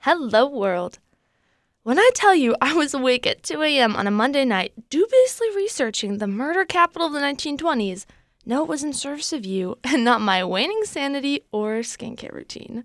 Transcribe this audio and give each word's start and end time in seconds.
Hello, 0.00 0.46
world. 0.46 0.98
When 1.82 1.98
I 1.98 2.10
tell 2.14 2.34
you 2.34 2.54
I 2.60 2.74
was 2.74 2.92
awake 2.92 3.26
at 3.26 3.42
2 3.42 3.62
a.m. 3.62 3.96
on 3.96 4.06
a 4.06 4.10
Monday 4.10 4.44
night, 4.44 4.74
dubiously 4.90 5.48
researching 5.56 6.18
the 6.18 6.26
murder 6.26 6.66
capital 6.66 7.06
of 7.06 7.14
the 7.14 7.20
1920s, 7.20 8.04
no, 8.44 8.62
it 8.62 8.68
was 8.68 8.84
in 8.84 8.92
service 8.92 9.32
of 9.32 9.46
you 9.46 9.78
and 9.82 10.04
not 10.04 10.20
my 10.20 10.44
waning 10.44 10.84
sanity 10.84 11.40
or 11.50 11.76
skincare 11.76 12.34
routine. 12.34 12.84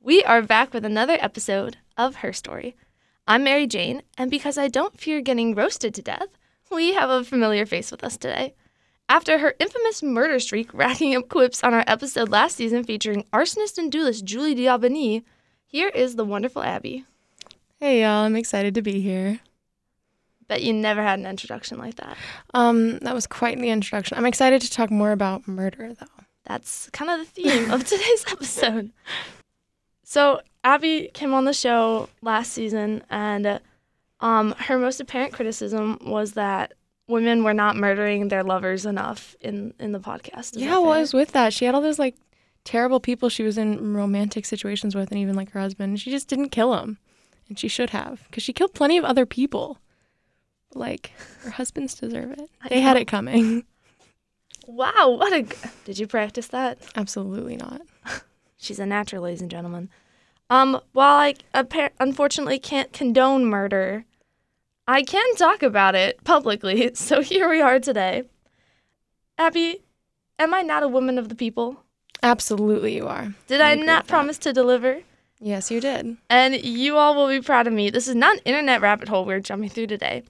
We 0.00 0.24
are 0.24 0.40
back 0.40 0.72
with 0.72 0.86
another 0.86 1.18
episode 1.20 1.76
of 1.98 2.16
Her 2.16 2.32
Story. 2.32 2.76
I'm 3.28 3.44
Mary 3.44 3.66
Jane, 3.66 4.00
and 4.16 4.30
because 4.30 4.56
I 4.56 4.68
don't 4.68 4.98
fear 4.98 5.20
getting 5.20 5.54
roasted 5.54 5.94
to 5.96 6.02
death, 6.02 6.28
we 6.70 6.94
have 6.94 7.10
a 7.10 7.24
familiar 7.24 7.66
face 7.66 7.90
with 7.90 8.02
us 8.02 8.16
today. 8.16 8.54
After 9.14 9.38
her 9.38 9.54
infamous 9.60 10.02
murder 10.02 10.40
streak 10.40 10.74
racking 10.74 11.14
up 11.14 11.28
quips 11.28 11.62
on 11.62 11.72
our 11.72 11.84
episode 11.86 12.30
last 12.30 12.56
season 12.56 12.82
featuring 12.82 13.24
arsonist 13.32 13.78
and 13.78 13.92
duelist 13.92 14.24
Julie 14.24 14.56
d'Aubigny, 14.56 15.22
here 15.66 15.88
is 15.90 16.16
the 16.16 16.24
wonderful 16.24 16.64
Abby. 16.64 17.04
Hey 17.78 18.02
y'all, 18.02 18.24
I'm 18.24 18.34
excited 18.34 18.74
to 18.74 18.82
be 18.82 19.00
here. 19.00 19.38
Bet 20.48 20.62
you 20.62 20.72
never 20.72 21.00
had 21.00 21.20
an 21.20 21.26
introduction 21.26 21.78
like 21.78 21.94
that. 21.94 22.16
Um, 22.54 22.98
that 22.98 23.14
was 23.14 23.28
quite 23.28 23.56
the 23.56 23.70
introduction. 23.70 24.18
I'm 24.18 24.26
excited 24.26 24.60
to 24.62 24.70
talk 24.70 24.90
more 24.90 25.12
about 25.12 25.46
murder 25.46 25.94
though. 25.94 26.24
That's 26.44 26.90
kind 26.90 27.08
of 27.08 27.20
the 27.20 27.24
theme 27.40 27.70
of 27.70 27.84
today's 27.88 28.24
episode. 28.32 28.90
So 30.02 30.40
Abby 30.64 31.12
came 31.14 31.32
on 31.34 31.44
the 31.44 31.52
show 31.52 32.08
last 32.20 32.52
season, 32.52 33.04
and 33.10 33.60
um, 34.18 34.56
her 34.58 34.76
most 34.76 35.00
apparent 35.00 35.32
criticism 35.32 36.00
was 36.02 36.32
that 36.32 36.74
women 37.08 37.44
were 37.44 37.54
not 37.54 37.76
murdering 37.76 38.28
their 38.28 38.42
lovers 38.42 38.86
enough 38.86 39.36
in 39.40 39.74
in 39.78 39.92
the 39.92 40.00
podcast. 40.00 40.52
Yeah, 40.54 40.70
that 40.70 40.82
what 40.82 40.98
was 41.00 41.12
with 41.14 41.32
that? 41.32 41.52
She 41.52 41.64
had 41.64 41.74
all 41.74 41.80
those 41.80 41.98
like 41.98 42.16
terrible 42.64 43.00
people 43.00 43.28
she 43.28 43.42
was 43.42 43.58
in 43.58 43.94
romantic 43.94 44.46
situations 44.46 44.94
with, 44.94 45.10
and 45.10 45.20
even 45.20 45.34
like 45.34 45.50
her 45.50 45.60
husband. 45.60 45.90
and 45.90 46.00
She 46.00 46.10
just 46.10 46.28
didn't 46.28 46.48
kill 46.50 46.74
him, 46.78 46.98
and 47.48 47.58
she 47.58 47.68
should 47.68 47.90
have, 47.90 48.22
because 48.26 48.42
she 48.42 48.52
killed 48.52 48.74
plenty 48.74 48.96
of 48.98 49.04
other 49.04 49.26
people. 49.26 49.78
Like 50.74 51.12
her 51.42 51.50
husbands 51.50 51.94
deserve 51.94 52.32
it. 52.32 52.50
They 52.68 52.80
had 52.80 52.96
it 52.96 53.06
coming. 53.06 53.64
Wow, 54.66 55.16
what 55.18 55.30
a! 55.34 55.42
g- 55.42 55.56
Did 55.84 55.98
you 55.98 56.06
practice 56.06 56.46
that? 56.48 56.78
Absolutely 56.96 57.56
not. 57.58 57.82
She's 58.56 58.78
a 58.78 58.86
natural, 58.86 59.22
ladies 59.24 59.42
and 59.42 59.50
gentlemen. 59.50 59.90
Um, 60.48 60.80
while 60.92 61.16
I 61.18 61.34
appar- 61.54 61.90
unfortunately 62.00 62.58
can't 62.58 62.90
condone 62.90 63.44
murder, 63.44 64.06
I 64.86 65.02
can 65.02 65.34
talk 65.36 65.62
about 65.62 65.94
it 65.94 66.22
publicly. 66.24 66.90
So 66.94 67.22
here 67.22 67.48
we 67.48 67.60
are 67.60 67.80
today. 67.80 68.24
Abby, 69.38 69.82
am 70.38 70.52
I 70.54 70.62
not 70.62 70.82
a 70.82 70.88
woman 70.88 71.18
of 71.18 71.28
the 71.28 71.34
people? 71.34 71.82
Absolutely, 72.22 72.94
you 72.94 73.06
are. 73.06 73.34
Did 73.46 73.60
I 73.60 73.72
I, 73.72 73.74
not 73.74 74.06
promise 74.06 74.38
to 74.38 74.52
deliver? 74.52 75.00
Yes, 75.40 75.70
you 75.70 75.80
did. 75.80 76.16
And 76.30 76.54
you 76.54 76.96
all 76.96 77.14
will 77.14 77.28
be 77.28 77.40
proud 77.40 77.66
of 77.66 77.72
me. 77.72 77.90
This 77.90 78.08
is 78.08 78.14
not 78.14 78.36
an 78.36 78.42
internet 78.44 78.80
rabbit 78.80 79.08
hole 79.08 79.24
we're 79.24 79.40
jumping 79.40 79.68
through 79.68 79.88
today. 79.88 80.22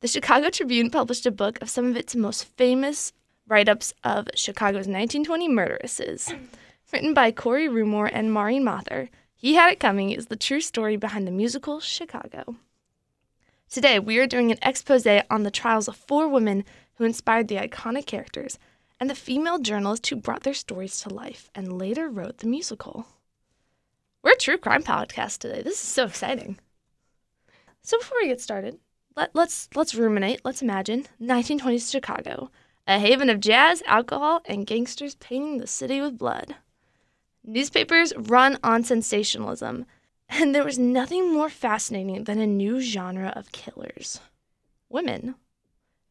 The 0.00 0.08
Chicago 0.08 0.50
Tribune 0.50 0.90
published 0.90 1.26
a 1.26 1.30
book 1.30 1.60
of 1.60 1.70
some 1.70 1.86
of 1.86 1.96
its 1.96 2.14
most 2.14 2.44
famous 2.56 3.12
write 3.48 3.68
ups 3.68 3.92
of 4.04 4.28
Chicago's 4.34 4.86
1920 4.86 5.48
murderesses. 5.48 6.32
Written 6.92 7.12
by 7.14 7.32
Kori 7.32 7.68
Rumore 7.68 8.10
and 8.12 8.32
Maureen 8.32 8.64
Mather, 8.64 9.10
He 9.34 9.54
Had 9.54 9.72
It 9.72 9.80
Coming 9.80 10.10
is 10.10 10.26
the 10.26 10.36
true 10.36 10.60
story 10.60 10.96
behind 10.96 11.26
the 11.26 11.32
musical 11.32 11.80
Chicago. 11.80 12.56
Today, 13.74 13.98
we 13.98 14.18
are 14.20 14.26
doing 14.28 14.52
an 14.52 14.58
expose 14.62 15.04
on 15.04 15.42
the 15.42 15.50
trials 15.50 15.88
of 15.88 15.96
four 15.96 16.28
women 16.28 16.64
who 16.94 17.02
inspired 17.02 17.48
the 17.48 17.56
iconic 17.56 18.06
characters 18.06 18.56
and 19.00 19.10
the 19.10 19.16
female 19.16 19.58
journalists 19.58 20.08
who 20.08 20.14
brought 20.14 20.44
their 20.44 20.54
stories 20.54 21.00
to 21.00 21.08
life 21.12 21.50
and 21.56 21.76
later 21.76 22.08
wrote 22.08 22.38
the 22.38 22.46
musical. 22.46 23.04
We're 24.22 24.34
a 24.34 24.36
true 24.36 24.58
crime 24.58 24.84
podcast 24.84 25.38
today. 25.38 25.60
This 25.60 25.72
is 25.72 25.88
so 25.88 26.04
exciting. 26.04 26.60
So 27.82 27.98
before 27.98 28.18
we 28.22 28.28
get 28.28 28.40
started, 28.40 28.78
let, 29.16 29.34
let's 29.34 29.68
let's 29.74 29.96
ruminate. 29.96 30.42
Let's 30.44 30.62
imagine 30.62 31.06
1920s 31.20 31.90
Chicago, 31.90 32.52
a 32.86 33.00
haven 33.00 33.28
of 33.28 33.40
jazz, 33.40 33.82
alcohol, 33.88 34.40
and 34.44 34.68
gangsters 34.68 35.16
painting 35.16 35.58
the 35.58 35.66
city 35.66 36.00
with 36.00 36.16
blood. 36.16 36.54
Newspapers 37.42 38.12
run 38.16 38.56
on 38.62 38.84
sensationalism, 38.84 39.84
and 40.34 40.54
there 40.54 40.64
was 40.64 40.78
nothing 40.78 41.32
more 41.32 41.48
fascinating 41.48 42.24
than 42.24 42.40
a 42.40 42.46
new 42.46 42.80
genre 42.80 43.32
of 43.36 43.52
killers. 43.52 44.20
Women. 44.88 45.34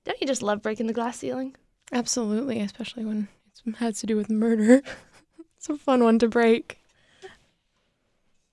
Don't 0.05 0.19
you 0.19 0.27
just 0.27 0.41
love 0.41 0.61
breaking 0.61 0.87
the 0.87 0.93
glass 0.93 1.19
ceiling? 1.19 1.55
Absolutely, 1.91 2.59
especially 2.59 3.05
when 3.05 3.27
it 3.65 3.75
has 3.77 3.99
to 3.99 4.05
do 4.05 4.15
with 4.15 4.29
murder. 4.29 4.81
it's 5.57 5.69
a 5.69 5.77
fun 5.77 6.03
one 6.03 6.19
to 6.19 6.27
break. 6.27 6.79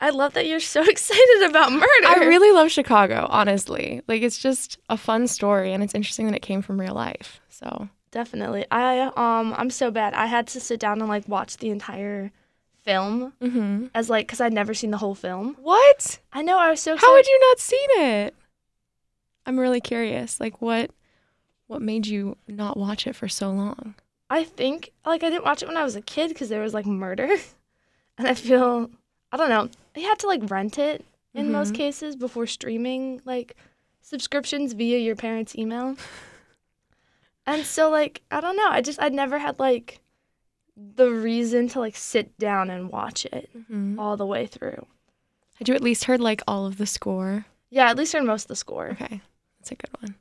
I 0.01 0.11
love 0.11 0.33
that 0.35 0.47
you're 0.47 0.61
so 0.61 0.83
excited 0.89 1.49
about 1.49 1.73
murder. 1.73 2.07
I 2.07 2.25
really 2.27 2.53
love 2.53 2.71
Chicago, 2.71 3.27
honestly. 3.31 4.03
Like 4.09 4.23
it's 4.23 4.39
just 4.39 4.79
a 4.89 4.97
fun 4.97 5.27
story 5.27 5.73
and 5.73 5.83
it's 5.83 5.95
interesting 5.95 6.27
that 6.27 6.35
it 6.37 6.43
came 6.43 6.63
from 6.63 6.81
real 6.81 6.95
life. 6.95 7.41
So, 7.49 7.89
Definitely. 8.11 8.67
I 8.71 9.03
um 9.17 9.55
I'm 9.57 9.71
so 9.71 9.91
bad. 9.91 10.15
I 10.15 10.27
had 10.27 10.47
to 10.49 10.61
sit 10.61 10.81
down 10.81 11.01
and 11.01 11.09
like 11.09 11.29
watch 11.29 11.59
the 11.59 11.71
entire 11.71 12.33
film 12.83 13.33
mm-hmm. 13.41 13.87
as 13.95 14.09
like 14.11 14.27
cuz 14.29 14.41
I'd 14.41 14.53
never 14.53 14.75
seen 14.75 14.91
the 14.91 14.99
whole 14.99 15.15
film. 15.15 15.57
what? 15.61 16.19
I 16.33 16.43
know 16.43 16.59
I 16.59 16.71
was 16.71 16.81
so 16.81 16.95
excited. 16.95 17.07
How 17.11 17.17
had 17.17 17.27
you 17.27 17.41
not 17.49 17.59
seen 17.59 17.89
it? 17.93 18.35
I'm 19.47 19.59
really 19.59 19.81
curious. 19.81 20.41
Like 20.41 20.61
what 20.61 20.91
what 21.67 21.83
made 21.83 22.07
you 22.07 22.37
not 22.49 22.77
watch 22.77 23.07
it 23.07 23.15
for 23.15 23.29
so 23.29 23.51
long? 23.51 23.95
I 24.29 24.45
think 24.45 24.91
like 25.05 25.23
I 25.23 25.31
didn't 25.31 25.45
watch 25.45 25.63
it 25.63 25.69
when 25.69 25.77
I 25.77 25.85
was 25.85 25.97
a 25.97 26.01
kid 26.03 26.35
cuz 26.37 26.49
there 26.49 26.63
was 26.63 26.75
like 26.75 26.87
murder. 26.87 27.29
and 28.19 28.29
I 28.29 28.35
feel 28.35 28.91
I 29.33 29.37
don't 29.37 29.49
know. 29.51 29.69
You 29.95 30.09
had 30.09 30.19
to 30.21 30.27
like 30.27 30.51
rent 30.51 30.79
it 30.79 31.05
in 31.35 31.53
most 31.53 31.73
Mhm. 31.73 31.77
cases 31.77 32.17
before 32.17 32.47
streaming 32.47 33.21
like 33.25 33.57
subscriptions 34.01 34.73
via 34.73 34.99
your 34.99 35.15
parents' 35.17 35.55
email. 35.57 35.97
and 37.47 37.65
so 37.65 37.89
like 37.91 38.23
I 38.31 38.41
don't 38.41 38.57
know. 38.57 38.69
I 38.69 38.81
just 38.81 39.01
I'd 39.01 39.13
never 39.15 39.39
had 39.39 39.59
like 39.59 40.00
the 40.97 41.11
reason 41.11 41.69
to 41.69 41.81
like 41.81 41.97
sit 41.97 42.37
down 42.39 42.71
and 42.71 42.91
watch 42.91 43.25
it 43.27 43.51
Mm-hmm. 43.57 43.99
all 43.99 44.17
the 44.17 44.27
way 44.27 44.47
through. 44.47 44.87
Had 45.57 45.69
you 45.69 45.75
at 45.75 45.83
least 45.83 46.05
heard 46.05 46.21
like 46.21 46.41
all 46.49 46.67
of 46.67 46.79
the 46.79 46.87
score? 46.87 47.45
Yeah, 47.71 47.91
at 47.91 47.97
least 47.97 48.13
heard 48.15 48.25
most 48.25 48.45
of 48.45 48.49
the 48.49 48.57
score. 48.57 48.89
Okay. 48.93 49.21
That's 49.59 49.73
a 49.73 49.75
good 49.75 49.91
one. 50.01 50.15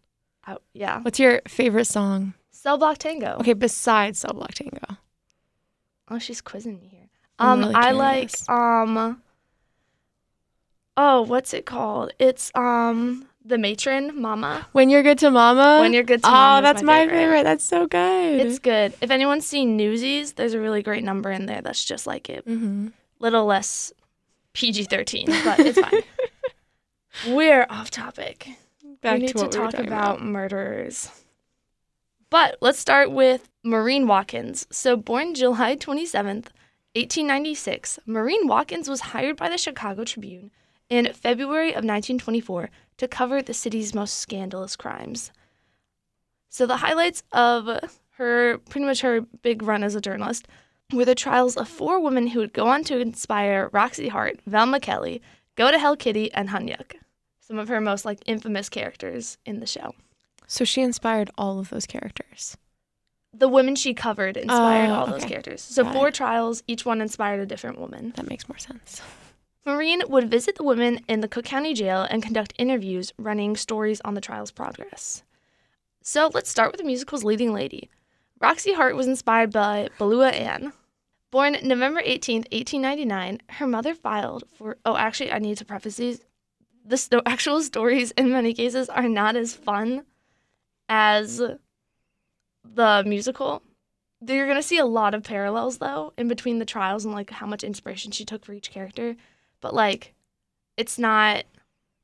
Oh, 0.48 0.58
yeah. 0.74 1.02
What's 1.02 1.20
your 1.20 1.42
favorite 1.48 1.86
song? 1.86 2.34
Cell 2.52 2.78
Block 2.78 2.98
Tango. 2.98 3.38
Okay, 3.40 3.54
besides 3.54 4.20
Cell 4.20 4.34
Block 4.34 4.54
Tango. 4.54 4.98
Oh, 6.10 6.20
she's 6.20 6.42
quizzing 6.42 6.80
me 6.80 6.88
here. 6.88 7.08
Um, 7.40 7.60
really 7.62 7.76
I 7.76 7.92
like 7.92 8.32
um. 8.50 9.22
Oh, 10.98 11.22
what's 11.22 11.54
it 11.54 11.66
called? 11.66 12.12
It's 12.20 12.52
um 12.56 13.29
the 13.50 13.58
matron, 13.58 14.20
Mama. 14.20 14.68
When 14.72 14.90
You're 14.90 15.04
Good 15.04 15.20
to 15.20 15.32
Mama? 15.32 15.80
When 15.82 15.92
you're 15.92 16.04
good 16.04 16.22
to 16.24 16.28
Oh, 16.30 16.32
Mama. 16.32 16.60
Oh, 16.60 16.62
that's 16.62 16.84
my 16.84 17.08
favorite. 17.08 17.44
That's 17.44 17.64
so 17.64 17.88
good. 17.88 18.40
It's 18.40 18.60
good. 18.60 18.94
If 19.02 19.12
anyone's 19.12 19.46
seen 19.46 19.76
Newsies, 19.76 20.34
there's 20.34 20.54
a 20.54 20.60
really 20.60 20.82
great 20.84 21.04
number 21.04 21.30
in 21.32 21.46
there 21.48 21.62
that's 21.62 21.84
just 21.84 22.08
like 22.08 22.30
it. 22.30 22.46
mm-hmm. 22.46 22.88
Little 23.20 23.46
less 23.46 23.92
PG 24.54 24.86
thirteen, 24.86 25.26
but 25.44 25.60
it's 25.60 25.78
fine. 25.80 26.02
We're 27.36 27.66
off 27.70 27.92
topic. 27.92 28.48
Back 29.02 29.16
we 29.16 29.20
need 29.20 29.28
to 29.30 29.34
to, 29.34 29.40
what 29.42 29.54
we 29.54 29.60
talk 29.60 29.74
about, 29.74 29.88
about. 30.18 30.22
murderers. 30.24 31.10
But 32.30 32.58
let's 32.62 32.80
start 32.80 33.12
with 33.12 33.50
Maurine 33.64 34.08
Watkins. 34.08 34.68
So, 34.72 34.96
born 34.96 35.34
July 35.34 35.76
27th, 35.76 36.48
1896, 36.96 38.00
Maurine 38.06 38.48
Watkins 38.48 38.88
was 38.88 39.02
hired 39.02 39.36
by 39.36 39.50
the 39.50 39.58
Chicago 39.58 40.04
Tribune 40.06 40.52
in 40.90 41.12
February 41.14 41.70
of 41.70 41.84
1924 41.84 42.70
to 43.00 43.08
cover 43.08 43.42
the 43.42 43.54
city's 43.54 43.94
most 43.96 44.18
scandalous 44.18 44.76
crimes. 44.76 45.32
So, 46.50 46.66
the 46.66 46.78
highlights 46.78 47.24
of 47.32 48.00
her 48.12 48.58
pretty 48.70 48.86
much 48.86 49.02
her 49.02 49.22
big 49.42 49.62
run 49.64 49.84
as 49.84 49.96
a 49.96 50.02
journalist 50.02 50.48
were 50.94 51.06
the 51.06 51.16
trials 51.16 51.58
of 51.58 51.68
four 51.68 52.00
women 52.00 52.28
who 52.28 52.40
would 52.40 52.54
go 52.54 52.68
on 52.68 52.84
to 52.86 53.00
inspire 53.00 53.70
Roxie 53.72 54.10
Hart, 54.10 54.40
Velma 54.46 54.80
Kelly, 54.80 55.22
Go 55.56 55.72
to 55.72 55.78
Hell 55.80 55.96
Kitty, 55.98 56.32
and 56.34 56.50
Hunyak 56.50 56.94
some 57.50 57.58
of 57.58 57.68
her 57.68 57.82
most 57.82 58.06
like 58.06 58.20
infamous 58.28 58.70
characters 58.70 59.38
in 59.44 59.60
the 59.60 59.66
show. 59.66 59.96
So 60.46 60.64
she 60.64 60.82
inspired 60.84 61.32
all 61.38 61.60
of 61.60 61.70
those 61.70 61.88
characters. 61.88 62.56
The 63.34 63.48
women 63.48 63.76
she 63.76 63.94
covered 63.96 64.38
inspired 64.38 64.90
Oh, 64.90 64.94
all 64.94 65.08
those 65.08 65.26
characters. 65.26 65.62
So 65.62 65.84
Got 65.84 65.94
four 65.94 66.08
it. 66.10 66.14
trials, 66.14 66.62
each 66.68 66.86
one 66.86 67.02
inspired 67.02 67.40
a 67.40 67.46
different 67.48 67.80
woman. 67.80 68.14
That 68.16 68.30
makes 68.30 68.48
more 68.48 68.60
sense. 68.60 69.02
Maurine 69.70 70.02
would 70.10 70.32
visit 70.32 70.56
the 70.56 70.64
women 70.64 71.00
in 71.08 71.22
the 71.22 71.28
Cook 71.28 71.46
County 71.46 71.76
Jail 71.76 72.08
and 72.10 72.24
conduct 72.24 72.54
interviews 72.58 73.14
running 73.20 73.56
stories 73.56 74.02
on 74.04 74.16
the 74.16 74.22
trial's 74.22 74.50
progress. 74.50 75.22
So 76.02 76.32
let's 76.34 76.50
start 76.50 76.72
with 76.72 76.80
the 76.80 76.88
musical's 76.88 77.24
leading 77.24 77.54
lady. 77.54 77.88
Roxie 78.42 78.74
Hart 78.74 78.96
was 78.96 79.06
inspired 79.06 79.52
by 79.52 79.90
Beulah 80.00 80.32
Annan. 80.32 80.74
Born 81.30 81.56
November 81.62 82.02
18th, 82.02 82.52
1899, 82.52 83.42
her 83.50 83.68
mother 83.68 83.94
filed 83.94 84.44
for. 84.56 84.78
Oh, 84.86 84.98
actually, 84.98 85.32
I 85.32 85.38
need 85.38 85.58
to 85.60 85.66
preface 85.66 85.98
these. 85.98 86.26
The 86.84 86.98
sto- 86.98 87.22
actual 87.28 87.62
stories, 87.62 88.10
in 88.12 88.32
many 88.32 88.56
cases, 88.56 88.90
are 88.90 89.08
not 89.08 89.36
as 89.36 89.54
fun 89.54 90.04
as 90.88 91.40
the 92.64 93.04
musical. 93.06 93.62
you're 94.26 94.48
gonna 94.48 94.64
see 94.64 94.80
a 94.80 94.86
lot 94.86 95.14
of 95.14 95.24
parallels 95.24 95.78
though 95.78 96.12
in 96.18 96.28
between 96.28 96.58
the 96.58 96.66
trials 96.66 97.06
and 97.06 97.14
like 97.14 97.30
how 97.30 97.46
much 97.46 97.64
inspiration 97.64 98.12
she 98.12 98.26
took 98.26 98.44
for 98.44 98.54
each 98.54 98.72
character. 98.72 99.16
But 99.62 99.74
like, 99.74 100.14
it's 100.78 100.98
not. 100.98 101.44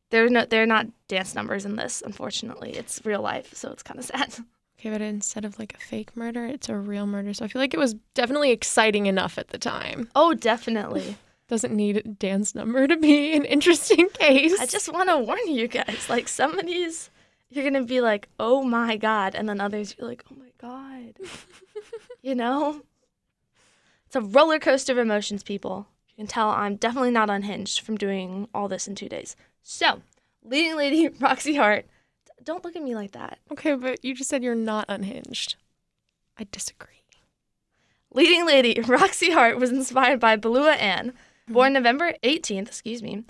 There's 0.10 0.31
no. 0.31 0.46
They're 0.46 0.66
not 0.66 0.88
dance 1.07 1.36
numbers 1.36 1.66
in 1.66 1.75
this. 1.75 2.02
Unfortunately, 2.06 2.72
it's 2.72 3.02
real 3.06 3.22
life, 3.22 3.54
so 3.54 3.72
it's 3.72 3.84
kind 3.84 4.00
of 4.00 4.06
sad. 4.06 4.36
Okay, 4.78 4.90
but 4.90 5.02
instead 5.02 5.46
of 5.46 5.57
like 5.57 5.74
a 5.74 5.78
fake 5.78 6.18
murder, 6.18 6.46
it's 6.46 6.68
a 6.68 6.75
real 6.75 7.07
murder. 7.07 7.34
So 7.34 7.46
I 7.46 7.48
feel 7.48 7.62
like 7.62 7.74
it 7.74 7.80
was 7.80 7.96
definitely 8.13 8.52
exciting 8.52 9.06
enough 9.06 9.38
at 9.38 9.48
the 9.48 9.57
time. 9.57 10.10
Oh, 10.16 10.34
definitely. 10.34 11.18
Doesn't 11.48 11.74
need 11.74 11.98
a 11.98 12.02
dance 12.04 12.54
number 12.54 12.86
to 12.86 12.98
be 12.98 13.34
an 13.36 13.46
interesting 13.46 14.10
case. 14.13 14.60
I 14.60 14.66
just 14.66 14.92
want 14.92 15.10
to 15.10 15.18
warn 15.19 15.48
you 15.48 15.69
guys. 15.69 16.08
Like 16.10 16.28
some 16.28 16.60
of 16.60 16.66
these, 16.66 17.10
you're 17.50 17.63
gonna 17.63 17.86
be 17.86 18.01
like, 18.01 18.28
"Oh 18.38 18.63
my 18.63 18.98
god," 18.98 19.34
and 19.34 19.48
then 19.48 19.62
others 19.62 19.96
you're 19.98 20.08
like, 20.08 20.25
"Oh 20.30 20.36
my 20.38 20.51
god." 20.60 21.16
you 22.22 22.36
know, 22.36 22.81
it's 24.06 24.16
a 24.18 24.22
roller 24.22 24.60
coaster 24.60 24.92
of 24.92 24.98
emotions, 24.98 25.42
people. 25.42 25.88
You 26.16 26.24
can 26.24 26.28
tell 26.28 26.50
I'm 26.50 26.76
definitely 26.76 27.12
not 27.12 27.30
unhinged 27.30 27.82
from 27.82 27.98
doing 27.98 28.48
all 28.54 28.68
this 28.68 28.88
in 28.88 28.96
two 28.96 29.10
days. 29.10 29.36
So, 29.64 30.02
leading 30.44 30.76
lady 30.78 31.08
Roxie 31.20 31.56
Hart. 31.56 31.86
Don't 32.44 32.64
look 32.64 32.76
at 32.76 32.84
me 32.84 32.96
like 32.96 33.12
that. 33.14 33.40
Okay, 33.52 33.76
but 33.76 34.04
you 34.06 34.14
just 34.14 34.30
said 34.30 34.44
you're 34.44 34.56
not 34.56 34.86
unhinged. 34.88 35.56
I 36.38 36.46
disagree. 36.52 36.96
Leading 38.14 38.46
lady 38.46 38.80
Roxie 38.88 39.34
Hart 39.34 39.60
was 39.60 39.72
inspired 39.72 40.20
by 40.20 40.36
Beulah 40.38 40.74
Annan. 40.74 41.14
Hmm. 41.48 41.54
Born 41.54 41.74
November 41.74 42.14
18th, 42.24 42.68
excuse 42.68 43.04
me, 43.04 43.26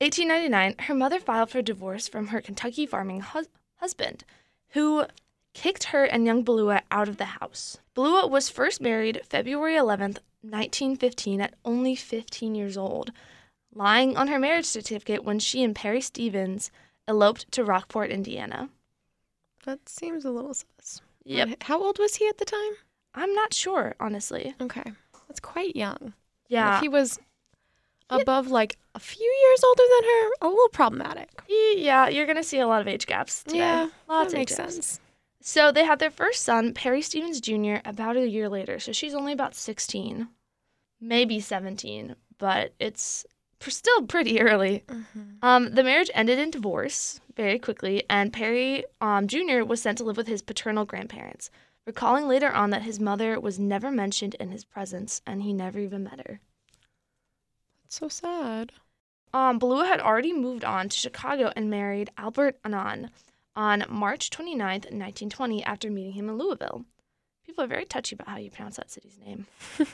1899, 0.00 0.74
her 0.86 0.94
mother 0.94 1.20
filed 1.20 1.50
for 1.50 1.62
divorce 1.62 2.08
from 2.08 2.28
her 2.28 2.40
Kentucky 2.40 2.84
farming 2.84 3.20
hus- 3.20 3.48
husband, 3.76 4.24
who 4.70 5.04
kicked 5.54 5.84
her 5.84 6.04
and 6.04 6.26
young 6.26 6.42
Beulah 6.42 6.82
out 6.90 7.08
of 7.08 7.16
the 7.16 7.24
house. 7.26 7.78
Beulah 7.94 8.26
was 8.26 8.48
first 8.48 8.80
married 8.80 9.20
February 9.24 9.74
11th, 9.74 10.18
1915, 10.44 11.40
at 11.40 11.54
only 11.64 11.94
15 11.94 12.54
years 12.54 12.76
old, 12.76 13.10
lying 13.74 14.16
on 14.16 14.28
her 14.28 14.38
marriage 14.38 14.66
certificate 14.66 15.24
when 15.24 15.38
she 15.38 15.62
and 15.62 15.74
Perry 15.74 16.00
Stevens 16.00 16.70
eloped 17.08 17.50
to 17.52 17.64
Rockport, 17.64 18.10
Indiana. 18.10 18.68
That 19.64 19.88
seems 19.88 20.24
a 20.24 20.30
little 20.30 20.54
sus. 20.54 21.00
Yep. 21.24 21.62
How 21.64 21.82
old 21.82 21.98
was 21.98 22.16
he 22.16 22.28
at 22.28 22.38
the 22.38 22.44
time? 22.44 22.72
I'm 23.14 23.32
not 23.34 23.54
sure, 23.54 23.94
honestly. 23.98 24.54
Okay. 24.60 24.92
That's 25.28 25.40
quite 25.40 25.74
young. 25.74 26.12
Yeah. 26.48 26.76
If 26.76 26.82
he 26.82 26.88
was 26.88 27.18
above 28.10 28.48
like 28.48 28.76
a 28.94 29.00
few 29.00 29.24
years 29.26 29.64
older 29.64 29.82
than 29.82 30.04
her, 30.04 30.30
a 30.42 30.48
little 30.48 30.68
problematic. 30.68 31.42
Yeah, 31.48 32.08
you're 32.08 32.26
gonna 32.26 32.42
see 32.42 32.58
a 32.58 32.66
lot 32.66 32.80
of 32.80 32.88
age 32.88 33.06
gaps 33.06 33.42
today. 33.42 33.58
Yeah, 33.58 33.88
lots 34.08 34.32
that 34.32 34.34
of 34.34 34.38
makes 34.38 34.52
age 34.52 34.58
gaps. 34.58 34.74
sense. 34.74 35.00
So 35.46 35.70
they 35.70 35.84
had 35.84 35.98
their 35.98 36.10
first 36.10 36.42
son, 36.42 36.72
Perry 36.72 37.02
Stevens 37.02 37.38
Jr., 37.38 37.76
about 37.84 38.16
a 38.16 38.26
year 38.26 38.48
later. 38.48 38.80
So 38.80 38.92
she's 38.92 39.14
only 39.14 39.34
about 39.34 39.54
16, 39.54 40.26
maybe 41.02 41.38
17, 41.38 42.16
but 42.38 42.72
it's 42.80 43.26
still 43.60 44.06
pretty 44.06 44.40
early. 44.40 44.84
Um, 45.42 45.74
the 45.74 45.84
marriage 45.84 46.10
ended 46.14 46.38
in 46.38 46.50
divorce 46.50 47.20
very 47.36 47.58
quickly, 47.58 48.04
and 48.08 48.32
Perry 48.32 48.86
um, 49.02 49.28
Jr. 49.28 49.64
was 49.64 49.82
sent 49.82 49.98
to 49.98 50.04
live 50.04 50.16
with 50.16 50.28
his 50.28 50.40
paternal 50.40 50.86
grandparents, 50.86 51.50
recalling 51.86 52.26
later 52.26 52.50
on 52.50 52.70
that 52.70 52.82
his 52.82 52.98
mother 52.98 53.38
was 53.38 53.58
never 53.58 53.90
mentioned 53.90 54.34
in 54.36 54.50
his 54.50 54.64
presence 54.64 55.20
and 55.26 55.42
he 55.42 55.52
never 55.52 55.78
even 55.78 56.04
met 56.04 56.26
her. 56.26 56.40
That's 57.82 57.96
so 57.96 58.08
sad. 58.08 58.72
Um, 59.34 59.58
Beulah 59.58 59.88
had 59.88 60.00
already 60.00 60.32
moved 60.32 60.64
on 60.64 60.88
to 60.88 60.96
Chicago 60.96 61.52
and 61.54 61.68
married 61.68 62.08
Albert 62.16 62.56
Annan 62.64 63.10
on 63.56 63.84
March 63.88 64.30
29th, 64.30 64.90
1920, 64.90 65.64
after 65.64 65.90
meeting 65.90 66.12
him 66.12 66.28
in 66.28 66.38
Louisville. 66.38 66.84
People 67.44 67.64
are 67.64 67.68
very 67.68 67.84
touchy 67.84 68.14
about 68.14 68.28
how 68.28 68.36
you 68.36 68.50
pronounce 68.50 68.76
that 68.76 68.90
city's 68.90 69.18
name. 69.18 69.46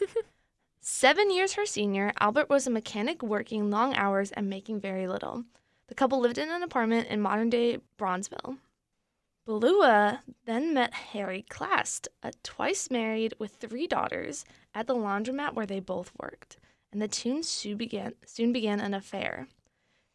Seven 0.81 1.31
years 1.31 1.55
her 1.55 1.67
senior, 1.67 2.13
Albert 2.21 2.49
was 2.49 2.67
a 2.67 2.71
mechanic 2.71 3.23
working 3.23 3.71
long 3.71 3.95
hours 3.95 4.31
and 4.33 4.49
making 4.49 4.81
very 4.81 5.07
little. 5.07 5.45
The 5.89 5.95
couple 5.95 6.21
lived 6.21 6.39
in 6.39 6.49
an 6.49 6.63
apartment 6.63 7.09
in 7.09 7.21
modern 7.21 7.51
day 7.51 7.79
Bronzeville. 7.99 8.59
Balua 9.47 10.21
then 10.45 10.75
met 10.75 10.95
Harry 10.95 11.45
Clast, 11.49 12.09
a 12.23 12.33
twice 12.43 12.91
married 12.91 13.35
with 13.39 13.57
three 13.57 13.87
daughters, 13.87 14.45
at 14.75 14.87
the 14.87 14.95
laundromat 14.95 15.55
where 15.55 15.67
they 15.67 15.81
both 15.81 16.13
worked 16.21 16.57
and 16.93 17.01
the 17.01 17.09
two 17.09 17.43
soon 17.43 17.77
began, 17.77 18.15
soon 18.25 18.53
began 18.53 18.81
an 18.81 18.95
affair. 18.95 19.49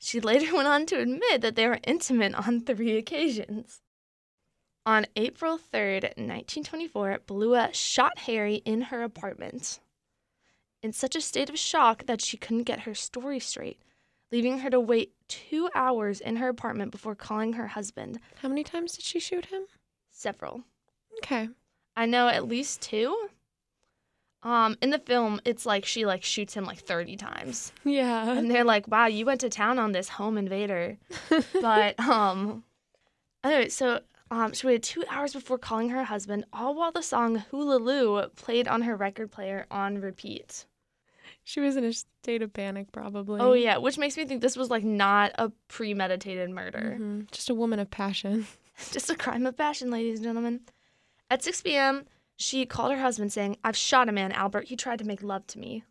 She 0.06 0.20
later 0.20 0.54
went 0.56 0.68
on 0.68 0.86
to 0.88 1.00
admit 1.00 1.42
that 1.42 1.56
they 1.56 1.68
were 1.68 1.80
intimate 1.84 2.36
on 2.36 2.62
three 2.62 2.96
occasions. 2.96 3.82
On 4.86 5.08
April 5.16 5.58
3rd, 5.58 6.04
1924, 6.16 7.22
Beulah 7.26 7.74
shot 7.74 8.20
Harry 8.20 8.58
in 8.66 8.82
her 8.82 9.02
apartment 9.02 9.80
in 10.84 10.94
such 10.94 11.16
a 11.16 11.22
state 11.22 11.50
of 11.50 11.58
shock 11.58 12.06
that 12.06 12.22
she 12.22 12.38
couldn't 12.38 12.66
get 12.66 12.82
her 12.82 12.94
story 12.94 13.40
straight, 13.40 13.82
leaving 14.32 14.60
her 14.60 14.70
to 14.70 14.80
wait 14.80 15.14
two 15.28 15.70
hours 15.74 16.22
in 16.22 16.36
her 16.36 16.50
apartment 16.50 16.92
before 16.92 17.16
calling 17.16 17.54
her 17.54 17.70
husband. 17.70 18.20
How 18.44 18.50
many 18.50 18.64
times 18.64 18.96
did 18.96 19.06
she 19.06 19.20
shoot 19.20 19.46
him? 19.46 19.64
Several. 20.12 20.62
Okay. 21.18 21.50
I 21.98 22.06
know 22.06 22.28
at 22.28 22.48
least 22.48 22.80
two. 22.84 23.30
Um, 24.46 24.78
in 24.82 24.92
the 24.92 25.00
film, 25.00 25.42
it's 25.44 25.66
like 25.66 25.86
she 25.86 26.06
like 26.06 26.24
shoots 26.24 26.54
him 26.54 26.66
like 26.66 26.78
30 26.78 27.18
times. 27.18 27.74
Yeah. 27.84 28.32
and 28.32 28.50
they're 28.50 28.64
like, 28.64 28.88
"Wow, 28.88 29.08
you 29.08 29.26
went 29.26 29.42
to 29.42 29.50
town 29.50 29.80
on 29.80 29.92
this 29.92 30.08
home 30.08 30.38
invader." 30.38 30.98
but 31.62 32.00
um, 32.00 32.64
anyway, 33.44 33.70
so 33.70 34.02
um, 34.30 34.54
she 34.54 34.68
waited 34.68 34.84
two 34.84 35.04
hours 35.10 35.34
before 35.34 35.58
calling 35.58 35.90
her 35.90 36.04
husband, 36.04 36.46
all 36.54 36.76
while 36.76 36.92
the 36.92 37.02
song 37.02 37.44
"Hula 37.50 37.78
Lou" 37.78 38.28
played 38.36 38.68
on 38.68 38.84
her 38.84 38.96
record 38.96 39.32
player 39.32 39.66
on 39.72 40.00
repeat. 40.00 40.66
She 41.44 41.60
was 41.60 41.76
in 41.76 41.84
a 41.84 41.94
state 41.94 42.42
of 42.44 42.54
panic, 42.54 42.92
probably. 42.92 43.42
Oh 43.42 43.54
yeah, 43.54 43.78
which 43.78 43.98
makes 43.98 44.16
me 44.16 44.26
think 44.26 44.42
this 44.42 44.56
was 44.58 44.70
like 44.70 44.84
not 44.84 45.32
a 45.40 45.52
premeditated 45.70 46.52
murder, 46.52 46.98
Mhm. 47.00 47.32
Just 47.32 47.50
a 47.50 47.56
woman 47.56 47.80
of 47.80 47.90
passion. 47.90 48.46
just 48.92 49.10
a 49.10 49.16
crime 49.16 49.46
of 49.48 49.58
passion, 49.58 49.90
ladies 49.90 50.20
and 50.20 50.24
gentlemen. 50.26 50.62
At 51.32 51.44
6 51.44 51.62
p.m., 51.64 52.06
she 52.36 52.66
called 52.66 52.92
her 52.92 53.02
husband, 53.02 53.32
saying, 53.32 53.58
"I've 53.64 53.78
shot 53.78 54.10
a 54.10 54.12
man, 54.12 54.32
Albert. 54.32 54.68
He 54.68 54.76
tried 54.76 55.00
to 55.00 55.06
make 55.06 55.24
love 55.24 55.48
to 55.48 55.60
me." 55.60 55.84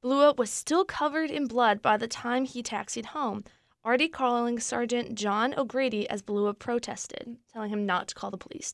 Beulah 0.00 0.34
was 0.34 0.50
still 0.50 0.84
covered 0.84 1.30
in 1.30 1.46
blood 1.46 1.82
by 1.82 1.96
the 1.96 2.08
time 2.08 2.44
he 2.44 2.62
taxied 2.62 3.06
home, 3.06 3.44
already 3.84 4.08
calling 4.08 4.58
Sergeant 4.58 5.14
John 5.14 5.54
O'Grady 5.58 6.08
as 6.08 6.22
Beulah 6.22 6.54
protested, 6.54 7.36
telling 7.52 7.70
him 7.70 7.84
not 7.84 8.08
to 8.08 8.14
call 8.14 8.30
the 8.30 8.38
police. 8.38 8.72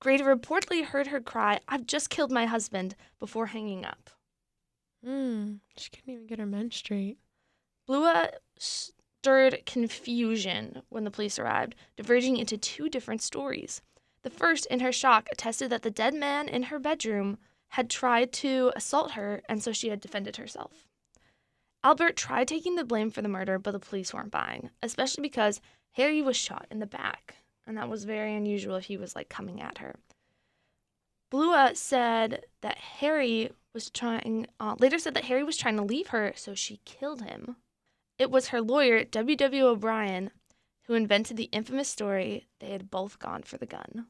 Grady 0.00 0.22
reportedly 0.22 0.84
heard 0.84 1.08
her 1.08 1.20
cry, 1.20 1.60
I've 1.68 1.86
just 1.86 2.08
killed 2.08 2.30
my 2.30 2.46
husband, 2.46 2.94
before 3.18 3.46
hanging 3.46 3.84
up. 3.84 4.10
Mm. 5.04 5.60
She 5.76 5.90
couldn't 5.90 6.12
even 6.12 6.26
get 6.26 6.38
her 6.38 6.46
men 6.46 6.70
straight. 6.70 7.18
Beulah 7.86 8.30
stirred 8.58 9.66
confusion 9.66 10.82
when 10.88 11.04
the 11.04 11.10
police 11.10 11.38
arrived, 11.38 11.74
diverging 11.96 12.36
into 12.36 12.56
two 12.56 12.88
different 12.88 13.22
stories. 13.22 13.82
The 14.22 14.30
first, 14.30 14.66
in 14.66 14.80
her 14.80 14.92
shock, 14.92 15.28
attested 15.32 15.70
that 15.70 15.82
the 15.82 15.90
dead 15.90 16.14
man 16.14 16.48
in 16.48 16.64
her 16.64 16.78
bedroom 16.78 17.38
had 17.68 17.90
tried 17.90 18.32
to 18.32 18.72
assault 18.74 19.12
her, 19.12 19.42
and 19.48 19.62
so 19.62 19.72
she 19.72 19.88
had 19.88 20.00
defended 20.00 20.36
herself. 20.36 20.86
Albert 21.84 22.16
tried 22.16 22.48
taking 22.48 22.74
the 22.74 22.84
blame 22.84 23.10
for 23.10 23.22
the 23.22 23.28
murder, 23.28 23.58
but 23.58 23.70
the 23.70 23.78
police 23.78 24.12
weren't 24.12 24.30
buying, 24.30 24.70
especially 24.82 25.22
because 25.22 25.60
Harry 25.92 26.22
was 26.22 26.36
shot 26.36 26.66
in 26.70 26.80
the 26.80 26.86
back, 26.86 27.36
and 27.66 27.76
that 27.76 27.88
was 27.88 28.04
very 28.04 28.34
unusual 28.34 28.76
if 28.76 28.86
he 28.86 28.96
was 28.96 29.14
like 29.14 29.28
coming 29.28 29.60
at 29.60 29.78
her. 29.78 29.96
Beulah 31.30 31.74
said 31.74 32.46
that 32.62 32.78
Harry 32.78 33.50
was 33.74 33.90
trying, 33.90 34.46
uh, 34.58 34.74
later 34.78 34.98
said 34.98 35.14
that 35.14 35.26
Harry 35.26 35.44
was 35.44 35.56
trying 35.56 35.76
to 35.76 35.82
leave 35.82 36.08
her, 36.08 36.32
so 36.34 36.54
she 36.54 36.80
killed 36.84 37.22
him. 37.22 37.56
It 38.18 38.30
was 38.30 38.48
her 38.48 38.60
lawyer, 38.60 39.04
W.W. 39.04 39.66
O'Brien, 39.66 40.30
who 40.88 40.94
invented 40.94 41.36
the 41.36 41.50
infamous 41.52 41.88
story 41.88 42.48
they 42.60 42.70
had 42.70 42.90
both 42.90 43.18
gone 43.18 43.42
for 43.42 43.58
the 43.58 43.66
gun. 43.66 44.06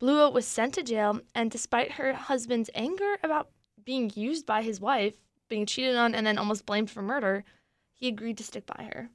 Beulah 0.00 0.30
was 0.30 0.46
sent 0.46 0.72
to 0.74 0.82
jail, 0.82 1.20
and 1.34 1.50
despite 1.50 1.92
her 1.92 2.14
husband's 2.14 2.70
anger 2.74 3.18
about 3.22 3.50
being 3.84 4.10
used 4.14 4.46
by 4.46 4.62
his 4.62 4.80
wife, 4.80 5.14
being 5.48 5.66
cheated 5.66 5.96
on, 5.96 6.14
and 6.14 6.26
then 6.26 6.38
almost 6.38 6.64
blamed 6.64 6.90
for 6.90 7.02
murder, 7.02 7.44
he 7.92 8.08
agreed 8.08 8.38
to 8.38 8.44
stick 8.44 8.64
by 8.64 8.84
her. 8.84 9.10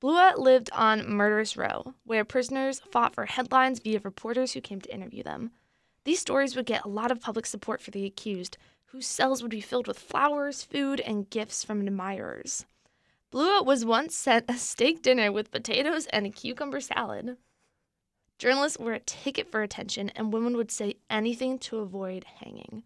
Beulah 0.00 0.34
lived 0.38 0.70
on 0.72 1.08
Murderous 1.08 1.56
Row, 1.56 1.94
where 2.04 2.24
prisoners 2.24 2.80
fought 2.90 3.14
for 3.14 3.26
headlines 3.26 3.80
via 3.80 4.00
reporters 4.00 4.52
who 4.52 4.60
came 4.62 4.80
to 4.80 4.94
interview 4.94 5.22
them. 5.22 5.50
These 6.04 6.20
stories 6.20 6.56
would 6.56 6.66
get 6.66 6.84
a 6.84 6.88
lot 6.88 7.10
of 7.10 7.20
public 7.20 7.44
support 7.44 7.82
for 7.82 7.90
the 7.90 8.06
accused, 8.06 8.56
whose 8.86 9.06
cells 9.06 9.42
would 9.42 9.50
be 9.50 9.60
filled 9.60 9.86
with 9.86 9.98
flowers, 9.98 10.62
food, 10.62 11.00
and 11.00 11.28
gifts 11.28 11.62
from 11.62 11.86
admirers. 11.86 12.64
Beulah 13.34 13.64
was 13.64 13.84
once 13.84 14.14
sent 14.14 14.44
a 14.48 14.54
steak 14.54 15.02
dinner 15.02 15.32
with 15.32 15.50
potatoes 15.50 16.06
and 16.12 16.24
a 16.24 16.30
cucumber 16.30 16.80
salad. 16.80 17.36
Journalists 18.38 18.78
were 18.78 18.92
a 18.92 19.00
ticket 19.00 19.50
for 19.50 19.60
attention, 19.60 20.10
and 20.10 20.32
women 20.32 20.56
would 20.56 20.70
say 20.70 20.98
anything 21.10 21.58
to 21.58 21.78
avoid 21.78 22.22
hanging. 22.22 22.84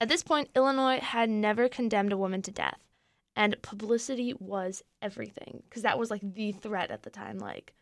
At 0.00 0.08
this 0.08 0.24
point, 0.24 0.50
Illinois 0.56 0.98
had 0.98 1.30
never 1.30 1.68
condemned 1.68 2.12
a 2.12 2.16
woman 2.16 2.42
to 2.42 2.50
death, 2.50 2.80
and 3.36 3.62
publicity 3.62 4.34
was 4.40 4.82
everything 5.00 5.62
because 5.68 5.82
that 5.82 6.00
was 6.00 6.10
like 6.10 6.34
the 6.34 6.50
threat 6.50 6.90
at 6.90 7.04
the 7.04 7.10
time. 7.10 7.38
Like, 7.38 7.72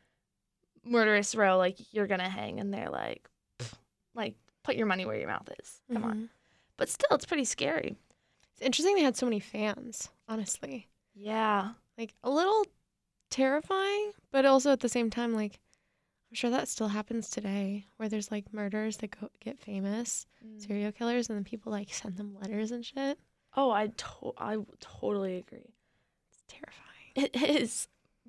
murderous 0.85 1.35
row, 1.35 1.57
like, 1.57 1.79
you're 1.95 2.07
gonna 2.07 2.29
hang, 2.29 2.61
and 2.61 2.71
they're 2.71 2.91
like, 2.91 3.31
like, 4.15 4.35
put 4.63 4.77
your 4.77 4.87
money 4.87 5.07
where 5.07 5.17
your 5.17 5.29
mouth 5.29 5.49
is. 5.59 5.81
Come 5.91 6.05
on. 6.05 6.17
Mhm. 6.19 6.29
But 6.77 6.91
still, 6.91 7.17
it's 7.17 7.25
pretty 7.25 7.47
scary. 7.47 7.97
It's 8.53 8.61
interesting 8.61 8.95
they 8.95 9.01
had 9.01 9.17
so 9.17 9.25
many 9.25 9.41
fans, 9.41 10.11
honestly. 10.29 10.89
Yeah. 11.15 11.71
Like 11.97 12.15
a 12.23 12.31
little 12.31 12.65
terrifying, 13.31 14.13
but 14.33 14.45
also 14.45 14.73
at 14.73 14.81
the 14.81 14.89
same 14.89 15.11
time, 15.11 15.33
like 15.33 15.61
I'm 16.31 16.37
sure 16.37 16.51
that 16.51 16.69
still 16.69 16.89
happens 16.89 17.31
today, 17.31 17.87
where 17.97 18.09
there's 18.09 18.31
like 18.31 18.53
murders 18.53 18.97
that 18.99 19.19
go 19.21 19.29
get 19.41 19.59
famous, 19.59 20.27
mm. 20.45 20.61
serial 20.61 20.93
killers, 20.93 21.29
and 21.29 21.37
then 21.37 21.45
people 21.45 21.71
like 21.71 21.93
send 21.95 22.17
them 22.17 22.37
letters 22.41 22.73
and 22.73 22.85
shit. 22.85 23.19
Oh, 23.57 23.71
I 23.71 23.89
to- 23.89 24.35
I 24.37 24.57
totally 24.81 25.37
agree. 25.37 25.75
It's 26.29 26.43
terrifying. 26.49 26.85
It 27.15 27.37
is. 27.37 27.87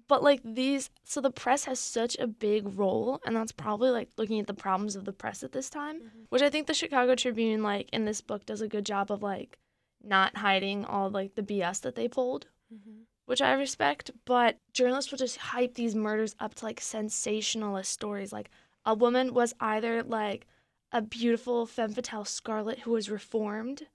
But 0.07 0.21
like 0.21 0.41
these 0.43 0.91
so 1.03 1.19
the 1.19 1.31
press 1.31 1.65
has 1.65 1.79
such 1.79 2.15
a 2.19 2.27
big 2.27 2.77
role 2.77 3.19
and 3.25 3.35
that's 3.35 3.51
probably 3.51 3.89
like 3.89 4.09
looking 4.17 4.39
at 4.39 4.45
the 4.45 4.53
problems 4.53 4.95
of 4.95 5.05
the 5.05 5.13
press 5.13 5.41
at 5.41 5.51
this 5.51 5.69
time, 5.69 5.97
mm-hmm. 5.97 6.19
which 6.29 6.43
I 6.43 6.51
think 6.51 6.67
the 6.67 6.75
Chicago 6.75 7.15
Tribune 7.15 7.63
like 7.63 7.89
in 7.91 8.05
this 8.05 8.21
book 8.21 8.45
does 8.45 8.61
a 8.61 8.67
good 8.67 8.85
job 8.85 9.09
of 9.11 9.23
like 9.23 9.57
not 10.03 10.37
hiding 10.37 10.85
all 10.85 11.09
like 11.09 11.33
the 11.33 11.41
BS 11.41 11.81
that 11.81 11.95
they 11.95 12.07
pulled, 12.07 12.45
mm-hmm. 12.71 13.01
Which 13.25 13.41
I 13.41 13.53
respect, 13.53 14.11
but 14.25 14.57
journalists 14.73 15.11
will 15.11 15.17
just 15.17 15.37
hype 15.37 15.75
these 15.75 15.95
murders 15.95 16.35
up 16.39 16.55
to 16.55 16.65
like 16.65 16.79
sensationalist 16.79 17.91
stories 17.91 18.31
like 18.31 18.49
a 18.85 18.93
woman 18.93 19.33
was 19.33 19.53
either 19.59 20.03
like 20.03 20.45
a 20.91 21.01
beautiful 21.01 21.65
femme 21.65 21.91
fatale 21.91 22.25
Scarlet 22.25 22.79
who 22.79 22.91
was 22.91 23.09
reformed 23.09 23.87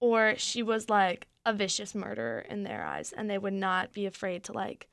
or 0.00 0.34
she 0.36 0.62
was 0.62 0.88
like 0.88 1.28
a 1.44 1.52
vicious 1.52 1.94
murderer 1.94 2.40
in 2.40 2.64
their 2.64 2.84
eyes 2.84 3.12
and 3.12 3.28
they 3.28 3.38
would 3.38 3.52
not 3.52 3.92
be 3.92 4.06
afraid 4.06 4.42
to 4.44 4.52
like 4.52 4.88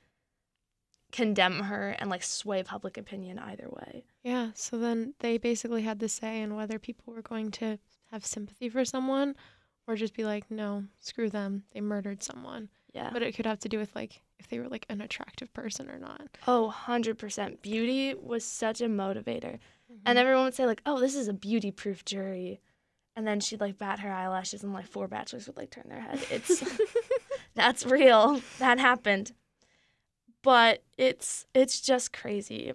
condemn 1.12 1.62
her 1.62 1.96
and 2.00 2.10
like 2.10 2.24
sway 2.24 2.62
public 2.64 2.98
opinion 2.98 3.40
either 3.40 3.70
way. 3.70 4.04
Yeah. 4.24 4.52
So 4.54 4.78
then 4.78 5.14
they 5.20 5.38
basically 5.38 5.84
had 5.84 6.00
the 6.00 6.10
say 6.10 6.42
in 6.42 6.56
whether 6.56 6.78
people 6.80 7.14
were 7.14 7.22
going 7.22 7.52
to 7.52 7.80
have 8.12 8.26
sympathy 8.26 8.70
for 8.70 8.84
someone 8.84 9.36
or 9.88 9.96
just 9.96 10.14
be 10.14 10.26
like, 10.26 10.52
no, 10.52 10.84
screw 11.00 11.30
them. 11.30 11.64
They 11.72 11.82
murdered 11.82 12.22
someone. 12.22 12.70
Yeah. 12.98 13.10
But 13.14 13.22
it 13.22 13.36
could 13.36 13.46
have 13.46 13.60
to 13.60 13.70
do 13.70 13.78
with 13.78 13.96
like 13.96 14.22
if 14.40 14.48
they 14.48 14.60
were 14.60 14.68
like 14.68 14.86
an 14.90 15.02
attractive 15.02 15.54
person 15.54 15.90
or 15.90 16.00
not. 16.00 16.28
oh, 16.48 16.74
100%. 16.76 17.62
Beauty 17.62 18.16
was 18.16 18.44
such 18.44 18.82
a 18.82 18.86
motivator. 18.88 19.60
Mm-hmm. 19.92 20.04
And 20.06 20.18
everyone 20.18 20.46
would 20.46 20.54
say 20.56 20.66
like, 20.66 20.82
"Oh, 20.86 21.00
this 21.00 21.16
is 21.16 21.28
a 21.28 21.34
beauty 21.34 21.72
proof 21.72 22.04
jury." 22.04 22.60
And 23.16 23.26
then 23.26 23.40
she'd 23.40 23.62
like 23.62 23.78
bat 23.78 24.00
her 24.00 24.12
eyelashes 24.12 24.64
and 24.64 24.74
like 24.74 24.88
four 24.88 25.08
bachelors 25.08 25.48
would 25.48 25.58
like 25.58 25.70
turn 25.70 25.86
their 25.90 26.02
head. 26.02 26.20
It's 26.30 26.64
that's 27.56 27.86
real. 27.86 28.42
That 28.60 28.80
happened. 28.80 29.32
But 30.44 30.84
it's 30.98 31.46
it's 31.54 31.80
just 31.82 32.14
crazy. 32.14 32.74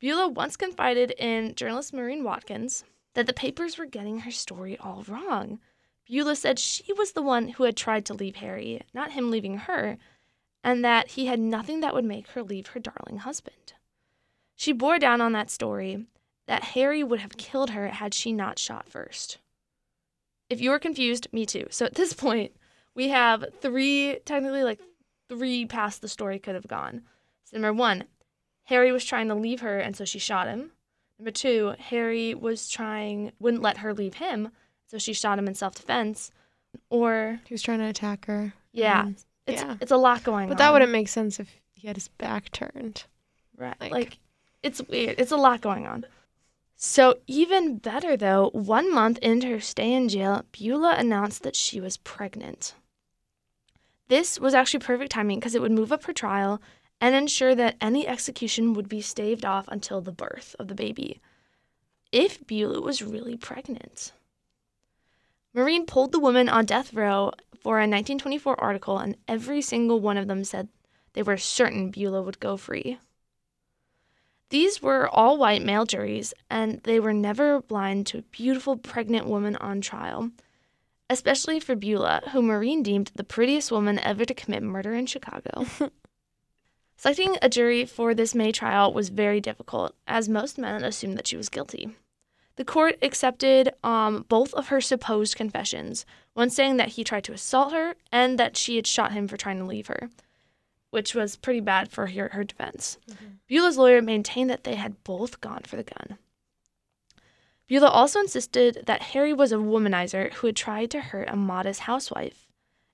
Beulah 0.00 0.28
once 0.28 0.56
confided 0.56 1.12
in 1.12 1.54
journalist 1.54 1.92
Maurine 1.92 2.24
Watkins 2.24 2.84
that 3.14 3.26
the 3.26 3.32
papers 3.32 3.78
were 3.78 3.86
getting 3.86 4.20
her 4.20 4.30
story 4.30 4.76
all 4.78 5.04
wrong. 5.08 5.58
Beulah 6.08 6.36
said 6.36 6.58
she 6.58 6.92
was 6.94 7.12
the 7.12 7.22
one 7.22 7.48
who 7.48 7.64
had 7.64 7.76
tried 7.76 8.06
to 8.06 8.14
leave 8.14 8.36
Harry, 8.36 8.80
not 8.94 9.12
him 9.12 9.30
leaving 9.30 9.58
her, 9.58 9.98
and 10.64 10.84
that 10.84 11.08
he 11.08 11.26
had 11.26 11.38
nothing 11.38 11.80
that 11.80 11.94
would 11.94 12.04
make 12.04 12.28
her 12.28 12.42
leave 12.42 12.68
her 12.68 12.80
darling 12.80 13.18
husband. 13.18 13.74
She 14.56 14.72
bore 14.72 14.98
down 14.98 15.20
on 15.20 15.32
that 15.32 15.50
story 15.50 16.06
that 16.46 16.64
Harry 16.64 17.04
would 17.04 17.20
have 17.20 17.36
killed 17.36 17.70
her 17.70 17.88
had 17.88 18.14
she 18.14 18.32
not 18.32 18.58
shot 18.58 18.88
first. 18.88 19.38
If 20.48 20.60
you're 20.62 20.78
confused, 20.78 21.28
me 21.30 21.44
too. 21.44 21.66
So 21.70 21.84
at 21.84 21.94
this 21.94 22.14
point, 22.14 22.52
we 22.94 23.08
have 23.08 23.44
three, 23.60 24.18
technically 24.24 24.64
like 24.64 24.80
three 25.28 25.66
past 25.66 26.00
the 26.00 26.08
story 26.08 26.38
could 26.38 26.54
have 26.54 26.66
gone. 26.66 27.02
So 27.44 27.58
number 27.58 27.78
one, 27.78 28.04
Harry 28.64 28.90
was 28.92 29.04
trying 29.04 29.28
to 29.28 29.34
leave 29.34 29.60
her, 29.60 29.78
and 29.78 29.94
so 29.94 30.06
she 30.06 30.18
shot 30.18 30.48
him. 30.48 30.72
Number 31.18 31.30
two, 31.30 31.74
Harry 31.78 32.34
was 32.34 32.70
trying, 32.70 33.32
wouldn't 33.38 33.62
let 33.62 33.78
her 33.78 33.92
leave 33.92 34.14
him, 34.14 34.50
so 34.88 34.98
she 34.98 35.12
shot 35.12 35.38
him 35.38 35.46
in 35.46 35.54
self 35.54 35.74
defense. 35.76 36.32
Or, 36.90 37.40
He 37.46 37.54
was 37.54 37.62
trying 37.62 37.78
to 37.78 37.86
attack 37.86 38.26
her. 38.26 38.52
yeah, 38.72 39.08
it's, 39.46 39.62
yeah. 39.62 39.76
it's 39.80 39.92
a 39.92 39.96
lot 39.96 40.22
going 40.24 40.44
on. 40.44 40.48
But 40.50 40.58
that 40.58 40.72
wouldn't 40.72 40.92
make 40.92 41.08
sense 41.08 41.38
if 41.40 41.48
he 41.72 41.86
had 41.86 41.96
his 41.96 42.08
back 42.08 42.50
turned. 42.50 43.04
Right. 43.56 43.80
Like- 43.80 43.92
Like, 43.92 44.18
it's 44.62 44.82
weird. 44.82 45.14
It's 45.18 45.32
a 45.32 45.36
lot 45.36 45.60
going 45.62 45.86
on. 45.86 46.04
So, 46.76 47.18
even 47.26 47.78
better 47.78 48.16
though, 48.16 48.50
one 48.52 48.92
month 48.92 49.18
into 49.18 49.48
her 49.48 49.60
stay 49.60 49.92
in 49.92 50.08
jail, 50.08 50.44
Beulah 50.52 50.96
announced 50.98 51.42
that 51.42 51.56
she 51.56 51.80
was 51.80 51.96
pregnant. 51.96 52.74
This 54.08 54.38
was 54.38 54.54
actually 54.54 54.80
perfect 54.80 55.12
timing 55.12 55.38
because 55.38 55.54
it 55.54 55.60
would 55.62 55.72
move 55.72 55.92
up 55.92 56.04
her 56.04 56.12
trial 56.12 56.60
and 57.00 57.14
ensure 57.14 57.54
that 57.54 57.76
any 57.80 58.06
execution 58.06 58.74
would 58.74 58.88
be 58.88 59.00
staved 59.00 59.44
off 59.44 59.66
until 59.68 60.00
the 60.00 60.12
birth 60.12 60.54
of 60.58 60.68
the 60.68 60.74
baby. 60.74 61.20
If 62.12 62.46
Beulah 62.46 62.80
was 62.80 63.02
really 63.02 63.36
pregnant. 63.36 64.12
Maurine 65.54 65.86
pulled 65.86 66.12
the 66.12 66.20
woman 66.20 66.48
on 66.48 66.66
death 66.66 66.92
row 66.92 67.32
for 67.60 67.78
a 67.78 67.82
1924 67.82 68.60
article, 68.60 68.98
and 68.98 69.16
every 69.26 69.60
single 69.60 70.00
one 70.00 70.16
of 70.16 70.28
them 70.28 70.44
said 70.44 70.68
they 71.14 71.22
were 71.22 71.36
certain 71.36 71.90
Beulah 71.90 72.22
would 72.22 72.40
go 72.40 72.56
free. 72.56 72.98
These 74.50 74.80
were 74.80 75.08
all 75.08 75.36
white 75.36 75.62
male 75.62 75.84
juries, 75.84 76.32
and 76.48 76.80
they 76.84 77.00
were 77.00 77.12
never 77.12 77.60
blind 77.60 78.06
to 78.08 78.18
a 78.18 78.22
beautiful 78.22 78.76
pregnant 78.76 79.26
woman 79.26 79.56
on 79.56 79.80
trial, 79.80 80.30
especially 81.10 81.60
for 81.60 81.74
Beulah, 81.74 82.22
who 82.32 82.40
Maurine 82.40 82.82
deemed 82.82 83.12
the 83.14 83.24
prettiest 83.24 83.70
woman 83.70 83.98
ever 83.98 84.24
to 84.24 84.34
commit 84.34 84.62
murder 84.62 84.94
in 84.94 85.06
Chicago. 85.06 85.66
Selecting 86.96 87.36
a 87.42 87.48
jury 87.48 87.84
for 87.84 88.14
this 88.14 88.34
May 88.34 88.50
trial 88.50 88.92
was 88.92 89.10
very 89.10 89.40
difficult, 89.40 89.94
as 90.06 90.28
most 90.28 90.58
men 90.58 90.82
assumed 90.82 91.16
that 91.18 91.26
she 91.26 91.36
was 91.36 91.48
guilty. 91.48 91.94
The 92.58 92.64
court 92.64 92.98
accepted 93.02 93.72
um, 93.84 94.24
both 94.28 94.52
of 94.54 94.66
her 94.66 94.80
supposed 94.80 95.36
confessions, 95.36 96.04
one 96.34 96.50
saying 96.50 96.76
that 96.78 96.88
he 96.88 97.04
tried 97.04 97.22
to 97.24 97.32
assault 97.32 97.72
her 97.72 97.94
and 98.10 98.36
that 98.36 98.56
she 98.56 98.74
had 98.74 98.84
shot 98.84 99.12
him 99.12 99.28
for 99.28 99.36
trying 99.36 99.58
to 99.58 99.64
leave 99.64 99.86
her, 99.86 100.10
which 100.90 101.14
was 101.14 101.36
pretty 101.36 101.60
bad 101.60 101.88
for 101.88 102.08
her, 102.08 102.30
her 102.30 102.42
defense. 102.42 102.98
Beulah's 103.48 103.78
lawyer 103.78 104.02
maintained 104.02 104.50
that 104.50 104.64
they 104.64 104.74
had 104.74 105.04
both 105.04 105.40
gone 105.40 105.62
for 105.66 105.76
the 105.76 105.84
gun. 105.84 106.18
Beulah 107.68 107.90
also 107.90 108.18
insisted 108.18 108.82
that 108.86 109.02
Harry 109.02 109.32
was 109.32 109.52
a 109.52 109.56
womanizer 109.56 110.32
who 110.32 110.48
had 110.48 110.56
tried 110.56 110.90
to 110.90 111.00
hurt 111.00 111.28
a 111.30 111.36
modest 111.36 111.82
housewife, 111.82 112.48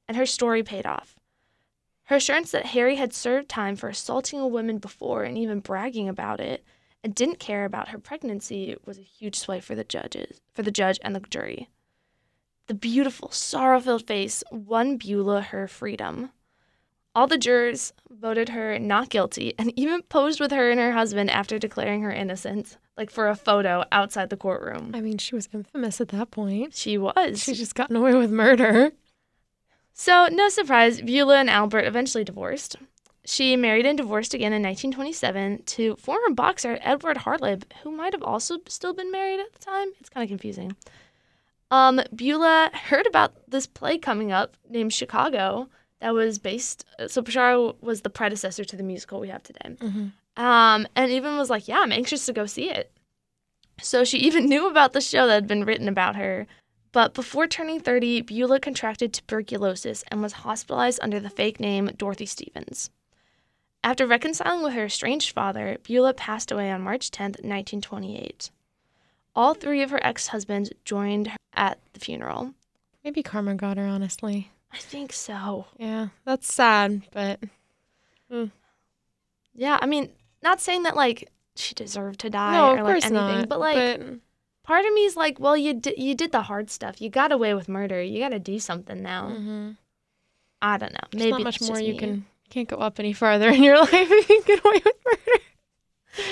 and 0.06 0.14
her 0.14 0.26
story 0.26 0.62
paid 0.62 0.84
off. 0.84 1.16
Her 2.08 2.16
assurance 2.16 2.50
that 2.50 2.66
Harry 2.66 2.96
had 2.96 3.14
served 3.14 3.48
time 3.48 3.76
for 3.76 3.88
assaulting 3.88 4.40
a 4.40 4.46
woman 4.46 4.76
before 4.76 5.24
and 5.24 5.38
even 5.38 5.60
bragging 5.60 6.06
about 6.06 6.38
it 6.38 6.62
and 7.04 7.14
didn't 7.14 7.38
care 7.38 7.64
about 7.66 7.88
her 7.88 7.98
pregnancy 7.98 8.74
was 8.84 8.98
a 8.98 9.02
huge 9.02 9.38
sway 9.38 9.60
for 9.60 9.74
the 9.74 9.84
judges, 9.84 10.40
for 10.52 10.62
the 10.62 10.70
judge 10.72 10.98
and 11.02 11.14
the 11.14 11.20
jury. 11.20 11.68
The 12.66 12.74
beautiful, 12.74 13.30
sorrow-filled 13.30 14.06
face 14.06 14.42
won 14.50 14.96
Beulah 14.96 15.42
her 15.42 15.68
freedom. 15.68 16.30
All 17.14 17.26
the 17.26 17.38
jurors 17.38 17.92
voted 18.10 18.48
her 18.48 18.78
not 18.78 19.10
guilty 19.10 19.54
and 19.58 19.78
even 19.78 20.02
posed 20.02 20.40
with 20.40 20.50
her 20.50 20.70
and 20.70 20.80
her 20.80 20.92
husband 20.92 21.30
after 21.30 21.58
declaring 21.58 22.00
her 22.00 22.10
innocent, 22.10 22.78
like 22.96 23.10
for 23.10 23.28
a 23.28 23.36
photo 23.36 23.84
outside 23.92 24.30
the 24.30 24.36
courtroom. 24.36 24.92
I 24.94 25.00
mean, 25.00 25.18
she 25.18 25.34
was 25.34 25.48
infamous 25.52 26.00
at 26.00 26.08
that 26.08 26.30
point. 26.30 26.74
She 26.74 26.96
was. 26.96 27.42
She's 27.42 27.58
just 27.58 27.74
gotten 27.74 27.96
away 27.96 28.14
with 28.14 28.32
murder. 28.32 28.92
So, 29.92 30.26
no 30.32 30.48
surprise, 30.48 31.02
Beulah 31.02 31.38
and 31.38 31.50
Albert 31.50 31.84
eventually 31.84 32.24
divorced. 32.24 32.76
She 33.26 33.56
married 33.56 33.86
and 33.86 33.96
divorced 33.96 34.34
again 34.34 34.52
in 34.52 34.62
1927 34.62 35.62
to 35.64 35.96
former 35.96 36.34
boxer 36.34 36.78
Edward 36.82 37.18
Hartlib, 37.18 37.64
who 37.82 37.90
might 37.90 38.12
have 38.12 38.22
also 38.22 38.58
still 38.68 38.92
been 38.92 39.10
married 39.10 39.40
at 39.40 39.52
the 39.52 39.58
time. 39.58 39.88
It's 39.98 40.10
kind 40.10 40.22
of 40.22 40.28
confusing. 40.28 40.76
Um, 41.70 42.00
Beulah 42.14 42.70
heard 42.74 43.06
about 43.06 43.34
this 43.50 43.66
play 43.66 43.96
coming 43.98 44.30
up 44.30 44.56
named 44.68 44.92
Chicago 44.92 45.68
that 46.00 46.12
was 46.12 46.38
based. 46.38 46.84
So 47.06 47.22
Pashara 47.22 47.74
was 47.80 48.02
the 48.02 48.10
predecessor 48.10 48.64
to 48.64 48.76
the 48.76 48.82
musical 48.82 49.20
we 49.20 49.28
have 49.28 49.42
today. 49.42 49.76
Um, 50.36 50.86
and 50.94 51.10
even 51.10 51.38
was 51.38 51.48
like, 51.48 51.66
"Yeah, 51.66 51.80
I'm 51.80 51.92
anxious 51.92 52.26
to 52.26 52.32
go 52.32 52.44
see 52.44 52.70
it." 52.70 52.92
So 53.80 54.04
she 54.04 54.18
even 54.28 54.46
knew 54.46 54.68
about 54.68 54.92
the 54.92 55.00
show 55.00 55.26
that 55.26 55.34
had 55.34 55.46
been 55.46 55.64
written 55.64 55.88
about 55.88 56.16
her. 56.16 56.46
But 56.92 57.14
before 57.14 57.46
turning 57.48 57.80
30, 57.80 58.20
Beulah 58.20 58.60
contracted 58.60 59.12
tuberculosis 59.12 60.04
and 60.08 60.22
was 60.22 60.32
hospitalized 60.44 61.00
under 61.02 61.18
the 61.18 61.30
fake 61.30 61.58
name 61.58 61.90
Dorothy 61.96 62.26
Stevens. 62.26 62.90
After 63.84 64.06
reconciling 64.06 64.62
with 64.64 64.72
her 64.72 64.86
estranged 64.86 65.32
father, 65.32 65.76
Beulah 65.82 66.14
passed 66.14 66.50
away 66.50 66.70
on 66.70 66.80
March 66.80 67.10
10, 67.10 67.26
1928. 67.42 68.50
All 69.36 69.52
three 69.54 69.82
of 69.82 69.90
her 69.90 70.04
ex 70.04 70.28
husbands 70.28 70.72
joined 70.84 71.28
her 71.28 71.36
at 71.52 71.78
the 71.92 72.00
funeral. 72.00 72.54
Maybe 73.04 73.22
karma 73.22 73.54
got 73.54 73.76
her, 73.76 73.86
honestly. 73.86 74.50
I 74.72 74.78
think 74.78 75.12
so. 75.12 75.66
Yeah, 75.78 76.08
that's 76.24 76.52
sad, 76.52 77.02
but 77.12 77.40
Yeah, 79.54 79.78
I 79.80 79.86
mean, 79.86 80.10
not 80.42 80.60
saying 80.60 80.82
that 80.84 80.96
like 80.96 81.30
she 81.56 81.74
deserved 81.74 82.20
to 82.20 82.30
die 82.30 82.54
no, 82.54 82.72
or 82.76 82.82
like 82.84 83.04
anything, 83.04 83.12
not. 83.12 83.48
but 83.48 83.60
like 83.60 83.98
but 84.00 84.08
part 84.64 84.84
of 84.84 84.92
me 84.92 85.04
is 85.04 85.16
like, 85.16 85.38
well, 85.38 85.56
you 85.56 85.74
did 85.74 85.98
you 85.98 86.14
did 86.14 86.32
the 86.32 86.42
hard 86.42 86.70
stuff. 86.70 87.00
You 87.00 87.10
got 87.10 87.32
away 87.32 87.54
with 87.54 87.68
murder. 87.68 88.02
You 88.02 88.18
got 88.18 88.30
to 88.30 88.38
do 88.38 88.58
something 88.58 89.02
now. 89.02 89.28
mhm. 89.28 89.76
I 90.62 90.78
don't 90.78 90.92
know. 90.92 90.98
there's 91.10 91.20
Maybe 91.24 91.30
not 91.32 91.42
much 91.42 91.56
it's 91.56 91.68
more 91.68 91.76
just 91.76 91.86
you 91.86 91.92
me. 91.92 91.98
can 91.98 92.26
can't 92.50 92.68
go 92.68 92.76
up 92.76 92.98
any 93.00 93.12
farther 93.12 93.48
in 93.48 93.62
your 93.62 93.78
life 93.80 93.90
if 93.92 94.28
you 94.28 94.42
get 94.44 94.64
away 94.64 94.80
with 94.84 94.94
murder. 95.04 95.40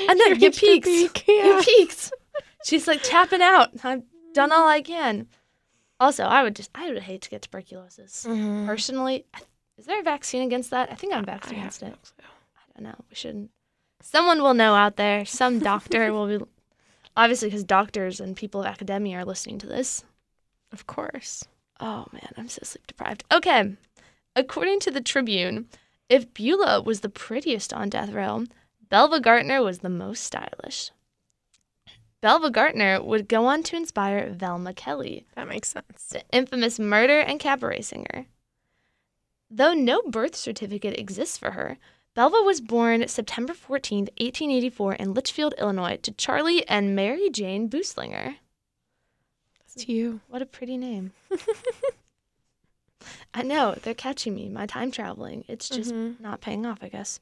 I 0.09 0.15
know 0.15 0.27
you 0.27 0.51
peaked. 0.51 0.87
peak, 0.87 1.25
Yeah. 1.27 1.59
You 1.59 1.63
peaked. 1.63 2.13
She's 2.65 2.87
like 2.87 3.03
tapping 3.03 3.43
out. 3.43 3.71
I've 3.85 4.03
done 4.35 4.53
all 4.53 4.69
I 4.69 4.81
can. 4.83 5.27
Also, 5.99 6.25
I 6.25 6.43
would 6.43 6.55
just 6.57 6.71
I 6.75 6.89
would 6.89 7.03
hate 7.03 7.23
to 7.23 7.31
get 7.31 7.43
tuberculosis. 7.43 8.25
Mhm. 8.29 8.67
Personally, 8.67 9.25
is 9.79 9.87
there 9.87 10.01
a 10.01 10.05
vaccine 10.05 10.43
against 10.43 10.71
that? 10.71 10.91
I 10.91 10.95
think 10.95 11.13
I'm 11.13 11.25
vaccinated 11.25 11.61
against 11.63 11.83
it. 11.83 11.89
no. 11.89 12.25
I 12.57 12.81
don't 12.81 12.85
know. 12.91 13.05
We 13.11 13.17
shouldn't. 13.17 13.51
Someone 14.01 14.43
will 14.43 14.55
know 14.55 14.75
out 14.75 14.97
there. 14.97 15.25
Some 15.25 15.59
doctor 15.71 16.13
will 16.13 16.27
be. 16.39 16.45
Obviously, 17.17 17.49
because 17.49 17.65
doctors 17.65 18.21
and 18.21 18.37
people 18.37 18.61
of 18.61 18.67
academia 18.67 19.19
are 19.19 19.25
listening 19.25 19.59
to 19.59 19.67
this. 19.67 20.05
Of 20.73 20.87
course. 20.87 21.45
Oh 21.81 22.07
man, 22.13 22.29
I'm 22.37 22.49
so 22.49 22.61
sleep 22.63 22.87
deprived. 22.87 23.25
Okay. 23.33 23.77
According 24.35 24.81
to 24.81 24.91
the 24.91 25.01
Tribune, 25.03 25.69
if 26.13 26.33
Beulah 26.35 26.83
was 26.83 27.01
the 27.01 27.09
prettiest 27.09 27.73
on 27.73 27.89
death 27.89 28.11
row, 28.13 28.45
Belva 28.91 29.19
Gaertner 29.21 29.65
was 29.65 29.79
the 29.79 29.89
most 29.89 30.23
stylish. 30.23 30.91
Belva 32.21 32.51
Gaertner 32.51 33.03
would 33.03 33.29
go 33.29 33.47
on 33.47 33.63
to 33.65 33.77
inspire 33.77 34.31
Velma 34.31 34.75
Kelly, 34.75 35.25
That 35.35 35.49
makes 35.49 35.71
sense. 35.71 36.09
the 36.11 36.23
infamous 36.31 36.79
murder 36.79 37.19
and 37.21 37.41
cabaret 37.41 37.81
singer. 37.81 38.27
Though 39.51 39.73
no 39.73 40.03
birth 40.03 40.37
certificate 40.37 40.99
exists 40.99 41.39
for 41.39 41.53
her, 41.53 41.79
Belva 42.15 42.43
was 42.45 42.61
born 42.61 43.09
September 43.09 43.55
14th, 43.55 44.11
1884, 44.21 44.95
in 44.95 45.15
Litchfield, 45.15 45.55
Illinois, 45.59 45.97
to 46.03 46.13
Charlie 46.13 46.69
and 46.69 46.95
Mary 46.95 47.31
Jane 47.31 47.71
Booslinger. 47.71 48.37
That's 49.75 49.89
you. 49.89 50.21
What 50.29 50.43
a 50.43 50.47
pretty 50.47 50.77
name. 50.77 51.13
I 53.35 53.43
know, 53.43 53.75
they're 53.83 53.95
catching 53.95 54.35
me. 54.35 54.49
My 54.49 54.67
time 54.67 54.91
traveling. 54.91 55.45
It's 55.49 55.69
just 55.69 55.93
Mhm. 55.93 56.21
not 56.21 56.41
paying 56.41 56.67
off, 56.67 56.79
I 56.83 56.89
guess. 56.89 57.21